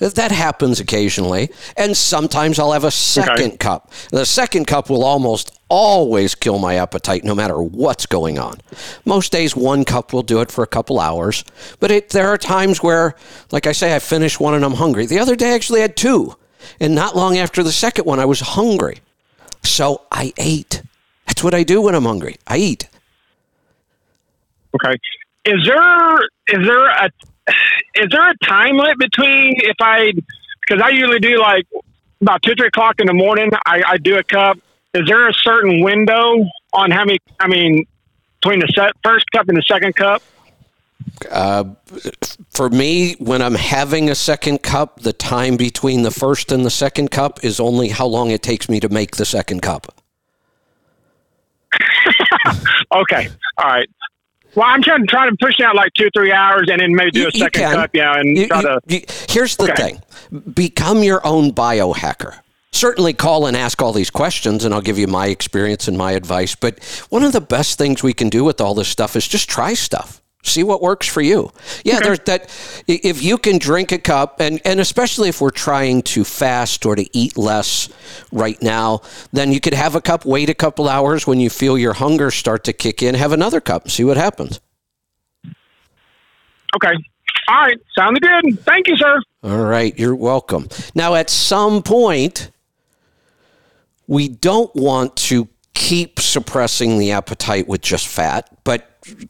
That 0.00 0.32
happens 0.32 0.80
occasionally, 0.80 1.50
and 1.76 1.94
sometimes 1.94 2.58
I'll 2.58 2.72
have 2.72 2.84
a 2.84 2.90
second 2.90 3.60
cup. 3.60 3.92
The 4.10 4.24
second 4.24 4.66
cup 4.66 4.88
will 4.88 5.04
almost 5.04 5.58
always 5.68 6.34
kill 6.34 6.58
my 6.58 6.76
appetite, 6.76 7.22
no 7.22 7.34
matter 7.34 7.60
what's 7.60 8.06
going 8.06 8.38
on. 8.38 8.60
Most 9.04 9.30
days, 9.30 9.54
one 9.54 9.84
cup 9.84 10.14
will 10.14 10.22
do 10.22 10.40
it 10.40 10.50
for 10.50 10.64
a 10.64 10.66
couple 10.66 10.98
hours, 10.98 11.44
but 11.80 11.90
it, 11.90 12.08
there 12.10 12.28
are 12.28 12.38
times 12.38 12.82
where, 12.82 13.14
like 13.52 13.66
I 13.66 13.72
say, 13.72 13.94
I 13.94 13.98
finish 13.98 14.40
one 14.40 14.54
and 14.54 14.64
I'm 14.64 14.74
hungry. 14.74 15.04
The 15.04 15.18
other 15.18 15.36
day, 15.36 15.50
I 15.50 15.54
actually 15.54 15.82
had 15.82 15.96
two, 15.96 16.34
and 16.80 16.94
not 16.94 17.14
long 17.14 17.36
after 17.36 17.62
the 17.62 17.72
second 17.72 18.06
one, 18.06 18.18
I 18.18 18.24
was 18.24 18.40
hungry, 18.40 19.00
so 19.62 20.06
I 20.10 20.32
ate. 20.38 20.82
That's 21.26 21.44
what 21.44 21.54
I 21.54 21.62
do 21.62 21.82
when 21.82 21.94
I'm 21.94 22.04
hungry. 22.04 22.36
I 22.46 22.56
eat. 22.56 22.88
okay. 24.74 24.96
Is 25.44 25.66
there, 25.66 26.18
is 26.48 26.66
there 26.66 26.86
a, 26.86 27.10
is 27.94 28.08
there 28.10 28.30
a 28.30 28.36
time 28.44 28.76
limit 28.76 28.98
between 28.98 29.54
if 29.58 29.76
I, 29.80 30.12
because 30.60 30.82
I 30.82 30.90
usually 30.90 31.18
do 31.18 31.40
like 31.40 31.66
about 32.20 32.42
two, 32.42 32.54
three 32.54 32.68
o'clock 32.68 32.96
in 33.00 33.06
the 33.06 33.14
morning, 33.14 33.50
I, 33.66 33.82
I 33.86 33.96
do 33.96 34.16
a 34.16 34.22
cup. 34.22 34.58
Is 34.92 35.06
there 35.06 35.28
a 35.28 35.34
certain 35.34 35.82
window 35.82 36.44
on 36.72 36.90
how 36.90 37.04
many, 37.04 37.18
I 37.38 37.48
mean, 37.48 37.86
between 38.40 38.60
the 38.60 38.68
set, 38.74 38.92
first 39.02 39.24
cup 39.32 39.48
and 39.48 39.56
the 39.56 39.62
second 39.62 39.94
cup? 39.96 40.22
Uh, 41.30 41.64
for 42.50 42.68
me, 42.68 43.14
when 43.14 43.42
I'm 43.42 43.54
having 43.54 44.10
a 44.10 44.14
second 44.14 44.62
cup, 44.62 45.00
the 45.00 45.12
time 45.12 45.56
between 45.56 46.02
the 46.02 46.10
first 46.10 46.52
and 46.52 46.64
the 46.64 46.70
second 46.70 47.10
cup 47.10 47.44
is 47.44 47.60
only 47.60 47.88
how 47.88 48.06
long 48.06 48.30
it 48.30 48.42
takes 48.42 48.68
me 48.68 48.80
to 48.80 48.88
make 48.88 49.16
the 49.16 49.24
second 49.24 49.60
cup. 49.62 49.94
Okay. 52.92 53.28
All 53.58 53.68
right. 53.68 53.88
Well, 54.54 54.66
I'm 54.68 54.82
trying, 54.82 55.06
trying 55.06 55.30
to 55.30 55.36
push 55.40 55.60
out 55.60 55.76
like 55.76 55.92
two 55.94 56.08
three 56.14 56.32
hours 56.32 56.68
and 56.70 56.80
then 56.80 56.94
maybe 56.94 57.10
do 57.12 57.20
You- 57.20 57.28
a 57.28 57.32
second 57.32 57.72
cup, 57.72 57.90
yeah, 57.94 58.18
and 58.18 58.36
You- 58.36 58.48
try 58.48 58.62
to. 58.62 58.80
you- 58.88 59.02
here's 59.28 59.56
the 59.56 59.64
Okay. 59.72 59.74
thing 59.74 60.02
become 60.54 61.02
your 61.02 61.24
own 61.26 61.52
biohacker. 61.52 62.34
Certainly 62.72 63.14
call 63.14 63.46
and 63.46 63.56
ask 63.56 63.82
all 63.82 63.92
these 63.92 64.10
questions, 64.10 64.64
and 64.64 64.72
I'll 64.72 64.80
give 64.80 64.96
you 64.98 65.08
my 65.08 65.26
experience 65.26 65.88
and 65.88 65.98
my 65.98 66.12
advice. 66.12 66.54
But 66.54 66.78
one 67.10 67.24
of 67.24 67.32
the 67.32 67.40
best 67.40 67.78
things 67.78 68.02
we 68.02 68.12
can 68.12 68.28
do 68.28 68.44
with 68.44 68.60
all 68.60 68.74
this 68.74 68.88
stuff 68.88 69.16
is 69.16 69.26
just 69.26 69.48
try 69.50 69.74
stuff. 69.74 70.19
See 70.42 70.62
what 70.62 70.80
works 70.80 71.06
for 71.06 71.20
you. 71.20 71.52
Yeah, 71.84 72.00
there's 72.00 72.20
that. 72.20 72.44
If 72.86 73.22
you 73.22 73.36
can 73.36 73.58
drink 73.58 73.92
a 73.92 73.98
cup, 73.98 74.40
and, 74.40 74.58
and 74.64 74.80
especially 74.80 75.28
if 75.28 75.40
we're 75.40 75.50
trying 75.50 76.00
to 76.02 76.24
fast 76.24 76.86
or 76.86 76.96
to 76.96 77.06
eat 77.16 77.36
less 77.36 77.90
right 78.32 78.60
now, 78.62 79.02
then 79.32 79.52
you 79.52 79.60
could 79.60 79.74
have 79.74 79.94
a 79.94 80.00
cup, 80.00 80.24
wait 80.24 80.48
a 80.48 80.54
couple 80.54 80.88
hours. 80.88 81.26
When 81.26 81.40
you 81.40 81.50
feel 81.50 81.76
your 81.76 81.92
hunger 81.92 82.30
start 82.30 82.64
to 82.64 82.72
kick 82.72 83.02
in, 83.02 83.14
have 83.14 83.32
another 83.32 83.60
cup 83.60 83.90
see 83.90 84.04
what 84.04 84.16
happens. 84.16 84.60
Okay. 86.74 86.94
All 87.48 87.56
right. 87.56 87.78
Sounds 87.98 88.18
good. 88.20 88.60
Thank 88.64 88.86
you, 88.86 88.96
sir. 88.96 89.20
All 89.42 89.64
right, 89.64 89.98
you're 89.98 90.14
welcome. 90.14 90.68
Now, 90.94 91.14
at 91.14 91.30
some 91.30 91.82
point, 91.82 92.50
we 94.06 94.28
don't 94.28 94.74
want 94.76 95.16
to 95.16 95.48
keep 95.74 96.20
suppressing 96.20 96.98
the 96.98 97.12
appetite 97.12 97.66
with 97.66 97.80
just 97.80 98.06
fat, 98.06 98.59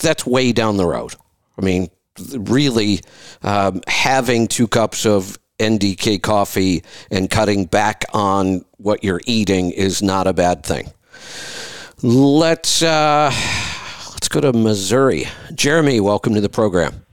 that's 0.01 0.27
way 0.27 0.53
down 0.53 0.77
the 0.77 0.87
road. 0.87 1.15
I 1.59 1.63
mean, 1.63 1.89
really, 2.35 3.01
um, 3.43 3.83
having 3.87 4.47
two 4.49 4.67
cups 4.69 5.07
of 5.07 5.39
NDK 5.59 6.23
coffee 6.23 6.83
and 7.11 7.31
cutting 7.31 7.67
back 7.67 8.05
on 8.13 8.65
what 8.79 9.05
you're 9.05 9.21
eating 9.27 9.71
is 9.71 10.03
not 10.03 10.27
a 10.27 10.33
bad 10.33 10.65
thing. 10.65 10.91
Let's 12.03 12.83
uh, 12.83 13.31
let's 14.11 14.29
go 14.29 14.41
to 14.41 14.53
Missouri. 14.55 15.27
Jeremy, 15.55 16.01
welcome 16.01 16.35
to 16.35 16.41
the 16.41 16.49
program. 16.49 17.05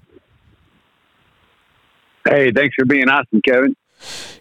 Hey, 2.28 2.52
thanks 2.52 2.76
for 2.76 2.86
being 2.86 3.10
awesome, 3.10 3.42
Kevin. 3.46 3.76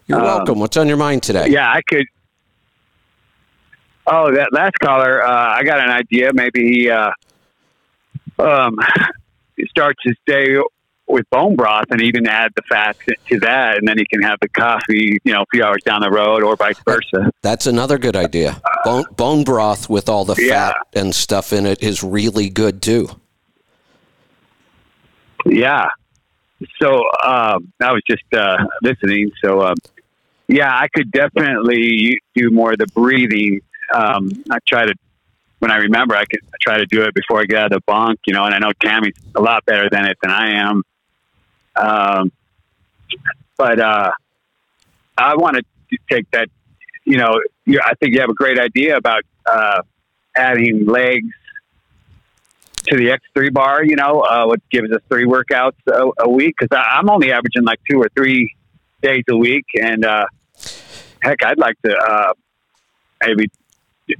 You're 0.07 0.19
Um, 0.19 0.25
welcome. 0.25 0.59
What's 0.59 0.77
on 0.77 0.87
your 0.87 0.97
mind 0.97 1.23
today? 1.23 1.47
Yeah, 1.49 1.69
I 1.69 1.81
could. 1.81 2.05
Oh, 4.09 4.33
that 4.33 4.49
last 4.53 4.73
caller, 4.81 5.21
uh, 5.21 5.29
I 5.57 5.63
got 5.63 5.79
an 5.81 5.89
idea. 5.89 6.31
Maybe 6.33 6.61
he 6.69 6.89
uh, 6.89 7.11
um, 8.39 8.77
starts 9.69 9.99
his 10.03 10.15
day 10.25 10.57
with 11.07 11.29
bone 11.29 11.55
broth 11.55 11.85
and 11.89 12.01
even 12.01 12.27
add 12.27 12.51
the 12.55 12.61
fats 12.69 12.99
to 13.29 13.39
that, 13.39 13.77
and 13.77 13.87
then 13.87 13.97
he 13.97 14.05
can 14.05 14.21
have 14.21 14.37
the 14.41 14.49
coffee, 14.49 15.17
you 15.23 15.33
know, 15.33 15.43
a 15.43 15.45
few 15.51 15.63
hours 15.63 15.81
down 15.85 16.01
the 16.01 16.11
road, 16.11 16.43
or 16.43 16.55
vice 16.57 16.79
versa. 16.85 17.31
That's 17.41 17.65
another 17.65 17.97
good 17.97 18.15
idea. 18.15 18.61
Bone, 18.83 19.05
bone 19.15 19.43
broth 19.43 19.89
with 19.89 20.09
all 20.09 20.25
the 20.25 20.35
Yeah. 20.37 20.73
fat 20.73 20.75
and 20.93 21.15
stuff 21.15 21.53
in 21.53 21.65
it 21.65 21.81
is 21.81 22.03
really 22.03 22.49
good 22.49 22.81
too. 22.81 23.09
Yeah. 25.45 25.85
So 26.81 27.03
um, 27.25 27.71
I 27.81 27.91
was 27.93 28.01
just 28.09 28.23
uh, 28.33 28.57
listening. 28.81 29.31
So 29.43 29.61
um, 29.61 29.75
yeah, 30.47 30.73
I 30.75 30.87
could 30.93 31.11
definitely 31.11 32.19
do 32.35 32.49
more 32.49 32.73
of 32.73 32.79
the 32.79 32.87
breathing. 32.87 33.61
Um, 33.93 34.43
I 34.51 34.57
try 34.67 34.85
to 34.85 34.93
when 35.59 35.71
I 35.71 35.77
remember, 35.77 36.15
I 36.15 36.25
could 36.25 36.41
try 36.61 36.77
to 36.77 36.85
do 36.85 37.03
it 37.03 37.13
before 37.13 37.39
I 37.39 37.45
get 37.45 37.59
out 37.59 37.65
of 37.65 37.71
the 37.71 37.81
bunk. 37.85 38.19
You 38.25 38.33
know, 38.33 38.45
and 38.45 38.53
I 38.53 38.59
know 38.59 38.71
Tammy's 38.81 39.15
a 39.35 39.41
lot 39.41 39.65
better 39.65 39.89
than 39.89 40.05
it 40.05 40.17
than 40.21 40.31
I 40.31 40.51
am. 40.69 40.83
Um, 41.75 42.31
but 43.57 43.79
uh, 43.79 44.11
I 45.17 45.35
want 45.35 45.57
to 45.57 45.97
take 46.11 46.29
that. 46.31 46.49
You 47.05 47.17
know, 47.17 47.39
you, 47.65 47.79
I 47.83 47.93
think 47.95 48.13
you 48.13 48.21
have 48.21 48.29
a 48.29 48.35
great 48.35 48.59
idea 48.59 48.97
about 48.97 49.23
uh, 49.45 49.81
adding 50.35 50.85
legs 50.85 51.33
to 52.87 52.95
the 52.95 53.17
X3 53.35 53.53
bar, 53.53 53.83
you 53.83 53.95
know, 53.95 54.21
uh, 54.21 54.45
what 54.45 54.59
gives 54.69 54.91
us 54.91 55.01
three 55.09 55.25
workouts 55.25 55.75
a, 55.87 56.23
a 56.23 56.29
week. 56.29 56.55
Cause 56.57 56.69
I, 56.71 56.97
I'm 56.97 57.09
only 57.09 57.31
averaging 57.31 57.63
like 57.63 57.79
two 57.89 57.99
or 57.99 58.09
three 58.15 58.55
days 59.01 59.23
a 59.29 59.35
week. 59.35 59.65
And, 59.79 60.05
uh, 60.05 60.25
heck, 61.21 61.43
I'd 61.43 61.57
like 61.57 61.75
to, 61.85 61.95
uh, 61.95 62.33
maybe 63.25 63.49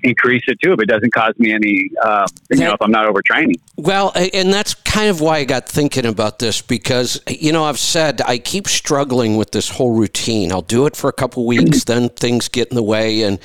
increase 0.03 0.43
it 0.47 0.59
too 0.61 0.73
if 0.73 0.79
it 0.79 0.87
doesn't 0.87 1.13
cause 1.13 1.33
me 1.37 1.53
any, 1.53 1.89
uh, 2.03 2.27
you 2.49 2.59
know, 2.59 2.73
if 2.73 2.81
I'm 2.81 2.91
not 2.91 3.07
overtraining. 3.07 3.59
Well, 3.75 4.11
and 4.15 4.51
that's 4.51 4.73
kind 4.73 5.09
of 5.09 5.21
why 5.21 5.37
I 5.37 5.43
got 5.45 5.67
thinking 5.67 6.05
about 6.05 6.39
this 6.39 6.61
because, 6.61 7.21
you 7.27 7.51
know, 7.51 7.63
I've 7.63 7.79
said 7.79 8.21
I 8.21 8.37
keep 8.37 8.67
struggling 8.67 9.37
with 9.37 9.51
this 9.51 9.69
whole 9.69 9.91
routine. 9.91 10.51
I'll 10.51 10.61
do 10.61 10.85
it 10.85 10.95
for 10.95 11.09
a 11.09 11.13
couple 11.13 11.45
weeks, 11.45 11.83
then 11.83 12.09
things 12.09 12.47
get 12.47 12.69
in 12.69 12.75
the 12.75 12.83
way, 12.83 13.23
and 13.23 13.39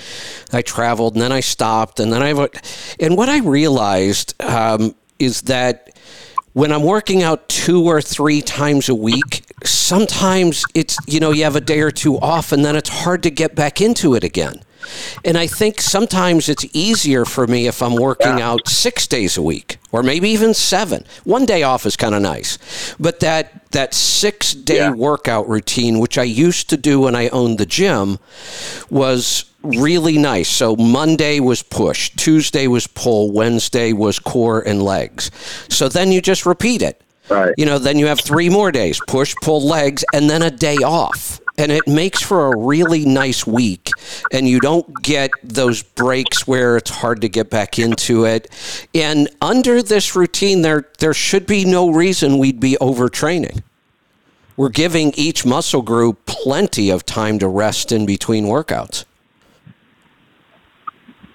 I 0.53 0.63
traveled, 0.63 1.15
and 1.15 1.23
then 1.23 1.33
I 1.33 1.41
stopped, 1.41 2.01
and 2.01 2.13
then 2.13 2.23
I. 2.23 2.49
And 3.01 3.17
what 3.17 3.29
I 3.29 3.39
realized 3.39 4.41
um, 4.43 4.95
is 5.19 5.43
that 5.43 5.91
when 6.53 6.73
I'm 6.73 6.83
working 6.83 7.23
out 7.23 7.49
two 7.49 7.85
or 7.85 8.03
three 8.03 8.43
times 8.43 8.89
a 8.89 8.95
week, 8.95 9.45
sometimes 9.65 10.65
it's, 10.75 10.97
you 11.07 11.21
know, 11.21 11.31
you 11.31 11.45
have 11.45 11.57
a 11.57 11.61
day 11.61 11.81
or 11.81 11.91
two 11.91 12.19
off, 12.19 12.53
and 12.53 12.65
then 12.65 12.77
it's 12.77 12.91
hard 12.91 13.23
to 13.23 13.31
get 13.31 13.55
back 13.55 13.81
into 13.81 14.15
it 14.15 14.25
again. 14.25 14.63
And 15.25 15.37
I 15.39 15.47
think 15.47 15.81
sometimes 15.81 16.49
it's 16.49 16.65
easier 16.73 17.25
for 17.25 17.47
me 17.47 17.67
if 17.67 17.83
I'm 17.83 17.95
working 17.97 18.41
out 18.41 18.69
six 18.69 19.07
days 19.07 19.37
a 19.37 19.43
week 19.43 19.79
or 19.93 20.03
maybe 20.03 20.29
even 20.31 20.55
seven. 20.55 21.05
One 21.25 21.45
day 21.47 21.63
off 21.63 21.87
is 21.87 21.97
kind 21.97 22.15
of 22.15 22.23
nice. 22.23 22.95
But 22.99 23.21
that, 23.21 23.71
that 23.73 23.95
six 23.95 24.55
day 24.55 24.77
Yeah. 24.77 24.91
workout 24.93 25.49
routine, 25.49 25.99
which 25.99 26.19
I 26.19 26.25
used 26.25 26.69
to 26.71 26.77
do 26.77 27.01
when 27.01 27.15
I 27.15 27.29
owned 27.29 27.59
the 27.59 27.67
gym, 27.67 28.19
was 28.91 29.45
really 29.63 30.19
nice. 30.19 30.49
So 30.49 30.75
Monday 30.77 31.41
was 31.41 31.63
push, 31.63 32.11
Tuesday 32.17 32.67
was 32.67 32.87
pull, 32.87 33.31
Wednesday 33.33 33.93
was 33.93 34.19
core 34.19 34.61
and 34.61 34.83
legs. 34.83 35.31
So 35.69 35.89
then 35.89 36.11
you 36.13 36.21
just 36.21 36.47
repeat 36.47 36.83
it. 36.83 37.01
Right. 37.29 37.55
You 37.57 37.67
know, 37.67 37.79
then 37.79 37.99
you 37.99 38.07
have 38.07 38.21
three 38.21 38.49
more 38.49 38.73
days 38.73 39.01
push, 39.07 39.35
pull, 39.43 39.63
legs, 39.67 40.05
and 40.13 40.29
then 40.29 40.43
a 40.43 40.51
day 40.51 40.77
off. 40.79 41.41
And 41.59 41.71
it 41.71 41.87
makes 41.87 42.23
for 42.23 42.53
a 42.53 42.57
really 42.57 43.05
nice 43.05 43.47
week. 43.47 43.91
And 44.33 44.49
you 44.49 44.59
don't 44.59 45.03
get 45.03 45.31
those 45.43 45.83
breaks 45.83 46.47
where 46.47 46.77
it's 46.79 46.91
hard 46.91 47.21
to 47.21 47.29
get 47.29 47.51
back 47.51 47.79
into 47.79 48.25
it. 48.25 48.51
And 48.95 49.29
under 49.41 49.83
this 49.83 50.17
routine, 50.17 50.63
there, 50.63 50.89
there 50.99 51.13
should 51.13 51.47
be 51.47 51.65
no 51.65 51.91
reason 51.91 52.39
we'd 52.39 52.59
be 52.59 52.77
overtraining. 52.81 53.63
We're 54.57 54.71
giving 54.71 55.13
each 55.15 55.45
muscle 55.45 55.83
group 55.83 56.25
plenty 56.27 56.91
of 56.91 57.05
time 57.05 57.39
to 57.41 57.49
rest 57.49 57.93
in 57.93 58.07
between 58.07 58.47
workouts. 58.47 59.05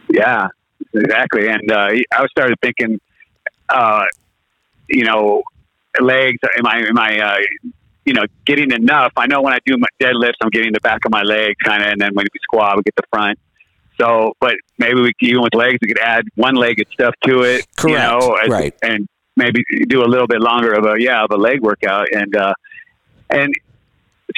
Yeah, 0.10 0.48
exactly. 0.94 1.48
And, 1.48 1.72
uh, 1.72 1.90
I 2.12 2.28
started 2.28 2.58
thinking, 2.62 3.00
uh, 3.70 4.06
you 4.88 5.04
know, 5.04 5.44
legs, 6.00 6.38
am 6.58 6.66
I, 6.66 6.80
am 6.88 6.98
I, 6.98 7.20
uh, 7.20 7.38
you 8.08 8.14
know, 8.14 8.24
getting 8.46 8.72
enough. 8.72 9.12
I 9.18 9.28
know 9.28 9.42
when 9.42 9.54
I 9.54 9.60
do 9.66 9.78
my 9.78 9.88
deadlifts, 10.02 10.36
I'm 10.42 10.50
getting 10.50 10.72
the 10.72 10.80
back 10.80 11.04
of 11.06 11.12
my 11.12 11.24
leg 11.24 11.56
kind 11.62 11.84
of, 11.84 11.90
and 11.90 12.00
then 12.00 12.12
when 12.14 12.26
we 12.34 12.40
squat, 12.42 12.78
we 12.78 12.84
get 12.84 12.96
the 12.96 13.04
front. 13.12 13.38
So, 14.00 14.32
but 14.40 14.56
maybe 14.78 15.02
we 15.02 15.12
even 15.20 15.42
with 15.42 15.54
legs, 15.54 15.80
we 15.82 15.90
could 15.90 16.00
add 16.00 16.24
one-legged 16.36 16.88
stuff 16.94 17.14
to 17.26 17.42
it. 17.42 17.66
You 17.90 17.98
know, 17.98 18.36
as- 18.36 18.50
Right. 18.50 18.74
And 18.82 19.08
maybe 19.36 19.62
do 19.90 20.04
a 20.04 20.08
little 20.08 20.26
bit 20.26 20.40
longer 20.40 20.72
of 20.74 20.86
a 20.86 20.96
yeah 21.00 21.22
of 21.24 21.32
a 21.32 21.36
leg 21.36 21.62
workout, 21.62 22.08
and 22.14 22.34
uh, 22.36 22.54
and 23.30 23.54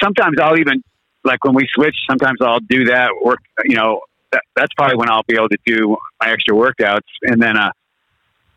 sometimes 0.02 0.36
I'll 0.40 0.58
even 0.58 0.82
like 1.22 1.44
when 1.44 1.54
we 1.54 1.68
switch. 1.72 1.94
Sometimes 2.08 2.38
I'll 2.42 2.60
do 2.60 2.86
that 2.86 3.10
work. 3.22 3.38
You 3.64 3.76
know, 3.76 4.00
that, 4.32 4.42
that's 4.56 4.74
probably 4.76 4.96
when 4.96 5.08
I'll 5.08 5.22
be 5.28 5.36
able 5.36 5.48
to 5.48 5.58
do 5.64 5.96
my 6.20 6.32
extra 6.32 6.56
workouts, 6.56 7.08
and 7.22 7.40
then 7.40 7.56
uh, 7.56 7.70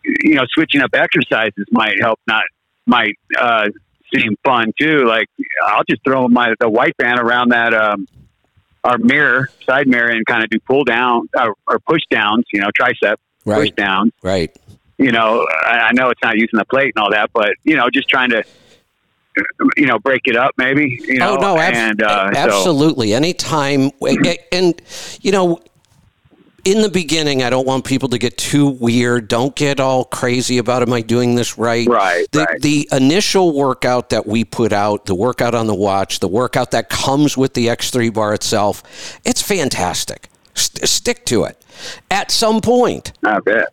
you 0.04 0.36
know, 0.36 0.46
switching 0.56 0.82
up 0.82 0.90
exercises 0.96 1.66
might 1.72 2.02
help. 2.02 2.20
Not 2.28 2.44
might 2.88 3.16
uh, 3.40 3.70
seem 4.14 4.36
fun 4.44 4.72
too. 4.80 5.06
Like 5.06 5.28
I'll 5.66 5.84
just 5.90 6.04
throw 6.04 6.28
my 6.28 6.54
the 6.60 6.70
white 6.70 6.96
band 6.98 7.20
around 7.20 7.50
that 7.50 7.74
um, 7.74 8.08
our 8.84 8.98
mirror, 8.98 9.50
side 9.66 9.88
mirror, 9.88 10.10
and 10.10 10.26
kind 10.26 10.44
of 10.44 10.50
do 10.50 10.60
pull 10.60 10.84
down 10.84 11.30
or, 11.38 11.56
or 11.68 11.80
push 11.80 12.02
downs. 12.10 12.46
You 12.54 12.62
know, 12.62 12.70
tricep 12.80 13.16
push 13.44 13.58
Right. 13.58 13.76
downs. 13.76 14.12
Right. 14.22 14.56
You 14.98 15.12
know, 15.12 15.46
I, 15.66 15.90
I 15.90 15.92
know 15.94 16.10
it's 16.10 16.22
not 16.24 16.36
using 16.36 16.58
the 16.60 16.66
plate 16.66 16.94
and 16.96 17.04
all 17.04 17.12
that, 17.12 17.32
but 17.34 17.50
you 17.64 17.76
know, 17.76 17.90
just 17.90 18.08
trying 18.10 18.30
to 18.30 18.44
you 19.76 19.88
know 19.88 19.98
break 20.00 20.22
it 20.26 20.36
up 20.36 20.52
maybe. 20.58 20.98
You 21.08 21.18
know, 21.20 21.38
oh 21.38 21.42
no, 21.42 21.58
ab- 21.58 21.74
and 21.74 22.04
uh, 22.04 22.32
so- 22.34 22.40
absolutely. 22.40 23.14
Anytime, 23.14 23.90
and 24.52 24.82
you 25.22 25.32
know, 25.32 25.60
in 26.64 26.82
the 26.82 26.90
beginning, 26.90 27.44
I 27.44 27.50
don't 27.50 27.68
want 27.68 27.84
people 27.86 28.10
to 28.10 28.18
get 28.18 28.38
too 28.38 28.68
weird. 28.68 29.28
Don't 29.28 29.56
get 29.56 29.80
all 29.80 30.06
crazy 30.06 30.58
about 30.58 30.82
am 30.82 30.94
I 30.94 31.02
doing 31.02 31.36
this 31.36 31.58
right? 31.58 31.88
Right, 31.88 32.26
The, 32.32 32.44
right. 32.46 32.62
the 32.62 32.88
initial 32.92 33.54
workout 33.54 34.10
that 34.12 34.26
we 34.26 34.46
put 34.46 34.72
out, 34.72 35.06
the 35.06 35.16
workout 35.16 35.56
on 35.56 35.68
the 35.68 35.76
watch, 35.76 36.20
the 36.20 36.28
workout 36.28 36.72
that 36.72 36.90
comes 36.90 37.36
with 37.38 37.54
the 37.54 37.68
X3 37.68 38.14
bar 38.14 38.34
itself, 38.34 38.82
it's 39.26 39.42
fantastic. 39.42 40.30
St- 40.56 40.88
stick 40.88 41.26
to 41.26 41.44
it. 41.44 41.62
At 42.10 42.32
some 42.32 42.62
point, 42.62 43.12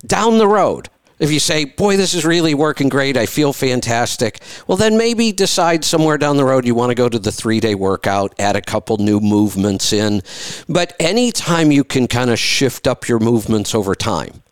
down 0.07 0.38
the 0.38 0.49
road, 0.49 0.88
if 1.20 1.30
you 1.30 1.38
say, 1.38 1.64
boy, 1.64 1.96
this 1.96 2.14
is 2.14 2.24
really 2.24 2.54
working 2.54 2.88
great, 2.88 3.16
I 3.16 3.26
feel 3.26 3.52
fantastic, 3.52 4.40
well, 4.66 4.76
then 4.76 4.96
maybe 4.96 5.30
decide 5.30 5.84
somewhere 5.84 6.18
down 6.18 6.36
the 6.36 6.44
road 6.44 6.66
you 6.66 6.74
want 6.74 6.90
to 6.90 6.94
go 6.94 7.08
to 7.08 7.18
the 7.18 7.30
three 7.30 7.60
day 7.60 7.74
workout, 7.74 8.34
add 8.38 8.56
a 8.56 8.62
couple 8.62 8.96
new 8.96 9.20
movements 9.20 9.92
in. 9.92 10.22
But 10.68 10.96
anytime 10.98 11.70
you 11.70 11.84
can 11.84 12.08
kind 12.08 12.30
of 12.30 12.38
shift 12.38 12.86
up 12.88 13.06
your 13.06 13.20
movements 13.20 13.74
over 13.74 13.94
time, 13.94 14.42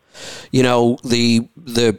you 0.52 0.62
know, 0.62 0.98
the, 1.02 1.48
the, 1.56 1.98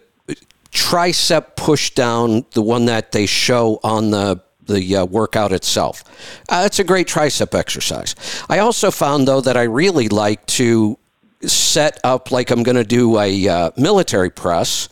tricep 0.72 1.56
push 1.56 1.92
down, 1.92 2.46
the 2.54 2.62
one 2.62 2.86
that 2.86 3.12
they 3.12 3.26
show 3.26 3.80
on 3.84 4.12
the 4.12 4.42
the 4.68 4.98
uh, 4.98 5.06
workout 5.06 5.52
itself. 5.52 6.04
Uh, 6.48 6.62
it's 6.64 6.78
a 6.78 6.84
great 6.84 7.08
tricep 7.08 7.58
exercise. 7.58 8.14
I 8.48 8.60
also 8.60 8.92
found 8.92 9.28
though 9.28 9.42
that 9.42 9.58
I 9.58 9.64
really 9.64 10.10
like 10.10 10.46
to 10.46 11.00
set 11.44 12.00
up 12.04 12.32
like 12.32 12.52
I'm 12.52 12.64
going 12.64 12.76
to 12.78 12.84
do 12.84 13.18
a 13.20 13.48
uh, 13.48 13.72
military 13.78 14.30
press 14.30 14.90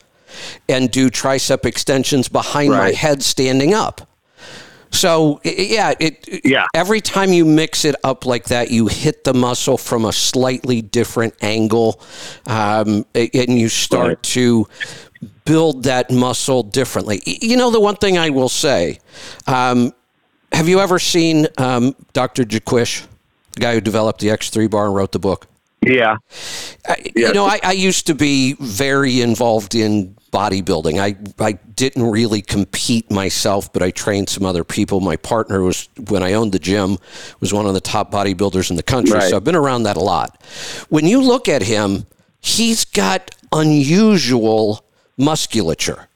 and 0.70 0.90
do 0.92 1.10
tricep 1.10 1.66
extensions 1.66 2.30
behind 2.30 2.72
my 2.72 2.92
head 2.92 3.24
standing 3.24 3.74
up. 3.74 4.08
So 4.90 5.42
yeah, 5.44 5.94
it 6.00 6.44
Yeah. 6.46 6.68
every 6.74 7.02
time 7.02 7.34
you 7.34 7.44
mix 7.44 7.84
it 7.84 7.96
up 8.04 8.26
like 8.26 8.46
that, 8.46 8.72
you 8.72 8.88
hit 8.88 9.26
the 9.26 9.34
muscle 9.34 9.78
from 9.78 10.06
a 10.06 10.14
slightly 10.14 10.82
different 10.82 11.34
angle, 11.42 12.00
um, 12.46 13.06
and 13.14 13.60
you 13.60 13.68
start 13.68 14.08
Right. 14.08 14.24
to 14.24 14.68
build 15.44 15.84
that 15.84 16.10
muscle 16.12 16.64
differently. 16.64 17.22
You 17.26 17.58
know, 17.58 17.70
the 17.70 17.82
one 17.82 17.96
thing 17.98 18.18
I 18.18 18.30
will 18.30 18.50
say, 18.50 19.00
um, 19.46 19.94
have 20.54 20.70
you 20.70 20.80
ever 20.80 21.00
seen 21.00 21.48
um, 21.58 21.94
Dr. 22.14 22.46
Jaquish, 22.46 23.04
the 23.54 23.60
guy 23.60 23.74
who 23.74 23.82
developed 23.82 24.22
the 24.22 24.28
X3 24.30 24.70
bar 24.70 24.86
and 24.86 24.96
wrote 24.96 25.12
the 25.12 25.20
book? 25.20 25.48
Yeah. 25.88 26.18
I, 26.88 27.12
You 27.16 27.34
know, 27.34 27.46
I, 27.46 27.60
I 27.64 27.72
used 27.72 28.08
to 28.08 28.16
be 28.16 28.54
very 28.60 29.22
involved 29.22 29.76
in 29.76 30.16
bodybuilding. 30.32 31.00
I, 31.00 31.16
I 31.44 31.54
didn't 31.54 32.04
really 32.04 32.42
compete 32.42 33.10
myself, 33.10 33.72
but 33.72 33.82
I 33.82 33.92
trained 33.92 34.30
some 34.30 34.46
other 34.46 34.64
people. 34.64 35.00
My 35.00 35.16
partner 35.16 35.62
was, 35.62 35.90
when 36.10 36.24
I 36.24 36.34
owned 36.34 36.52
the 36.52 36.60
gym, 36.60 36.98
was 37.40 37.54
one 37.54 37.66
of 37.66 37.74
the 37.74 37.82
top 37.82 38.12
bodybuilders 38.12 38.70
in 38.70 38.76
the 38.76 38.84
country. 38.84 39.16
Right. 39.18 39.30
So 39.30 39.38
I've 39.38 39.44
been 39.44 39.56
around 39.56 39.84
that 39.84 39.98
a 39.98 40.02
lot. 40.02 40.42
When 40.90 41.06
you 41.06 41.22
look 41.22 41.48
at 41.48 41.62
him, 41.62 42.06
he's 42.42 42.86
got 42.86 43.32
unusual 43.52 44.86
musculature. 45.18 46.08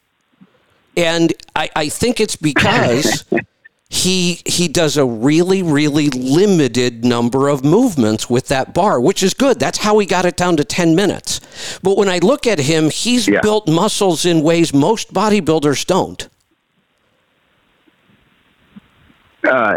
And 0.96 1.32
I, 1.56 1.70
I 1.74 1.88
think 1.88 2.20
it's 2.20 2.36
because 2.36 3.24
he 3.94 4.40
he 4.46 4.68
does 4.68 4.96
a 4.96 5.04
really 5.04 5.62
really 5.62 6.08
limited 6.08 7.04
number 7.04 7.48
of 7.48 7.62
movements 7.62 8.30
with 8.30 8.48
that 8.48 8.72
bar 8.72 8.98
which 8.98 9.22
is 9.22 9.34
good 9.34 9.58
that's 9.60 9.76
how 9.78 9.98
he 9.98 10.06
got 10.06 10.24
it 10.24 10.34
down 10.34 10.56
to 10.56 10.64
10 10.64 10.94
minutes 10.96 11.40
but 11.82 11.98
when 11.98 12.08
i 12.08 12.16
look 12.18 12.46
at 12.46 12.58
him 12.58 12.88
he's 12.88 13.28
Yeah. 13.28 13.42
built 13.42 13.68
muscles 13.68 14.24
in 14.24 14.42
ways 14.42 14.72
most 14.72 15.12
bodybuilders 15.12 15.84
don't 15.86 16.28
Uh, 19.44 19.76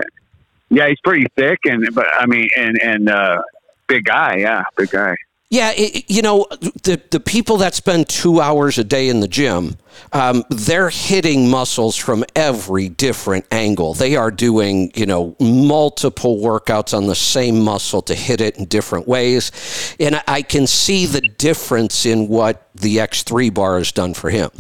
yeah, 0.69 0.87
he's 0.87 0.99
pretty 1.03 1.25
thick, 1.35 1.59
and 1.65 1.87
but 1.93 2.05
I 2.13 2.27
mean, 2.27 2.47
and 2.55 2.79
and 2.81 3.09
uh, 3.09 3.41
big 3.87 4.03
guy. 4.05 4.37
Yeah, 4.37 4.63
big 4.77 4.91
guy. 4.91 5.15
Yeah 5.55 5.71
it, 5.75 6.03
you 6.09 6.21
know 6.21 6.45
the 6.83 7.01
the 7.11 7.19
people 7.19 7.57
that 7.57 7.73
spend 7.73 8.07
two 8.09 8.41
hours 8.41 8.77
a 8.77 8.83
day 8.83 9.09
in 9.09 9.21
the 9.21 9.27
gym 9.27 9.77
um, 10.11 10.43
they're 10.49 10.89
hitting 10.89 11.49
muscles 11.49 11.95
from 11.95 12.25
every 12.35 12.89
different 12.89 13.45
angle 13.51 13.93
they 13.93 14.15
are 14.15 14.31
doing 14.31 14.91
you 14.95 15.05
know 15.05 15.35
multiple 15.39 16.37
workouts 16.39 16.95
on 16.95 17.07
the 17.07 17.15
same 17.15 17.59
muscle 17.59 18.01
to 18.01 18.13
hit 18.13 18.41
it 18.41 18.57
in 18.57 18.65
different 18.65 19.07
ways 19.07 19.51
and 19.99 20.21
I, 20.27 20.41
can 20.41 20.67
see 20.67 21.05
the 21.05 21.21
difference 21.21 22.05
in 22.05 22.27
what 22.27 22.69
the 22.75 22.97
x3 22.97 23.53
bar 23.53 23.77
has 23.77 23.91
done 23.91 24.13
for 24.13 24.29
him 24.29 24.51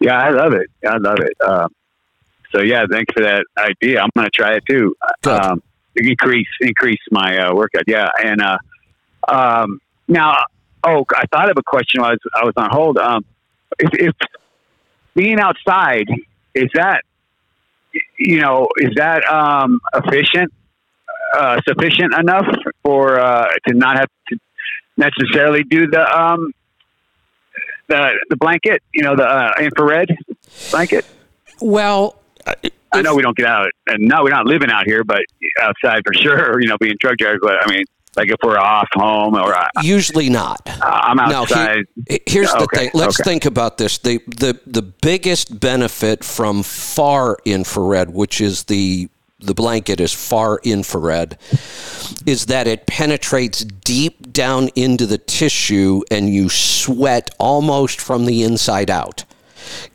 Yeah, 0.00 0.18
I 0.18 0.30
love 0.30 0.52
it. 0.52 0.68
I 0.86 0.98
love 0.98 1.18
it. 1.20 1.36
Uh, 1.40 1.68
so 2.54 2.60
yeah, 2.60 2.84
thanks 2.90 3.12
for 3.14 3.22
that 3.22 3.44
idea. 3.56 4.00
I'm 4.00 4.10
going 4.14 4.26
to 4.26 4.30
try 4.30 4.54
it 4.54 4.64
too. 4.66 4.94
Um, 5.24 5.62
increase 5.96 6.48
increase 6.60 7.00
my 7.10 7.38
uh, 7.38 7.54
workout. 7.54 7.84
Yeah, 7.86 8.08
and 8.22 8.40
uh, 8.40 8.58
um, 9.28 9.80
now, 10.08 10.36
oh, 10.84 11.04
I 11.14 11.26
thought 11.26 11.50
of 11.50 11.56
a 11.58 11.62
question 11.62 12.00
while 12.00 12.10
I 12.10 12.12
was, 12.12 12.20
I 12.34 12.44
was 12.44 12.54
on 12.56 12.70
hold. 12.70 12.98
Um, 12.98 13.24
if, 13.78 13.90
if 13.94 14.14
being 15.14 15.40
outside 15.40 16.08
is 16.54 16.70
that 16.74 17.02
you 18.18 18.40
know 18.40 18.68
is 18.78 18.94
that 18.96 19.24
um, 19.26 19.80
efficient, 19.94 20.52
uh, 21.36 21.60
sufficient 21.66 22.14
enough 22.18 22.46
for 22.82 23.20
uh, 23.20 23.48
to 23.68 23.74
not 23.74 23.98
have 23.98 24.08
to 24.28 24.38
necessarily 24.96 25.62
do 25.64 25.86
the 25.86 26.04
um, 26.18 26.52
the 27.88 28.12
the 28.30 28.36
blanket, 28.36 28.82
you 28.92 29.02
know, 29.02 29.16
the 29.16 29.26
uh, 29.26 29.52
infrared 29.60 30.08
blanket. 30.70 31.06
well 31.60 32.16
I 32.94 33.00
know 33.02 33.14
we 33.14 33.22
don't 33.22 33.36
get 33.36 33.46
out, 33.46 33.68
and 33.86 34.06
no, 34.06 34.22
we're 34.22 34.30
not 34.30 34.44
living 34.46 34.70
out 34.70 34.84
here, 34.86 35.02
but 35.04 35.20
outside 35.60 36.02
for 36.04 36.12
sure. 36.20 36.60
You 36.60 36.68
know, 36.68 36.76
being 36.78 36.96
truck 37.00 37.16
drivers. 37.16 37.40
But 37.42 37.56
I 37.66 37.70
mean, 37.72 37.84
like 38.16 38.28
if 38.28 38.36
we're 38.42 38.58
off 38.58 38.88
home 38.92 39.34
or 39.34 39.54
I, 39.54 39.68
usually 39.82 40.28
not 40.28 40.60
I'm 40.82 41.16
Now, 41.16 41.28
he- 41.28 41.34
outside. 41.34 41.84
here's 42.26 42.52
the 42.52 42.62
Okay, 42.64 42.76
thing. 42.76 42.90
Let's 42.92 43.18
okay. 43.20 43.30
think 43.30 43.44
about 43.46 43.78
this. 43.78 43.96
The, 43.98 44.18
the 44.26 44.60
the 44.66 44.82
biggest 44.82 45.58
benefit 45.58 46.22
from 46.22 46.62
far 46.62 47.38
infrared, 47.46 48.10
which 48.10 48.40
is 48.42 48.64
the 48.64 49.08
the 49.40 49.54
blanket 49.54 49.98
is 49.98 50.12
far 50.12 50.60
infrared, 50.62 51.36
is 52.26 52.46
that 52.46 52.66
it 52.68 52.86
penetrates 52.86 53.64
deep 53.64 54.32
down 54.32 54.68
into 54.76 55.06
the 55.06 55.18
tissue 55.18 56.02
and 56.12 56.28
you 56.28 56.48
sweat 56.48 57.30
almost 57.38 58.00
from 58.00 58.26
the 58.26 58.42
inside 58.44 58.88
out. 58.90 59.24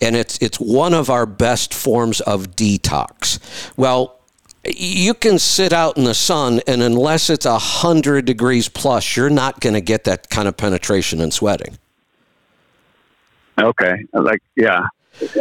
And 0.01 0.15
it's 0.15 0.37
it's 0.41 0.59
one 0.59 0.93
of 0.93 1.09
our 1.09 1.25
best 1.25 1.73
forms 1.73 2.21
of 2.21 2.55
detox. 2.55 3.39
Well, 3.77 4.19
you 4.65 5.13
can 5.13 5.39
sit 5.39 5.71
out 5.71 5.97
in 5.97 6.03
the 6.03 6.13
sun 6.13 6.61
and 6.67 6.81
unless 6.81 7.29
it's 7.29 7.45
a 7.45 7.57
hundred 7.57 8.25
degrees 8.25 8.67
plus, 8.69 9.15
you're 9.15 9.29
not 9.29 9.59
going 9.61 9.75
to 9.75 9.81
get 9.81 10.03
that 10.05 10.29
kind 10.29 10.47
of 10.47 10.57
penetration 10.57 11.21
and 11.21 11.33
sweating. 11.33 11.77
Okay, 13.59 14.05
like 14.13 14.41
yeah. 14.55 14.87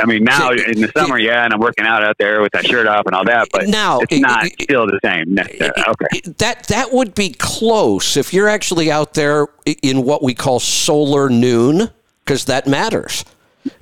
I 0.01 0.07
mean, 0.07 0.24
now 0.24 0.53
in 0.53 0.80
the 0.80 0.91
summer, 0.97 1.18
yeah, 1.18 1.45
and 1.45 1.53
I'm 1.53 1.61
working 1.61 1.84
out 1.84 2.03
out 2.03 2.16
there 2.18 2.41
with 2.41 2.53
that 2.53 2.64
shirt 2.64 2.87
off 2.87 3.05
and 3.05 3.14
all 3.14 3.26
that, 3.26 3.49
but 3.53 3.68
Now, 3.68 4.01
it's 4.01 4.18
not 4.22 4.47
it- 4.47 4.62
still 4.62 4.87
the 4.87 4.99
same. 5.05 5.37
Okay, 5.39 6.20
That 6.39 6.66
that 6.68 6.93
would 6.93 7.14
be 7.14 7.34
close 7.39 8.16
if 8.16 8.32
you're 8.32 8.49
actually 8.49 8.91
out 8.91 9.12
there 9.12 9.49
in 9.82 10.03
what 10.03 10.22
we 10.22 10.32
call 10.32 10.61
solar 10.61 11.28
noon, 11.28 11.91
because 12.24 12.47
that 12.47 12.66
matters. 12.66 13.22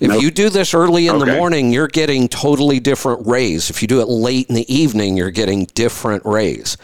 If 0.00 0.08
Nope. 0.10 0.22
you 0.22 0.30
do 0.30 0.48
this 0.48 0.74
early 0.74 1.06
in 1.08 1.18
the 1.18 1.26
morning, 1.26 1.72
you're 1.72 1.88
getting 1.88 2.28
totally 2.28 2.80
different 2.80 3.26
rays. 3.26 3.70
If 3.70 3.82
you 3.82 3.88
do 3.88 4.00
it 4.00 4.08
late 4.08 4.48
in 4.48 4.54
the 4.54 4.72
evening, 4.74 5.16
you're 5.16 5.30
getting 5.30 5.66
different 5.74 6.24
rays. 6.24 6.76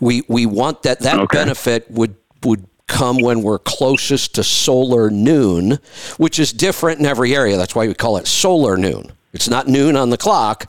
We 0.00 0.22
we 0.28 0.46
want 0.46 0.82
that 0.82 1.00
that 1.00 1.18
Okay. 1.18 1.38
benefit 1.38 1.90
would 1.90 2.14
would 2.44 2.66
come 2.88 3.18
when 3.18 3.42
we're 3.42 3.58
closest 3.58 4.34
to 4.36 4.44
solar 4.44 5.10
noon, 5.10 5.78
which 6.18 6.38
is 6.38 6.52
different 6.52 7.00
in 7.00 7.06
every 7.06 7.34
area. 7.34 7.56
That's 7.56 7.74
why 7.74 7.86
we 7.88 7.94
call 7.94 8.16
it 8.16 8.26
solar 8.26 8.76
noon. 8.76 9.12
It's 9.32 9.48
not 9.48 9.66
noon 9.66 9.96
on 9.96 10.10
the 10.10 10.16
clock 10.16 10.66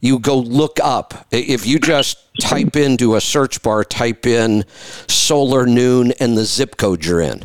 you 0.00 0.18
go 0.18 0.36
look 0.38 0.78
up. 0.82 1.26
If 1.30 1.66
you 1.66 1.78
just 1.78 2.18
type 2.40 2.76
into 2.76 3.14
a 3.16 3.20
search 3.20 3.62
bar, 3.62 3.84
type 3.84 4.26
in 4.26 4.64
solar 5.08 5.64
noon 5.66 6.12
and 6.20 6.36
the 6.36 6.44
zip 6.44 6.76
code 6.76 7.04
you're 7.04 7.20
in, 7.20 7.44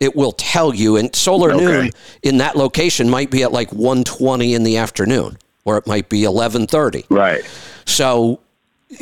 it 0.00 0.14
will 0.16 0.32
tell 0.32 0.74
you. 0.74 0.96
And 0.96 1.14
solar 1.14 1.52
Okay. 1.52 1.64
noon 1.64 1.90
in 2.22 2.38
that 2.38 2.56
location 2.56 3.08
might 3.08 3.30
be 3.30 3.42
at 3.42 3.52
like 3.52 3.70
1:20 3.70 4.54
in 4.54 4.62
the 4.62 4.76
afternoon, 4.76 5.38
or 5.64 5.76
it 5.76 5.86
might 5.86 6.08
be 6.08 6.22
11:30. 6.24 7.04
right, 7.10 7.44
So 7.84 8.40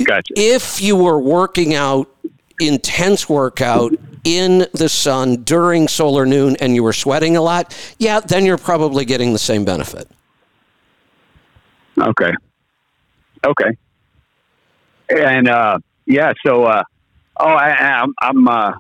gotcha. 0.04 0.34
if 0.36 0.80
you 0.80 0.96
were 0.96 1.18
working 1.18 1.74
out 1.74 2.08
intense 2.60 3.28
workout 3.28 3.92
in 4.24 4.66
the 4.72 4.88
sun 4.88 5.42
during 5.44 5.86
solar 5.86 6.26
noon 6.26 6.56
and 6.56 6.74
you 6.74 6.82
were 6.82 6.92
sweating 6.92 7.36
a 7.36 7.42
lot, 7.42 7.76
yeah, 7.98 8.18
then 8.20 8.44
you're 8.44 8.58
probably 8.58 9.04
getting 9.04 9.32
the 9.32 9.38
same 9.38 9.64
benefit. 9.64 10.08
Okay. 12.00 12.32
Okay. 13.46 13.70
And 15.08 15.48
uh, 15.48 15.78
yeah, 16.06 16.32
so 16.44 16.64
uh, 16.64 16.82
oh, 17.38 17.46
I, 17.46 17.70
I'm 17.70 18.14
I'm 18.20 18.48
uh, 18.48 18.72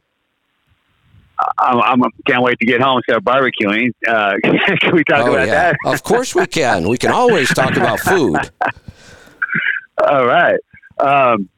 I'm, 1.58 1.80
I'm 2.02 2.10
can't 2.26 2.42
wait 2.42 2.58
to 2.60 2.66
get 2.66 2.80
home 2.80 2.98
instead 2.98 3.16
of 3.16 3.22
barbecuing. 3.24 3.90
Uh, 4.06 4.34
can 4.80 4.94
we 4.94 5.04
talk 5.04 5.26
Oh, 5.26 5.32
about 5.34 5.46
yeah. 5.48 5.72
that? 5.72 5.76
of 5.84 6.02
course 6.02 6.34
we 6.34 6.46
can. 6.46 6.88
We 6.88 6.96
can 6.98 7.10
always 7.12 7.48
talk 7.48 7.76
about 7.76 8.00
food. 8.00 8.36
All 10.02 10.26
right. 10.26 10.58
Um, 10.98 11.48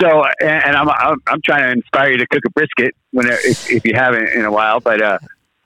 so, 0.00 0.24
and, 0.40 0.64
and 0.64 0.76
I'm, 0.76 0.88
I'm 0.88 1.18
I'm 1.26 1.40
trying 1.44 1.62
to 1.62 1.70
inspire 1.72 2.12
you 2.12 2.18
to 2.18 2.26
cook 2.26 2.42
a 2.46 2.50
brisket 2.50 2.94
when 3.12 3.26
if, 3.28 3.70
if 3.70 3.84
you 3.84 3.94
haven't 3.94 4.28
in 4.28 4.44
a 4.44 4.52
while. 4.52 4.78
But 4.80 5.00
uh, 5.02 5.18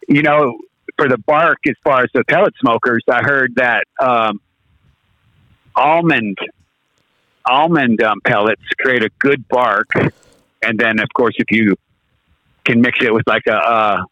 you 0.08 0.22
know, 0.22 0.56
for 0.96 1.08
the 1.08 1.18
bark, 1.18 1.58
as 1.68 1.74
far 1.82 2.02
as 2.02 2.10
the 2.14 2.24
pellet 2.24 2.54
smokers, 2.60 3.02
I 3.10 3.22
heard 3.22 3.54
that 3.56 3.84
um, 4.00 4.40
almond 5.76 6.38
almond 7.46 8.02
um, 8.02 8.20
pellets 8.24 8.62
create 8.78 9.02
a 9.02 9.10
good 9.18 9.46
bark, 9.48 9.88
and 10.62 10.78
then 10.78 11.00
of 11.00 11.08
course 11.14 11.34
if 11.38 11.50
you 11.50 11.74
can 12.64 12.80
mix 12.80 12.98
it 13.02 13.12
with 13.12 13.24
like 13.26 13.46
a 13.46 13.54
uh, 13.56 14.02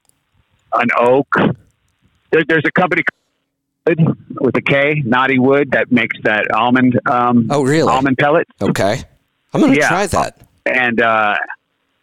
an 0.75 0.89
oak. 0.99 1.27
There, 2.31 2.43
there's 2.49 2.65
a 2.67 2.73
company 2.73 3.03
with 3.87 4.57
a 4.57 4.63
K, 4.63 5.03
Knotty 5.05 5.39
Wood, 5.39 5.73
that 5.73 5.91
makes 5.91 6.17
that 6.23 6.51
almond 6.55 6.99
um, 7.11 7.49
Oh, 7.51 7.63
really? 7.63 7.91
almond 7.93 8.17
pellet. 8.19 8.47
Okay. 8.61 9.03
I'm 9.53 9.61
going 9.61 9.73
to 9.75 9.79
Yeah. 9.79 9.89
try 9.89 10.07
that. 10.07 10.41
And 10.65 11.01
uh, 11.01 11.35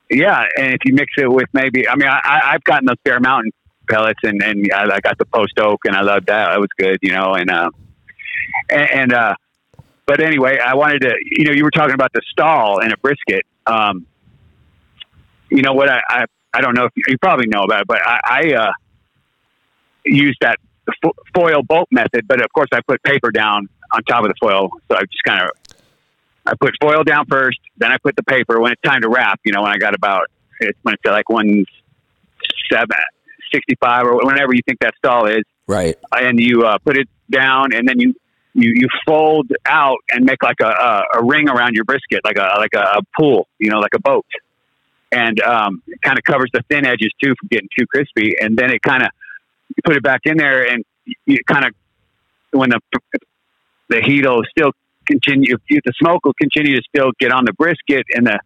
yeah, 0.10 0.43
and 0.58 0.74
if 0.74 0.82
you 0.86 0.93
mix 0.93 1.14
it 1.18 1.32
with 1.32 1.47
maybe, 1.54 1.88
I 1.88 1.95
mean, 1.95 2.10
I, 2.10 2.20
I, 2.24 2.41
I've 2.54 2.64
gotten 2.66 2.86
those 2.86 2.97
Bear 3.06 3.20
Mountain 3.20 3.52
pellets, 3.89 4.20
and 4.24 4.43
and 4.43 4.70
I, 4.74 4.84
I 4.95 5.00
got 5.00 5.18
the 5.18 5.26
post 5.26 5.58
oak, 5.60 5.82
and 5.86 5.95
I 5.95 6.02
loved 6.02 6.28
that. 6.28 6.50
That 6.52 6.60
was 6.60 6.70
good, 6.78 6.97
you 7.02 7.12
know, 7.12 7.34
and 7.36 7.50
uh, 7.50 7.70
and, 8.70 8.91
and 8.91 9.14
uh, 9.14 9.36
but 10.06 10.20
anyway, 10.22 10.58
I 10.60 10.76
wanted 10.76 11.02
to, 11.04 11.14
you 11.24 11.45
know, 11.45 11.52
you 11.54 11.64
were 11.64 11.72
talking 11.72 11.93
about 11.93 12.12
the 12.14 12.22
stall 12.32 12.82
and 12.82 12.91
a 12.91 12.97
brisket. 12.97 13.45
Um, 13.66 14.06
you 15.50 15.62
know 15.62 15.74
what? 15.74 15.89
I, 15.89 16.02
I, 16.10 16.26
I 16.54 16.62
don't 16.62 16.76
know 16.76 16.86
if 16.86 16.91
you, 16.95 17.04
you 17.08 17.18
probably 17.18 17.47
know 17.47 17.64
about 17.64 17.82
it, 17.82 17.88
but 17.88 18.00
I, 18.06 18.20
I 18.24 18.54
uh, 18.54 18.72
used 20.06 20.38
that 20.41 20.58
foil 21.36 21.62
boat 21.64 21.88
method, 21.91 22.28
but 22.28 22.41
of 22.41 22.52
course 22.52 22.70
I 22.74 22.82
put 22.82 23.02
paper 23.04 23.32
down 23.32 23.70
on 23.91 24.04
top 24.04 24.24
of 24.24 24.30
the 24.30 24.36
foil. 24.39 24.70
So 24.89 24.97
I 24.97 25.02
just 25.02 25.24
kind 25.24 25.41
of, 25.43 25.50
I 26.45 26.54
put 26.60 26.74
foil 26.82 27.04
down 27.04 27.26
first, 27.28 27.60
then 27.78 27.91
I 27.91 27.97
put 28.02 28.16
the 28.16 28.24
paper 28.24 28.60
when 28.60 28.72
it's 28.72 28.82
time 28.82 29.02
to 29.02 29.10
wrap, 29.10 29.39
you 29.45 29.52
know, 29.52 29.62
when 29.62 29.72
I 29.72 29.78
got 29.78 29.93
about, 29.93 30.28
it's 30.60 30.78
when 30.82 30.95
it's 30.95 31.06
like 31.06 31.30
one 31.30 31.66
seven 32.72 32.97
sixty 33.54 33.76
five 33.80 34.06
or 34.06 34.18
whenever 34.26 34.54
you 34.54 34.62
think 34.66 34.80
that 34.80 34.93
stall 34.97 35.28
is. 35.28 35.43
Right. 35.68 35.97
And 36.12 36.39
you 36.39 36.64
uh, 36.64 36.80
put 36.80 36.97
it 36.97 37.08
down 37.30 37.74
and 37.74 37.88
then 37.88 38.00
you, 38.00 38.16
you, 38.56 38.74
you 38.76 38.88
fold 39.06 39.52
out 39.66 40.00
and 40.12 40.26
make 40.26 40.41
like 40.41 40.60
a, 40.62 40.68
a, 40.68 41.04
a 41.20 41.24
ring 41.24 41.47
around 41.47 41.76
your 41.76 41.86
brisket, 41.86 42.22
like 42.24 42.38
a, 42.38 42.58
like 42.58 42.74
a 42.74 43.02
pool, 43.16 43.47
you 43.60 43.70
know, 43.70 43.80
like 43.80 43.93
a 43.93 44.00
boat. 44.00 44.26
And 45.12 45.41
um, 45.41 45.82
kind 46.03 46.18
of 46.18 46.24
covers 46.24 46.49
the 46.53 46.62
thin 46.70 46.86
edges 46.86 47.12
too 47.22 47.34
from 47.39 47.47
getting 47.49 47.70
too 47.78 47.86
crispy. 47.88 48.36
And 48.39 48.57
then 48.57 48.72
it 48.72 48.82
kind 48.82 49.03
of, 49.03 49.10
you 49.70 49.82
put 49.84 49.95
it 49.95 50.03
back 50.03 50.22
in 50.26 50.38
there 50.38 50.68
and 50.68 50.84
you 51.26 51.38
kind 51.47 51.66
of, 51.66 51.74
when 52.51 52.70
the, 52.70 52.80
the 53.89 54.01
heat 54.01 54.26
will 54.26 54.43
still 54.49 54.72
continue, 55.05 55.57
the 55.70 55.93
smoke 55.99 56.26
will 56.26 56.36
continue 56.39 56.76
to 56.76 56.84
still 56.88 57.12
get 57.20 57.32
on 57.32 57.45
the 57.45 57.53
brisket 57.53 58.05
and 58.14 58.28
the, 58.28 58.39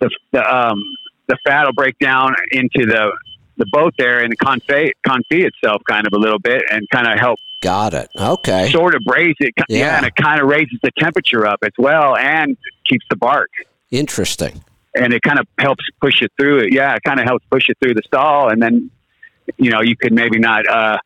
the, 0.00 0.10
the, 0.32 0.54
um, 0.54 0.82
the 1.28 1.38
fat 1.46 1.64
will 1.64 1.72
break 1.72 1.98
down 1.98 2.34
into 2.52 2.84
the, 2.86 3.10
the 3.56 3.66
boat 3.72 3.94
there 3.96 4.20
and 4.22 4.38
confit, 4.38 4.90
confit 5.06 5.46
itself 5.46 5.80
kind 5.88 6.06
of 6.06 6.12
a 6.12 6.18
little 6.18 6.38
bit 6.38 6.62
and 6.70 6.86
kind 6.90 7.06
of 7.10 7.18
help 7.18 7.38
Got 7.62 7.94
it. 7.94 8.10
Okay. 8.16 8.70
Sort 8.70 8.94
of 8.94 9.02
raise 9.06 9.34
it. 9.40 9.54
Yeah. 9.68 9.78
yeah. 9.78 9.96
and 9.96 10.06
it 10.06 10.14
kind 10.14 10.40
of 10.40 10.48
raises 10.48 10.78
the 10.82 10.90
temperature 10.98 11.46
up 11.46 11.60
as 11.62 11.72
well 11.78 12.16
and 12.16 12.56
keeps 12.88 13.04
the 13.10 13.16
bark. 13.16 13.50
Interesting. 13.90 14.62
And 14.96 15.12
it 15.12 15.22
kind 15.22 15.38
of 15.38 15.46
helps 15.58 15.84
push 16.00 16.22
it 16.22 16.32
through 16.38 16.60
it. 16.60 16.72
Yeah, 16.72 16.94
it 16.94 17.02
kind 17.04 17.20
of 17.20 17.26
helps 17.26 17.44
push 17.50 17.68
it 17.68 17.76
through 17.80 17.94
the 17.94 18.02
stall. 18.06 18.50
And 18.50 18.62
then, 18.62 18.90
you 19.56 19.70
know, 19.70 19.82
you 19.82 19.96
could 19.96 20.12
maybe 20.12 20.38
not 20.38 20.66
uh, 20.66 20.98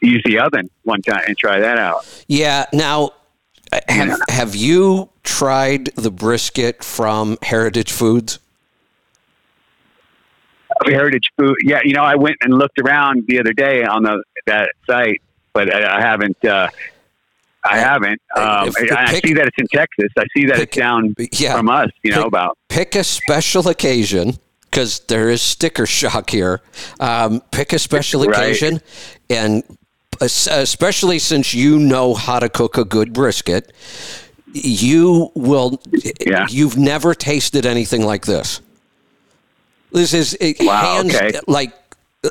use 0.00 0.22
the 0.24 0.40
oven 0.40 0.68
one 0.82 1.02
time 1.02 1.22
and 1.26 1.38
try 1.38 1.60
that 1.60 1.78
out. 1.78 2.04
Yeah. 2.26 2.66
Now, 2.72 3.10
have, 3.88 4.08
yeah. 4.08 4.16
have 4.28 4.56
you 4.56 5.10
tried 5.22 5.86
the 5.94 6.10
brisket 6.10 6.82
from 6.82 7.38
Heritage 7.42 7.92
Foods? 7.92 8.38
Heritage 10.84 11.30
Food. 11.38 11.56
Yeah, 11.62 11.80
you 11.84 11.92
know, 11.92 12.02
I 12.02 12.16
went 12.16 12.36
and 12.42 12.54
looked 12.54 12.78
around 12.80 13.24
the 13.28 13.38
other 13.38 13.52
day 13.52 13.84
on 13.84 14.02
the 14.02 14.22
that 14.46 14.70
site, 14.86 15.20
but 15.52 15.72
I, 15.72 15.98
I 15.98 16.00
haven't. 16.00 16.42
Uh, 16.44 16.68
I 17.62 17.78
haven't. 17.78 18.20
Um, 18.36 18.72
pick, 18.72 18.90
I, 18.92 19.20
see 19.20 19.34
that 19.34 19.46
it's 19.46 19.56
in 19.58 19.66
Texas. 19.68 20.08
I 20.16 20.24
see 20.34 20.46
that 20.46 20.56
pick, 20.56 20.68
it's 20.68 20.76
down 20.76 21.14
yeah, 21.32 21.56
from 21.56 21.68
us. 21.68 21.90
You 22.02 22.12
know 22.12 22.24
about 22.24 22.58
pick 22.68 22.94
a 22.94 23.04
special 23.04 23.68
occasion 23.68 24.38
because 24.62 25.00
there 25.00 25.28
is 25.28 25.42
sticker 25.42 25.86
shock 25.86 26.30
here. 26.30 26.62
Um, 27.00 27.42
pick 27.50 27.72
a 27.72 27.78
special 27.78 28.22
occasion, 28.22 28.74
right. 28.74 28.82
and 29.30 29.78
especially 30.20 31.18
since 31.18 31.54
you 31.54 31.78
know 31.78 32.14
how 32.14 32.38
to 32.38 32.48
cook 32.48 32.78
a 32.78 32.84
good 32.84 33.12
brisket, 33.12 33.72
you 34.52 35.30
will. 35.34 35.80
Yeah. 36.24 36.46
You've 36.48 36.78
never 36.78 37.14
tasted 37.14 37.66
anything 37.66 38.04
like 38.04 38.26
this. 38.26 38.60
This 39.92 40.14
is 40.14 40.36
wow, 40.60 40.96
hands 40.96 41.14
okay. 41.14 41.40
like 41.46 41.74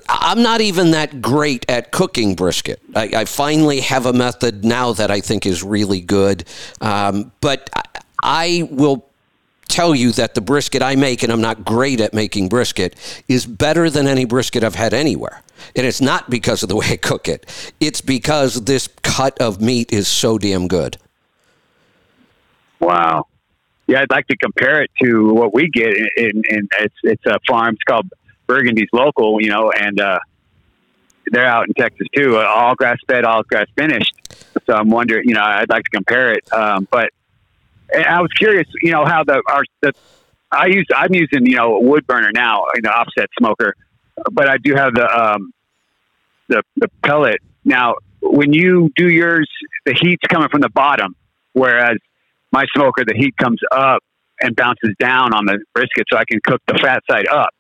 I'm 0.08 0.44
not 0.44 0.62
even 0.62 0.92
that 0.92 1.22
great 1.22 1.66
at 1.68 1.92
cooking 1.92 2.36
brisket. 2.36 2.80
I, 2.96 3.12
I, 3.16 3.26
finally 3.26 3.80
have 3.80 4.06
a 4.06 4.14
method 4.14 4.64
now 4.64 4.94
that 4.94 5.10
I 5.10 5.20
think 5.20 5.48
is 5.48 5.64
really 5.64 6.00
good. 6.00 6.44
Um, 6.80 7.32
but 7.42 7.72
I, 7.74 7.84
I 8.22 8.70
will 8.70 9.10
tell 9.68 9.96
you 9.96 10.12
that 10.12 10.36
the 10.36 10.42
brisket 10.42 10.84
I 10.84 10.96
make, 10.96 11.24
and 11.24 11.32
I'm 11.32 11.42
not 11.42 11.66
great 11.66 12.02
at 12.02 12.14
making 12.14 12.50
brisket, 12.50 12.96
is 13.28 13.48
better 13.48 13.90
than 13.90 14.06
any 14.06 14.26
brisket 14.26 14.64
I've 14.64 14.76
had 14.76 14.94
anywhere. 14.94 15.42
And 15.76 15.88
it's 15.88 16.02
not 16.02 16.30
because 16.30 16.62
of 16.62 16.70
the 16.70 16.76
way 16.82 16.88
I 16.92 16.98
cook 16.98 17.28
it, 17.28 17.48
it's 17.80 18.02
because 18.02 18.66
this 18.66 18.90
cut 19.02 19.40
of 19.42 19.60
meat 19.60 19.92
is 19.92 20.08
so 20.08 20.38
damn 20.38 20.68
good. 20.68 20.98
Wow. 22.80 23.26
Yeah, 23.88 24.02
I'd 24.02 24.12
like 24.12 24.28
to 24.28 24.38
compare 24.38 24.84
it 24.84 24.92
to 25.02 25.34
what 25.34 25.52
we 25.52 25.68
get 25.68 25.98
in, 26.16 26.44
it's 26.46 26.96
it's 27.02 27.26
a 27.26 27.40
farm. 27.48 27.74
It's 27.74 27.84
called 27.84 28.08
Burgundy's 28.50 28.90
local, 28.92 29.40
you 29.40 29.50
know, 29.50 29.72
and 29.72 30.02
uh, 30.02 30.18
they're 31.28 31.46
out 31.46 31.68
in 31.68 31.76
Texas 31.76 32.08
too, 32.16 32.38
uh, 32.38 32.44
all 32.44 32.74
grass 32.74 32.98
fed, 33.08 33.24
all 33.24 33.44
grass 33.44 33.68
finished. 33.78 34.12
So 34.66 34.74
I'm 34.74 34.90
wondering, 34.90 35.30
you 35.30 35.36
know, 35.36 35.44
I'd 35.44 35.70
like 35.70 35.84
to 35.84 35.92
compare 35.92 36.34
it. 36.34 36.52
Um, 36.52 36.88
but 36.90 37.12
I 37.94 38.22
was 38.22 38.32
curious, 38.36 38.68
you 38.82 38.92
know, 38.92 39.06
how 39.06 39.24
the 39.24 39.42
our 39.48 39.64
the 39.82 39.94
I 40.52 40.66
use 40.66 40.88
I'm 40.96 41.14
using 41.14 41.46
you 41.46 41.58
know 41.58 41.76
a 41.76 41.80
wood 41.80 42.08
burner 42.08 42.32
now, 42.34 42.64
you 42.76 42.82
know, 42.82 42.90
offset 42.90 43.30
smoker, 43.38 43.76
but 44.32 44.50
I 44.50 44.58
do 44.58 44.74
have 44.74 44.96
the 44.96 45.08
um, 45.08 45.52
the 46.48 46.64
the 46.76 46.88
pellet 47.04 47.38
now. 47.64 47.96
When 48.22 48.52
you 48.52 48.90
do 48.98 49.08
yours, 49.08 49.48
the 49.86 49.94
heat's 49.94 50.24
coming 50.28 50.50
from 50.50 50.62
the 50.62 50.70
bottom, 50.70 51.16
whereas 51.54 51.98
my 52.52 52.66
smoker, 52.76 53.06
the 53.06 53.16
heat 53.16 53.38
comes 53.38 53.60
up 53.72 54.04
and 54.42 54.56
bounces 54.56 54.94
down 55.00 55.34
on 55.34 55.46
the 55.46 55.60
brisket, 55.74 56.06
so 56.12 56.18
I 56.18 56.24
can 56.30 56.42
cook 56.44 56.62
the 56.68 56.80
fat 56.82 57.02
side 57.10 57.28
up. 57.28 57.54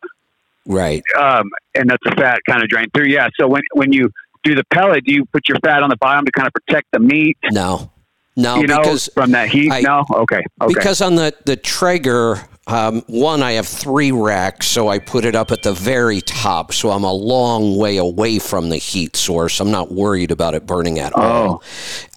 Right. 0.69 1.03
Um, 1.19 1.49
and 1.73 1.89
that's 1.89 2.03
the 2.03 2.11
fat 2.11 2.39
kind 2.47 2.61
of 2.63 2.69
drain 2.69 2.87
through. 2.95 3.07
Yeah. 3.07 3.27
So 3.37 3.47
when 3.47 3.63
when 3.73 3.91
you 3.91 4.11
do 4.43 4.55
the 4.55 4.63
pellet, 4.71 5.03
do 5.03 5.13
you 5.13 5.25
put 5.25 5.49
your 5.49 5.57
fat 5.59 5.83
on 5.83 5.89
the 5.89 5.97
bottom 5.97 6.25
to 6.25 6.31
kind 6.31 6.47
of 6.47 6.53
protect 6.53 6.87
the 6.93 6.99
meat? 6.99 7.37
No. 7.51 7.91
No, 8.35 8.55
you 8.55 8.67
know, 8.67 8.77
because 8.77 9.09
from 9.13 9.31
that 9.31 9.49
heat. 9.49 9.69
I, 9.69 9.81
no, 9.81 10.05
okay, 10.13 10.41
okay. 10.61 10.73
Because 10.73 11.01
on 11.01 11.15
the 11.15 11.35
the 11.43 11.57
Traeger, 11.57 12.37
um, 12.67 13.01
one 13.07 13.43
I 13.43 13.53
have 13.53 13.67
three 13.67 14.13
racks, 14.13 14.67
so 14.67 14.87
I 14.87 14.99
put 14.99 15.25
it 15.25 15.35
up 15.35 15.51
at 15.51 15.63
the 15.63 15.73
very 15.73 16.21
top, 16.21 16.71
so 16.71 16.91
I'm 16.91 17.03
a 17.03 17.11
long 17.11 17.75
way 17.75 17.97
away 17.97 18.39
from 18.39 18.69
the 18.69 18.77
heat 18.77 19.17
source. 19.17 19.59
I'm 19.59 19.71
not 19.71 19.91
worried 19.91 20.31
about 20.31 20.53
it 20.53 20.65
burning 20.65 20.99
at 20.99 21.11
all. 21.11 21.63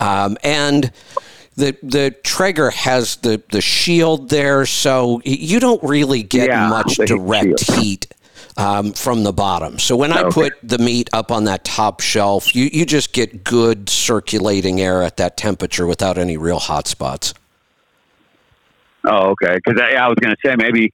Oh. 0.00 0.06
Um, 0.06 0.36
and 0.44 0.92
the 1.56 1.76
the 1.82 2.14
Traeger 2.22 2.70
has 2.70 3.16
the 3.16 3.42
the 3.50 3.60
shield 3.60 4.28
there, 4.28 4.64
so 4.64 5.20
you 5.24 5.58
don't 5.58 5.82
really 5.82 6.22
get 6.22 6.50
yeah, 6.50 6.68
much 6.68 6.98
direct 6.98 7.68
heat 7.72 8.06
um, 8.56 8.92
from 8.92 9.24
the 9.24 9.32
bottom. 9.32 9.78
So 9.78 9.96
when 9.96 10.12
I 10.12 10.22
okay. 10.22 10.50
put 10.50 10.52
the 10.62 10.78
meat 10.78 11.10
up 11.12 11.30
on 11.30 11.44
that 11.44 11.64
top 11.64 12.00
shelf, 12.00 12.54
you, 12.54 12.68
you 12.72 12.84
just 12.84 13.12
get 13.12 13.44
good 13.44 13.88
circulating 13.88 14.80
air 14.80 15.02
at 15.02 15.16
that 15.16 15.36
temperature 15.36 15.86
without 15.86 16.18
any 16.18 16.36
real 16.36 16.58
hot 16.58 16.86
spots. 16.86 17.34
Oh, 19.04 19.30
okay. 19.30 19.56
Because 19.56 19.80
I, 19.80 19.94
I, 19.94 20.08
was 20.08 20.16
going 20.20 20.34
to 20.34 20.48
say 20.48 20.54
maybe 20.56 20.92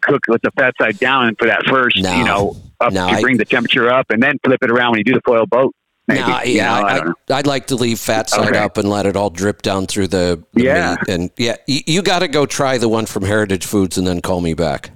cook 0.00 0.20
with 0.28 0.42
the 0.42 0.50
fat 0.52 0.74
side 0.80 0.98
down 0.98 1.34
for 1.36 1.46
that 1.46 1.64
first, 1.66 2.00
no, 2.00 2.16
you 2.16 2.24
know, 2.24 2.56
up 2.80 2.92
no, 2.92 3.08
to 3.08 3.20
bring 3.20 3.36
the 3.36 3.44
temperature 3.44 3.90
up, 3.90 4.06
and 4.10 4.22
then 4.22 4.38
flip 4.44 4.62
it 4.62 4.70
around 4.70 4.92
when 4.92 4.98
you 4.98 5.04
do 5.04 5.14
the 5.14 5.22
foil 5.26 5.46
boat. 5.46 5.74
Maybe. 6.06 6.20
No, 6.20 6.40
yeah, 6.42 6.74
I, 6.74 7.00
would 7.00 7.14
I'd 7.30 7.46
like 7.46 7.68
to 7.68 7.76
leave 7.76 7.98
fat 7.98 8.28
side 8.30 8.50
okay. 8.50 8.58
up 8.58 8.78
and 8.78 8.88
let 8.88 9.06
it 9.06 9.16
all 9.16 9.30
drip 9.30 9.62
down 9.62 9.86
through 9.86 10.08
the, 10.08 10.42
the 10.54 10.62
yeah. 10.62 10.96
meat. 10.96 11.14
And 11.14 11.30
yeah, 11.36 11.56
you, 11.66 11.80
you 11.86 12.02
got 12.02 12.20
to 12.20 12.28
go 12.28 12.46
try 12.46 12.78
the 12.78 12.88
one 12.88 13.06
from 13.06 13.24
Heritage 13.24 13.64
Foods 13.64 13.98
and 13.98 14.06
then 14.06 14.20
call 14.20 14.40
me 14.40 14.54
back. 14.54 14.90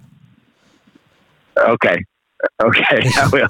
Okay. 1.57 2.05
Okay. 2.63 3.11
I 3.17 3.29
will. 3.33 3.49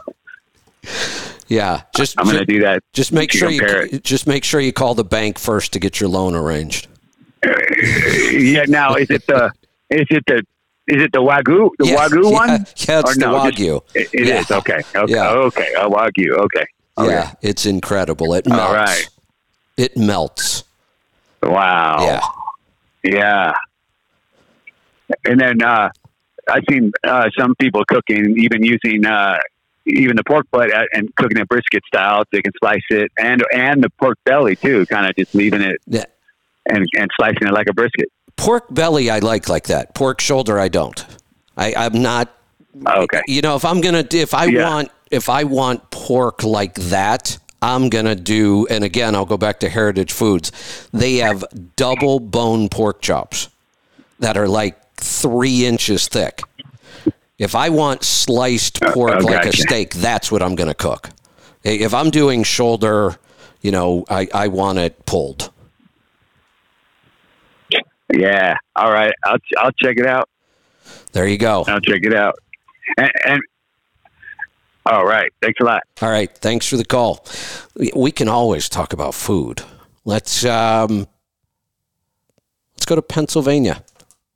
Yeah, 1.49 1.83
just 1.95 2.19
I'm 2.19 2.25
going 2.25 2.39
to 2.39 2.47
do 2.47 2.61
that. 2.61 2.83
Just 2.93 3.13
make 3.13 3.31
sure 3.31 3.51
you 3.51 3.61
it. 3.63 4.05
just 4.05 4.27
make 4.27 4.45
sure 4.45 4.61
you 4.61 4.73
call 4.73 4.95
the 4.95 5.05
bank 5.05 5.39
first 5.39 5.73
to 5.75 5.79
get 5.79 6.01
your 6.01 6.09
loan 6.09 6.35
arranged. 6.35 6.89
Yeah. 8.33 8.65
Now, 8.67 8.95
is 8.95 9.11
it 9.11 9.27
the 9.27 9.53
is 9.91 10.07
it 10.11 10.25
the 10.27 10.43
is 10.87 11.03
it 11.03 11.13
the 11.13 11.21
wagyu 11.21 11.71
the 11.79 11.87
yeah, 11.87 11.97
wagyu 11.97 12.25
yeah, 12.25 12.31
one? 12.31 12.49
Yeah, 12.49 13.01
it's 13.01 13.11
or 13.11 13.15
the 13.15 13.27
wagyu. 13.27 13.83
Just, 13.93 13.97
it, 13.97 14.21
it 14.21 14.27
yeah. 14.27 14.41
is 14.41 14.51
okay. 14.51 14.81
Okay. 14.95 15.13
Yeah. 15.13 15.31
Okay. 15.31 15.73
A 15.75 15.89
wagyu. 15.89 16.33
Okay. 16.33 16.67
okay. 16.99 17.11
Yeah, 17.11 17.35
it's 17.43 17.67
incredible. 17.67 18.35
It 18.35 18.47
melts. 18.47 18.63
All 18.63 18.75
right. 18.75 19.09
It 19.77 19.97
melts. 19.97 20.65
Wow. 21.43 22.21
Yeah. 23.03 23.13
Yeah. 23.13 23.53
And 25.27 25.41
then 25.41 25.63
uh, 25.63 25.91
I've 26.49 26.65
seen 26.71 26.93
uh, 27.05 27.31
some 27.39 27.55
people 27.57 27.85
cooking, 27.87 28.37
even 28.39 28.63
using 28.63 29.07
uh, 29.07 29.39
even 29.87 30.17
the 30.17 30.25
pork 30.25 30.47
butt 30.51 30.71
and 30.93 31.15
cooking 31.17 31.39
it 31.39 31.49
brisket 31.49 31.83
style. 31.87 32.21
So 32.21 32.29
they 32.33 32.43
can 32.43 32.53
slice 32.59 32.83
it 32.91 33.13
and 33.19 33.43
and 33.53 33.83
the 33.83 33.91
pork 33.91 34.19
belly 34.25 34.57
too, 34.57 34.87
kind 34.87 35.07
of 35.07 35.15
just 35.17 35.35
leaving 35.35 35.63
it 35.63 35.81
yeah. 35.87 36.05
and 36.67 36.87
and 36.97 37.11
slicing 37.17 37.47
it 37.47 37.53
like 37.53 37.69
a 37.69 37.75
brisket. 37.75 38.09
Pork 38.37 38.73
belly, 38.73 39.11
I 39.11 39.21
like 39.21 39.49
like 39.49 39.69
that. 39.69 39.95
Pork 39.95 40.21
shoulder, 40.21 40.59
I 40.59 40.69
don't. 40.69 41.05
I, 41.57 41.75
I'm 41.77 42.03
not. 42.03 42.35
Okay. 42.87 43.23
You 43.29 43.41
know, 43.43 43.55
if 43.55 43.65
I'm 43.65 43.81
gonna, 43.81 44.05
if 44.11 44.35
I 44.35 44.47
yeah. 44.47 44.69
want, 44.69 44.91
if 45.11 45.29
I 45.29 45.45
want 45.45 45.91
pork 45.91 46.43
like 46.43 46.75
that, 46.75 47.39
I'm 47.63 47.89
going 47.89 48.05
to 48.05 48.15
do, 48.15 48.67
and 48.67 48.85
again, 48.85 49.15
I'll 49.15 49.25
go 49.25 49.39
back 49.39 49.61
to 49.61 49.71
Heritage 49.71 50.13
Foods. 50.13 50.53
They 50.93 51.17
have 51.17 51.45
double 51.77 52.21
bone 52.21 52.69
pork 52.69 53.01
chops 53.01 53.49
that 54.19 54.37
are 54.37 54.49
like 54.49 54.79
three 55.05 55.67
inches 55.67 56.09
thick. 56.09 56.41
If 57.39 57.55
I 57.55 57.69
want 57.69 58.05
sliced 58.05 58.81
pork 58.81 59.15
oh, 59.21 59.25
like 59.25 59.47
a 59.47 59.53
steak, 59.53 59.95
that's 59.95 60.31
what 60.33 60.43
I'm 60.43 60.55
going 60.55 60.69
to 60.69 60.75
cook. 60.75 61.11
If 61.63 61.93
I'm 61.93 62.11
doing 62.11 62.43
shoulder, 62.43 63.17
you 63.61 63.71
know, 63.71 64.05
I, 64.09 64.29
I 64.35 64.49
want 64.49 64.79
it 64.79 65.05
pulled. 65.07 65.51
Yeah. 68.13 68.57
All 68.77 68.93
right. 68.93 69.13
I'll 69.25 69.39
I'll 69.59 69.73
check 69.73 69.97
it 69.97 70.07
out. 70.07 70.29
There 71.13 71.27
you 71.27 71.39
go. 71.39 71.65
I'll 71.67 71.81
check 71.81 72.01
it 72.03 72.15
out. 72.15 72.39
And, 72.99 73.11
and 73.27 73.41
all 74.87 75.05
right. 75.07 75.33
Thanks 75.43 75.59
a 75.61 75.65
lot. 75.65 75.83
All 76.03 76.11
right. 76.11 76.31
Thanks 76.39 76.69
for 76.69 76.77
the 76.77 76.85
call. 76.85 77.27
We- 77.75 77.93
We 77.95 78.13
can 78.13 78.29
always 78.29 78.69
talk 78.69 78.93
about 78.93 79.15
food. 79.15 79.63
Let's 80.05 80.45
um, 80.45 81.09
let's 82.77 82.85
go 82.85 82.95
to 82.95 83.03
Pennsylvania. 83.03 83.83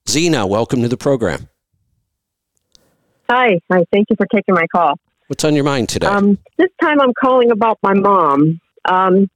Zena, 0.08 0.46
welcome 0.46 0.80
to 0.80 0.88
the 0.88 0.96
program. 0.96 1.50
Hi, 3.28 3.60
hi. 3.70 3.84
Thank 3.92 4.06
you 4.08 4.16
for 4.16 4.26
taking 4.34 4.54
my 4.54 4.66
call. 4.74 4.94
What's 5.26 5.44
on 5.44 5.54
your 5.54 5.64
mind 5.64 5.90
today? 5.90 6.06
Um, 6.06 6.38
this 6.56 6.70
time 6.80 6.98
I'm 6.98 7.12
calling 7.12 7.50
about 7.50 7.78
my 7.82 7.92
mom. 7.92 8.58
Um, 8.86 9.28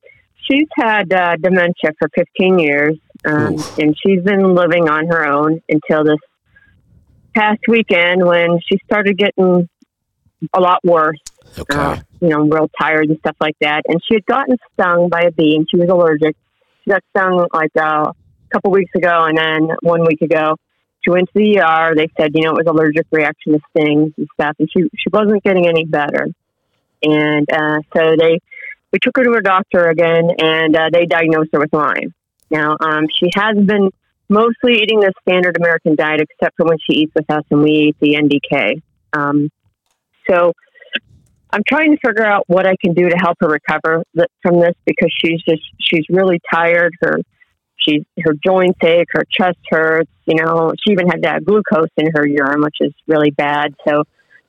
she's 0.51 0.67
had 0.75 1.13
uh, 1.13 1.37
dementia 1.37 1.93
for 1.99 2.09
15 2.15 2.59
years, 2.59 2.97
um, 3.27 3.63
and 3.79 3.95
she's 4.03 4.23
been 4.23 4.55
living 4.55 4.89
on 4.89 5.09
her 5.09 5.27
own 5.27 5.61
until 5.69 6.05
this 6.05 6.17
past 7.37 7.61
weekend 7.69 8.25
when 8.25 8.59
she 8.67 8.79
started 8.87 9.19
getting 9.19 9.69
a 10.55 10.61
lot 10.61 10.79
worse. 10.83 11.21
okay. 11.59 11.79
Uh, 11.79 11.97
you 12.23 12.29
know, 12.29 12.49
real 12.49 12.71
tired 12.81 13.11
and 13.11 13.19
stuff 13.19 13.37
like 13.41 13.57
that. 13.61 13.83
And 13.89 14.01
she 14.09 14.15
had 14.15 14.25
gotten 14.25 14.57
stung 14.73 15.11
by 15.11 15.25
a 15.25 15.31
bee, 15.33 15.55
and 15.55 15.67
she 15.71 15.77
was 15.77 15.91
allergic. 15.91 16.35
She 16.83 16.91
got 16.91 17.03
stung 17.15 17.47
like 17.53 17.73
uh, 17.79 18.11
a 18.11 18.15
couple 18.53 18.71
weeks 18.71 18.93
ago, 18.95 19.25
and 19.25 19.37
then 19.37 19.77
one 19.83 20.05
week 20.05 20.23
ago. 20.23 20.57
She 21.05 21.11
went 21.11 21.29
to 21.29 21.33
the 21.35 21.59
ER. 21.59 21.95
They 21.97 22.07
said, 22.17 22.31
you 22.35 22.45
know, 22.45 22.53
it 22.53 22.65
was 22.65 22.67
allergic 22.69 23.07
reaction 23.11 23.55
to 23.55 23.61
stings 23.71 24.13
and 24.17 24.29
stuff, 24.35 24.55
and 24.61 24.69
she 24.71 24.83
she 24.97 25.09
wasn't 25.13 25.43
getting 25.43 25.67
any 25.67 25.85
better. 25.85 26.29
And 27.03 27.47
uh, 27.53 27.81
so 27.97 28.15
they 28.17 28.39
we 28.93 28.99
took 29.01 29.17
her 29.17 29.25
to 29.25 29.33
her 29.33 29.41
doctor 29.41 29.89
again, 29.89 30.31
and 30.39 30.77
uh, 30.77 30.91
they 30.93 31.07
diagnosed 31.07 31.51
her 31.53 31.59
with 31.59 31.73
Lyme. 31.73 32.15
Now, 32.51 32.77
um, 32.81 33.07
she 33.19 33.31
has 33.35 33.57
been 33.57 33.91
mostly 34.29 34.81
eating 34.83 35.01
the 35.01 35.13
standard 35.23 35.57
American 35.57 35.97
diet, 35.97 36.21
except 36.21 36.57
for 36.57 36.67
when 36.67 36.79
she 36.79 37.01
eats 37.01 37.13
with 37.15 37.31
us 37.31 37.45
and 37.51 37.63
we 37.63 37.71
eat 37.71 37.97
the 38.01 38.15
NDK. 38.15 38.83
Um, 39.13 39.51
so 40.29 40.53
I'm 41.53 41.63
trying 41.69 41.93
to 41.93 41.99
figure 42.05 42.25
out 42.25 42.45
what 42.47 42.67
I 42.67 42.77
can 42.83 42.95
do 42.95 43.09
to 43.09 43.17
help 43.17 43.37
her 43.41 43.49
recover 43.49 44.03
th- 44.17 44.29
from 44.43 44.61
this 44.61 44.75
because 44.87 45.13
she's 45.19 45.43
just 45.43 45.63
she's 45.81 46.05
really 46.09 46.41
tired. 46.53 46.95
Her 47.01 47.19
she's 47.87 48.03
her 48.25 48.35
joints 48.45 48.79
ache, 48.85 49.09
her 49.11 49.25
chest 49.31 49.59
hurts. 49.71 50.11
You 50.27 50.37
know, 50.37 50.73
she 50.85 50.93
even 50.93 51.09
had 51.09 51.23
that 51.23 51.45
glucose 51.45 51.89
in 51.97 52.11
her 52.15 52.27
urine, 52.27 52.63
which 52.63 52.77
is 52.81 52.93
really 53.07 53.31
bad. 53.31 53.75
So. 53.89 54.05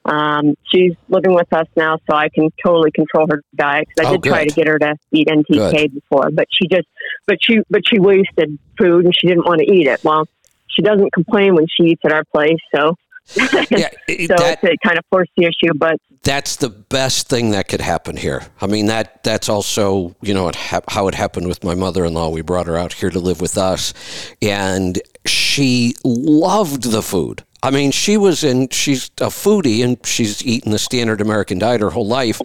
Um, 0.05 0.55
she's 0.69 0.91
living 1.07 1.33
with 1.33 1.47
us 1.53 1.65
now, 1.77 1.95
so 2.09 2.13
I 2.13 2.27
can 2.27 2.49
totally 2.61 2.91
control 2.91 3.25
her 3.29 3.41
diet. 3.55 3.87
Because 3.87 4.05
I 4.05 4.13
Oh, 4.13 4.17
did 4.17 4.29
try 4.29 4.43
to 4.43 4.53
get 4.53 4.67
her 4.67 4.77
to 4.77 4.95
eat 5.13 5.29
NDK 5.29 5.93
before, 5.93 6.29
but 6.29 6.45
she 6.51 6.67
just, 6.67 6.89
but 7.25 7.37
she, 7.41 7.59
but 7.69 7.83
she 7.87 7.99
wasted 7.99 8.59
food 8.77 9.05
and 9.05 9.15
she 9.15 9.27
didn't 9.27 9.45
want 9.45 9.61
to 9.61 9.65
eat 9.73 9.87
it. 9.87 10.03
Well, 10.03 10.27
she 10.67 10.81
doesn't 10.81 11.13
complain 11.13 11.55
when 11.55 11.67
she 11.67 11.91
eats 11.91 12.01
at 12.03 12.11
our 12.11 12.25
place, 12.25 12.57
so 12.75 12.97
yeah, 13.35 13.89
it- 14.07 14.29
so 14.29 14.35
that, 14.37 14.63
it 14.63 14.79
kind 14.85 14.97
of 14.97 15.05
forced 15.09 15.31
the 15.37 15.45
issue. 15.45 15.73
But 15.75 15.97
that's 16.23 16.57
the 16.57 16.69
best 16.69 17.27
thing 17.29 17.51
that 17.51 17.67
could 17.67 17.81
happen 17.81 18.17
here. 18.17 18.43
I 18.61 18.67
mean 18.67 18.87
that 18.87 19.23
that's 19.23 19.49
also 19.49 20.15
you 20.21 20.33
know 20.33 20.47
it 20.49 20.55
how 20.55 21.07
it 21.07 21.15
happened 21.15 21.47
with 21.47 21.63
my 21.63 21.75
mother-in-law. 21.75 22.29
We 22.29 22.41
brought 22.41 22.67
her 22.67 22.77
out 22.77 22.93
here 22.93 23.09
to 23.09 23.19
live 23.19 23.41
with 23.41 23.57
us, 23.57 23.93
and 24.41 25.01
she 25.25 25.95
loved 26.03 26.91
the 26.91 27.01
food. 27.01 27.43
I 27.65 27.71
mean, 27.71 27.91
she 27.91 28.17
was 28.17 28.43
in. 28.43 28.67
She's 28.69 29.05
a 29.21 29.27
foodie, 29.27 29.85
and 29.85 29.97
she's 30.05 30.45
eaten 30.45 30.73
the 30.73 30.79
standard 30.79 31.21
American 31.21 31.59
diet 31.59 31.79
her 31.79 31.91
whole 31.91 32.05
life. 32.05 32.41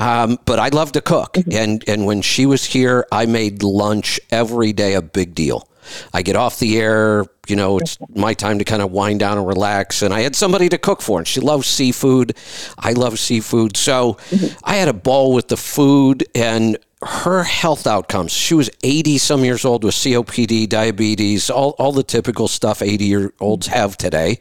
Um, 0.00 0.38
but 0.44 0.58
I 0.58 0.70
love 0.70 0.90
to 0.92 1.00
cook, 1.00 1.36
and 1.52 1.84
and 1.88 2.04
when 2.04 2.20
she 2.20 2.46
was 2.46 2.64
here, 2.64 3.06
I 3.12 3.26
made 3.26 3.62
lunch 3.62 4.18
every 4.32 4.72
day 4.72 4.94
a 4.94 5.02
big 5.02 5.36
deal. 5.36 5.68
I 6.12 6.22
get 6.22 6.36
off 6.36 6.58
the 6.58 6.78
air, 6.78 7.24
you 7.46 7.56
know, 7.56 7.78
it's 7.78 7.98
my 8.14 8.34
time 8.34 8.58
to 8.58 8.64
kind 8.64 8.82
of 8.82 8.90
wind 8.90 9.20
down 9.20 9.38
and 9.38 9.46
relax. 9.46 10.02
And 10.02 10.12
I 10.12 10.20
had 10.20 10.34
somebody 10.36 10.68
to 10.70 10.78
cook 10.78 11.00
for, 11.00 11.18
and 11.18 11.28
she 11.28 11.40
loves 11.40 11.66
seafood. 11.66 12.36
I 12.78 12.92
love 12.92 13.18
seafood. 13.18 13.76
So 13.76 14.18
I 14.64 14.76
had 14.76 14.88
a 14.88 14.92
ball 14.94 15.32
with 15.32 15.48
the 15.48 15.56
food 15.56 16.24
and 16.34 16.78
her 17.02 17.42
health 17.42 17.86
outcomes. 17.86 18.32
She 18.32 18.54
was 18.54 18.70
80 18.82 19.18
some 19.18 19.44
years 19.44 19.64
old 19.64 19.84
with 19.84 19.94
COPD, 19.94 20.68
diabetes, 20.68 21.50
all, 21.50 21.70
all 21.78 21.92
the 21.92 22.02
typical 22.02 22.48
stuff 22.48 22.82
80 22.82 23.04
year 23.04 23.32
olds 23.40 23.66
have 23.66 23.96
today. 23.96 24.38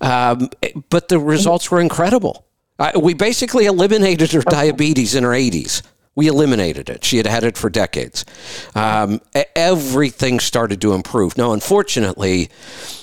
Um, 0.00 0.50
but 0.90 1.08
the 1.08 1.18
results 1.18 1.70
were 1.70 1.80
incredible. 1.80 2.46
Uh, 2.78 2.90
we 3.00 3.14
basically 3.14 3.66
eliminated 3.66 4.32
her 4.32 4.42
diabetes 4.42 5.14
in 5.14 5.22
her 5.22 5.30
80s. 5.30 5.82
We 6.16 6.28
eliminated 6.28 6.88
it. 6.88 7.04
She 7.04 7.16
had 7.16 7.26
had 7.26 7.42
it 7.42 7.56
for 7.56 7.68
decades. 7.68 8.24
Um, 8.74 9.20
everything 9.56 10.38
started 10.38 10.80
to 10.82 10.92
improve. 10.92 11.36
Now, 11.36 11.52
unfortunately, 11.52 12.50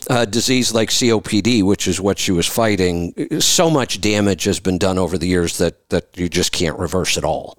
a 0.09 0.25
disease 0.25 0.73
like 0.73 0.89
COPD, 0.89 1.63
which 1.63 1.87
is 1.87 1.99
what 1.99 2.17
she 2.17 2.31
was 2.31 2.47
fighting, 2.47 3.39
so 3.41 3.69
much 3.69 3.99
damage 3.99 4.45
has 4.45 4.59
been 4.59 4.77
done 4.77 4.97
over 4.97 5.17
the 5.17 5.27
years 5.27 5.57
that, 5.57 5.89
that 5.89 6.07
you 6.15 6.29
just 6.29 6.51
can't 6.51 6.79
reverse 6.79 7.17
it 7.17 7.25
all. 7.25 7.57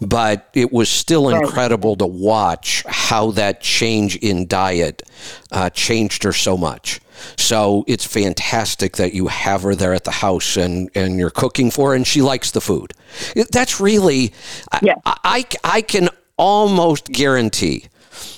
But 0.00 0.48
it 0.54 0.72
was 0.72 0.88
still 0.88 1.28
incredible 1.28 1.96
to 1.96 2.06
watch 2.06 2.84
how 2.86 3.32
that 3.32 3.60
change 3.60 4.16
in 4.16 4.46
diet 4.46 5.02
uh, 5.50 5.70
changed 5.70 6.22
her 6.22 6.32
so 6.32 6.56
much. 6.56 7.00
So 7.38 7.84
it's 7.86 8.04
fantastic 8.06 8.96
that 8.96 9.14
you 9.14 9.26
have 9.28 9.62
her 9.62 9.74
there 9.74 9.94
at 9.94 10.04
the 10.04 10.10
house 10.10 10.56
and, 10.56 10.90
and 10.94 11.18
you're 11.18 11.30
cooking 11.30 11.70
for 11.70 11.90
her 11.90 11.96
and 11.96 12.06
she 12.06 12.22
likes 12.22 12.50
the 12.50 12.60
food. 12.60 12.92
That's 13.50 13.80
really, 13.80 14.32
I- 14.72 14.80
Yeah. 14.82 14.94
I, 15.04 15.16
I, 15.24 15.44
I 15.78 15.82
can 15.82 16.08
almost 16.36 17.06
guarantee 17.06 17.86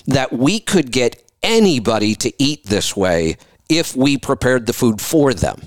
that 0.07 0.31
we 0.33 0.59
could 0.59 0.91
get 0.91 1.23
anybody 1.43 2.15
to 2.15 2.31
eat 2.41 2.65
this 2.65 2.95
way 2.95 3.37
if 3.69 3.95
we 3.95 4.17
prepared 4.17 4.65
the 4.65 4.73
food 4.73 5.01
for 5.01 5.33
them. 5.33 5.61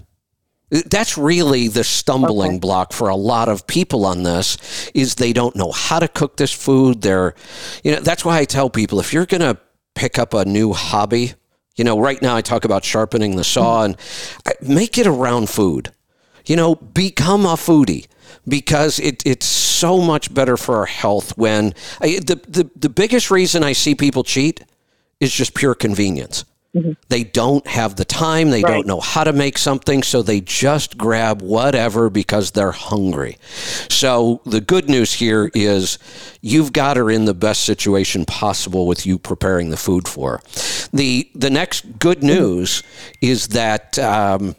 That's 0.71 1.19
really 1.19 1.67
the 1.67 1.83
stumbling 1.83 2.61
block 2.61 2.93
for 2.93 3.09
a 3.09 3.17
lot 3.17 3.49
of 3.49 3.67
people 3.67 4.07
on 4.07 4.23
this 4.23 4.89
is 4.95 5.17
they 5.17 5.33
don't 5.33 5.57
know 5.57 5.73
how 5.73 5.99
to 5.99 6.07
cook 6.07 6.37
this 6.37 6.53
food. 6.53 7.03
They're, 7.03 7.35
you 7.83 7.91
know, 7.93 8.01
that's 8.01 8.25
why 8.25 8.39
I 8.39 8.45
tell 8.45 8.71
people 8.71 9.01
if 9.01 9.13
you're 9.13 9.27
going 9.27 9.41
to 9.41 9.59
pick 9.97 10.17
up 10.17 10.33
a 10.33 10.45
new 10.45 10.73
hobby, 10.73 11.35
you 11.81 11.85
know, 11.85 11.99
right 11.99 12.21
now 12.21 12.37
I 12.37 12.43
talk 12.43 12.67
about 12.67 12.85
sharpening 12.85 13.37
the 13.37 13.43
saw 13.43 13.85
and 13.85 13.97
make 14.61 14.99
it 14.99 15.07
around 15.07 15.49
food. 15.49 15.91
You 16.45 16.55
know, 16.55 16.75
become 16.75 17.47
a 17.47 17.55
foodie 17.55 18.07
because 18.47 19.01
it, 19.01 19.23
it's 19.25 19.47
so 19.47 19.99
much 19.99 20.35
better 20.35 20.59
for 20.59 20.77
our 20.77 20.85
health 20.85 21.39
when 21.39 21.73
I, 22.03 22.19
the, 22.19 22.39
the, 22.47 22.71
the 22.77 22.91
biggest 22.91 23.31
reason 23.31 23.65
I 23.65 23.73
see 23.73 23.95
people 23.95 24.25
cheat 24.25 24.63
is 25.21 25.33
just 25.33 25.55
pure 25.55 25.75
convenience. 25.75 26.45
They 27.09 27.25
don't 27.25 27.67
have 27.67 27.97
the 27.97 28.05
time, 28.05 28.51
they 28.51 28.63
Right. 28.63 28.73
don't 28.75 28.87
know 28.87 29.01
how 29.01 29.25
to 29.25 29.33
make 29.33 29.59
something, 29.59 30.05
so 30.05 30.23
they 30.23 30.41
just 30.41 30.97
grab 30.97 31.43
whatever 31.43 32.09
because 32.11 32.53
they're 32.53 32.71
hungry. 32.71 33.39
So 33.89 34.41
the 34.47 34.61
good 34.61 34.89
news 34.89 35.15
here 35.15 35.51
is 35.53 35.99
you've 36.41 36.73
got 36.73 36.97
her 36.97 37.11
in 37.11 37.25
the 37.25 37.35
best 37.35 37.63
situation 37.65 38.25
possible 38.25 38.87
with 38.87 39.05
you 39.05 39.19
preparing 39.19 39.71
the 39.71 39.77
food 39.77 40.07
for 40.07 40.35
her. 40.35 40.41
The 40.93 41.29
the 41.35 41.51
next 41.51 41.99
good 41.99 42.23
news 42.23 42.85
is 43.21 43.49
that 43.49 43.99
um, 43.99 44.55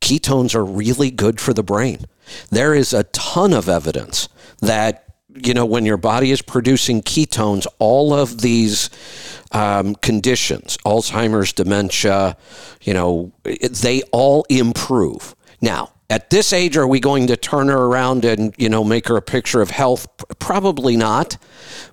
ketones 0.00 0.54
are 0.54 0.64
really 0.64 1.10
good 1.10 1.40
for 1.40 1.52
the 1.52 1.64
brain. 1.64 2.06
There 2.50 2.72
is 2.74 2.92
a 2.92 3.02
ton 3.04 3.52
of 3.52 3.68
evidence 3.68 4.28
that 4.60 5.07
you 5.34 5.54
know 5.54 5.66
when 5.66 5.84
your 5.84 5.96
body 5.96 6.30
is 6.30 6.42
producing 6.42 7.02
ketones, 7.02 7.66
all 7.78 8.14
of 8.14 8.40
these 8.40 8.90
um, 9.52 9.94
conditions, 9.96 10.76
Alzheimer's, 10.84 11.52
dementia, 11.52 12.36
you 12.82 12.94
know, 12.94 13.32
they 13.44 14.02
all 14.12 14.44
improve. 14.48 15.34
Now, 15.60 15.92
at 16.10 16.30
this 16.30 16.52
age, 16.52 16.76
are 16.76 16.86
we 16.86 17.00
going 17.00 17.26
to 17.26 17.36
turn 17.36 17.68
her 17.68 17.84
around 17.84 18.24
and 18.24 18.54
you 18.56 18.68
know 18.68 18.82
make 18.82 19.08
her 19.08 19.16
a 19.16 19.22
picture 19.22 19.60
of 19.60 19.70
health? 19.70 20.08
Probably 20.38 20.96
not, 20.96 21.36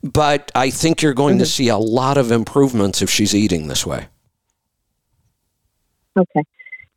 but 0.04 0.52
I 0.56 0.70
think 0.70 1.02
you're 1.02 1.14
going 1.14 1.40
to 1.40 1.46
see 1.46 1.68
a 1.68 1.78
lot 1.78 2.18
of 2.18 2.32
improvements 2.32 3.02
if 3.02 3.10
she's 3.10 3.36
eating 3.36 3.68
this 3.68 3.86
way. 3.86 4.08
okay. 6.18 6.44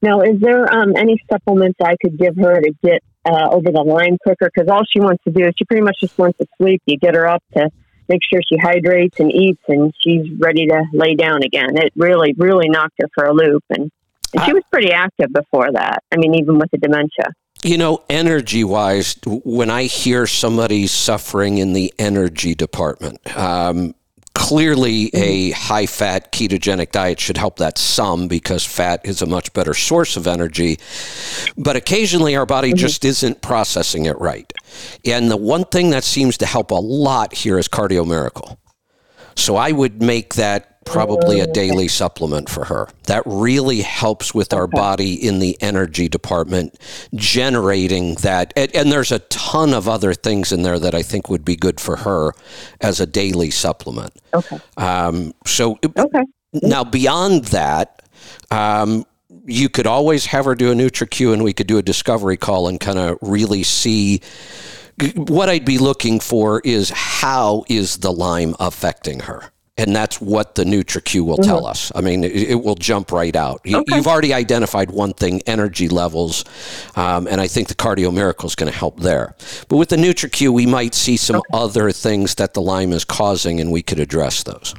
Now, 0.01 0.21
is 0.21 0.39
there 0.39 0.73
um, 0.73 0.97
any 0.97 1.21
supplements 1.29 1.79
I 1.83 1.97
could 2.01 2.17
give 2.17 2.37
her 2.37 2.61
to 2.61 2.73
get 2.85 3.03
uh, 3.29 3.49
over 3.51 3.71
the 3.71 3.83
line 3.83 4.17
quicker? 4.23 4.51
Because 4.53 4.69
all 4.71 4.83
she 4.91 5.01
wants 5.01 5.23
to 5.25 5.31
do 5.31 5.47
is 5.47 5.55
she 5.59 5.65
pretty 5.65 5.83
much 5.83 5.99
just 6.01 6.17
wants 6.19 6.39
to 6.39 6.47
sleep. 6.57 6.83
You 6.87 6.97
get 6.97 7.15
her 7.15 7.29
up 7.29 7.43
to 7.57 7.71
make 8.09 8.21
sure 8.25 8.41
she 8.49 8.57
hydrates 8.57 9.21
and 9.21 9.31
eats, 9.31 9.63
and 9.69 9.93
she's 10.01 10.27
ready 10.39 10.67
to 10.67 10.85
lay 10.93 11.15
down 11.15 11.43
again. 11.43 11.77
It 11.77 11.93
really, 11.95 12.35
really 12.37 12.69
knocked 12.69 12.95
her 13.01 13.09
for 13.15 13.25
a 13.25 13.33
loop, 13.33 13.65
and, 13.71 13.91
and 14.33 14.43
she 14.45 14.53
was 14.53 14.65
pretty 14.71 14.93
active 14.93 15.33
before 15.33 15.71
that. 15.73 16.03
I 16.13 16.17
mean, 16.17 16.35
even 16.35 16.59
with 16.59 16.71
the 16.71 16.79
dementia. 16.79 17.35
You 17.65 17.77
know, 17.77 18.05
energy 18.09 18.63
wise, 18.63 19.17
when 19.27 19.69
I 19.69 19.85
hear 19.85 20.29
somebody 20.29 20.87
suffering 20.87 21.59
in 21.59 21.73
the 21.73 21.93
energy 21.99 22.55
department, 22.55 23.19
um, 23.37 23.95
clearly, 24.39 25.11
a 25.15 25.51
high 25.51 25.87
fat 25.87 26.31
ketogenic 26.31 26.93
diet 26.93 27.19
should 27.19 27.37
help 27.37 27.57
that 27.57 27.77
some 27.77 28.29
because 28.29 28.65
fat 28.65 29.01
is 29.05 29.21
a 29.21 29.27
much 29.27 29.53
better 29.53 29.75
source 29.75 30.17
of 30.17 30.29
energy. 30.29 30.79
But 31.57 31.75
occasionally, 31.75 32.37
our 32.37 32.47
body 32.47 32.69
mm-hmm. 32.69 32.77
just 32.77 33.05
isn't 33.05 33.43
processing 33.43 34.07
it 34.07 34.17
right. 34.21 34.51
And 35.05 35.29
the 35.29 35.37
one 35.37 35.65
thing 35.65 35.91
that 35.91 36.05
seems 36.05 36.39
to 36.39 36.47
help 36.47 36.71
a 36.71 36.77
lot 36.77 37.35
here 37.35 37.59
is 37.59 37.67
Cardio 37.67 38.07
Miracle. 38.07 38.61
So 39.35 39.57
I 39.57 39.73
would 39.73 40.01
make 40.01 40.35
that 40.35 40.78
probably 40.89 41.41
a 41.41 41.47
daily 41.47 41.89
supplement 41.89 42.49
for 42.49 42.65
her. 42.65 42.89
That 43.05 43.23
really 43.27 43.81
helps 43.81 44.35
with 44.35 44.53
our 44.53 44.67
body 44.67 45.15
in 45.15 45.39
the 45.39 45.57
energy 45.61 46.09
department, 46.09 46.79
generating 47.15 48.15
that. 48.17 48.53
And, 48.57 48.75
and 48.75 48.93
there's 48.93 49.13
a 49.13 49.19
ton 49.21 49.75
of 49.75 49.89
other 49.89 50.15
things 50.15 50.53
in 50.53 50.63
there 50.63 50.79
that 50.79 50.95
I 50.95 51.03
think 51.03 51.29
would 51.29 51.45
be 51.45 51.57
good 51.57 51.81
for 51.81 51.97
her 51.97 52.33
as 52.81 53.01
a 53.01 53.07
daily 53.07 53.51
supplement. 53.51 54.13
Okay. 54.35 54.59
Um, 54.77 55.35
so 55.47 55.79
Okay. 55.97 56.23
now 56.55 56.85
beyond 56.85 57.47
that, 57.47 58.03
um, 58.51 59.05
you 59.45 59.69
could 59.69 59.87
always 59.87 60.27
have 60.27 60.45
her 60.45 60.55
do 60.55 60.71
a 60.71 60.75
NutriQ 60.75 61.33
and 61.33 61.43
we 61.43 61.53
could 61.53 61.67
do 61.67 61.79
a 61.79 61.83
discovery 61.83 62.37
call 62.37 62.69
and 62.69 62.79
kind 62.79 62.99
of 62.99 63.19
really 63.23 63.63
see 63.63 64.21
what 65.15 65.49
I'd 65.49 65.65
be 65.65 65.79
looking 65.79 66.21
for 66.21 66.61
is 66.65 66.91
how 66.91 67.65
is 67.69 67.99
the 67.99 68.13
Lyme 68.13 68.55
affecting 68.59 69.21
her? 69.21 69.53
And 69.79 69.95
that's 69.95 70.21
what 70.21 70.57
the 70.57 70.65
NutriQ 70.65 71.25
will 71.25 71.37
tell 71.37 71.65
us. 71.65 71.93
I 71.95 72.01
mean, 72.01 72.25
it, 72.25 72.33
it 72.33 72.65
will 72.65 72.75
jump 72.75 73.13
right 73.13 73.35
out. 73.37 73.61
You, 73.65 73.85
You've 73.87 74.09
already 74.09 74.35
identified 74.35 74.91
one 74.91 75.13
thing: 75.13 75.41
energy 75.47 75.89
levels, 75.89 76.45
um, 76.97 77.29
and 77.29 77.41
I 77.41 77.47
think 77.47 77.69
the 77.69 77.77
Cardio 77.77 78.13
Miracle 78.13 78.49
is 78.49 78.57
going 78.57 78.71
to 78.71 78.77
help 78.77 78.99
there. 78.99 79.37
But 79.69 79.77
with 79.77 79.91
the 79.91 79.97
NutriQ, 79.97 80.53
we 80.53 80.67
might 80.67 80.95
see 80.95 81.17
some 81.17 81.41
other 81.53 81.93
things 81.93 82.35
that 82.35 82.55
the 82.55 82.61
Lyme 82.61 82.93
is 82.93 83.05
causing, 83.05 83.61
and 83.61 83.71
we 83.71 83.83
could 83.83 84.01
address 84.01 84.43
those. 84.43 84.75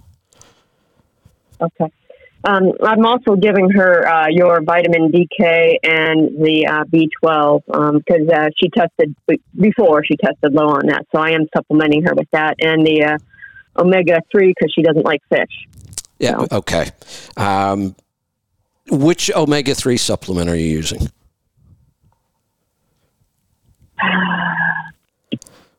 Okay. 1.62 1.92
Um, 2.44 2.72
I'm 2.82 3.06
also 3.06 3.36
giving 3.36 3.70
her 3.72 4.08
uh, 4.08 4.28
your 4.30 4.62
vitamin 4.62 5.12
DK 5.12 5.76
and 5.84 6.42
the 6.42 6.68
uh, 6.68 6.84
B12 6.86 7.66
because 7.66 8.30
uh, 8.30 8.50
she 8.58 8.70
tested 8.70 9.14
before 9.60 10.06
she 10.06 10.16
tested 10.16 10.54
low 10.54 10.70
on 10.70 10.88
that. 10.88 11.06
So 11.14 11.22
I 11.22 11.32
am 11.32 11.48
supplementing 11.54 12.04
her 12.04 12.14
with 12.16 12.30
that 12.32 12.56
and 12.62 12.86
the 12.86 13.04
uh, 13.04 13.18
omega 13.80 14.22
three 14.32 14.54
because 14.56 14.72
she 14.74 14.82
doesn't 14.82 15.06
like 15.06 15.22
fish. 15.30 15.68
Yeah. 16.20 16.38
So- 16.38 16.58
Okay. 16.58 16.90
Um, 17.38 17.96
which 18.92 19.32
omega 19.36 19.76
three 19.76 19.98
supplement 19.98 20.50
are 20.50 20.56
you 20.56 20.68
using? 20.68 21.10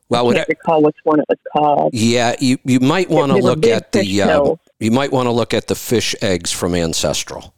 Well, 0.09 0.23
I 0.23 0.25
what, 0.25 0.37
can't 0.39 0.49
recall 0.49 0.83
which 0.83 0.97
one 1.05 1.21
it 1.21 1.27
was 1.29 1.39
called. 1.53 1.95
yeah, 1.95 2.35
you, 2.41 2.59
you 2.65 2.81
might 2.81 3.09
want 3.09 3.31
to 3.31 3.39
look 3.39 3.65
at 3.65 3.93
the 3.93 4.23
uh, 4.23 4.57
you 4.81 4.91
might 4.91 5.13
want 5.13 5.27
to 5.27 5.31
look 5.31 5.55
at 5.55 5.69
the 5.69 5.77
fish 5.77 6.17
eggs 6.21 6.51
from 6.51 6.75
Ancestral. 6.75 7.55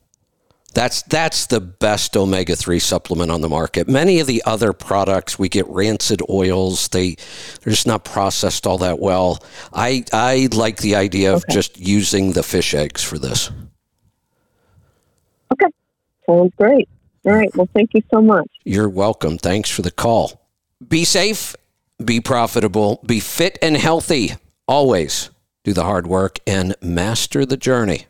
That's 0.75 1.03
that's 1.03 1.47
the 1.47 1.61
best 1.61 2.17
omega 2.17 2.57
three 2.57 2.79
supplement 2.79 3.31
on 3.31 3.41
the 3.41 3.49
market. 3.49 3.89
Many 3.89 4.21
of 4.21 4.27
the 4.27 4.43
other 4.47 4.73
products 4.73 5.39
we 5.39 5.49
get 5.49 5.67
rancid 5.69 6.23
oils. 6.31 6.89
They 6.89 7.17
they're 7.61 7.73
just 7.73 7.87
not 7.87 8.05
processed 8.05 8.67
all 8.67 8.79
that 8.79 8.99
well. 8.99 9.43
I 9.73 10.05
I 10.13 10.49
like 10.53 10.79
the 10.79 10.97
idea 10.97 11.35
of 11.35 11.45
just 11.51 11.79
using 11.79 12.33
the 12.33 12.43
fish 12.43 12.75
eggs 12.75 13.03
for 13.03 13.19
this. 13.19 13.51
Okay. 15.53 15.69
Sounds 16.27 16.53
great. 16.57 16.89
All 17.25 17.33
right. 17.33 17.55
Well, 17.55 17.69
thank 17.75 17.95
you 17.95 18.03
so 18.13 18.21
much. 18.21 18.49
You're 18.65 18.89
welcome. 18.89 19.39
Thanks 19.39 19.71
for 19.71 19.83
the 19.83 19.91
call. 19.91 20.41
Be 20.87 21.05
safe, 21.05 21.55
be 22.05 22.21
profitable, 22.21 23.01
be 23.07 23.21
fit 23.21 23.59
and 23.63 23.77
healthy. 23.77 24.33
Always 24.67 25.31
do 25.65 25.73
the 25.73 25.85
hard 25.85 26.07
work 26.07 26.39
and 26.47 26.75
master 26.81 27.47
the 27.47 27.57
journey. 27.57 28.07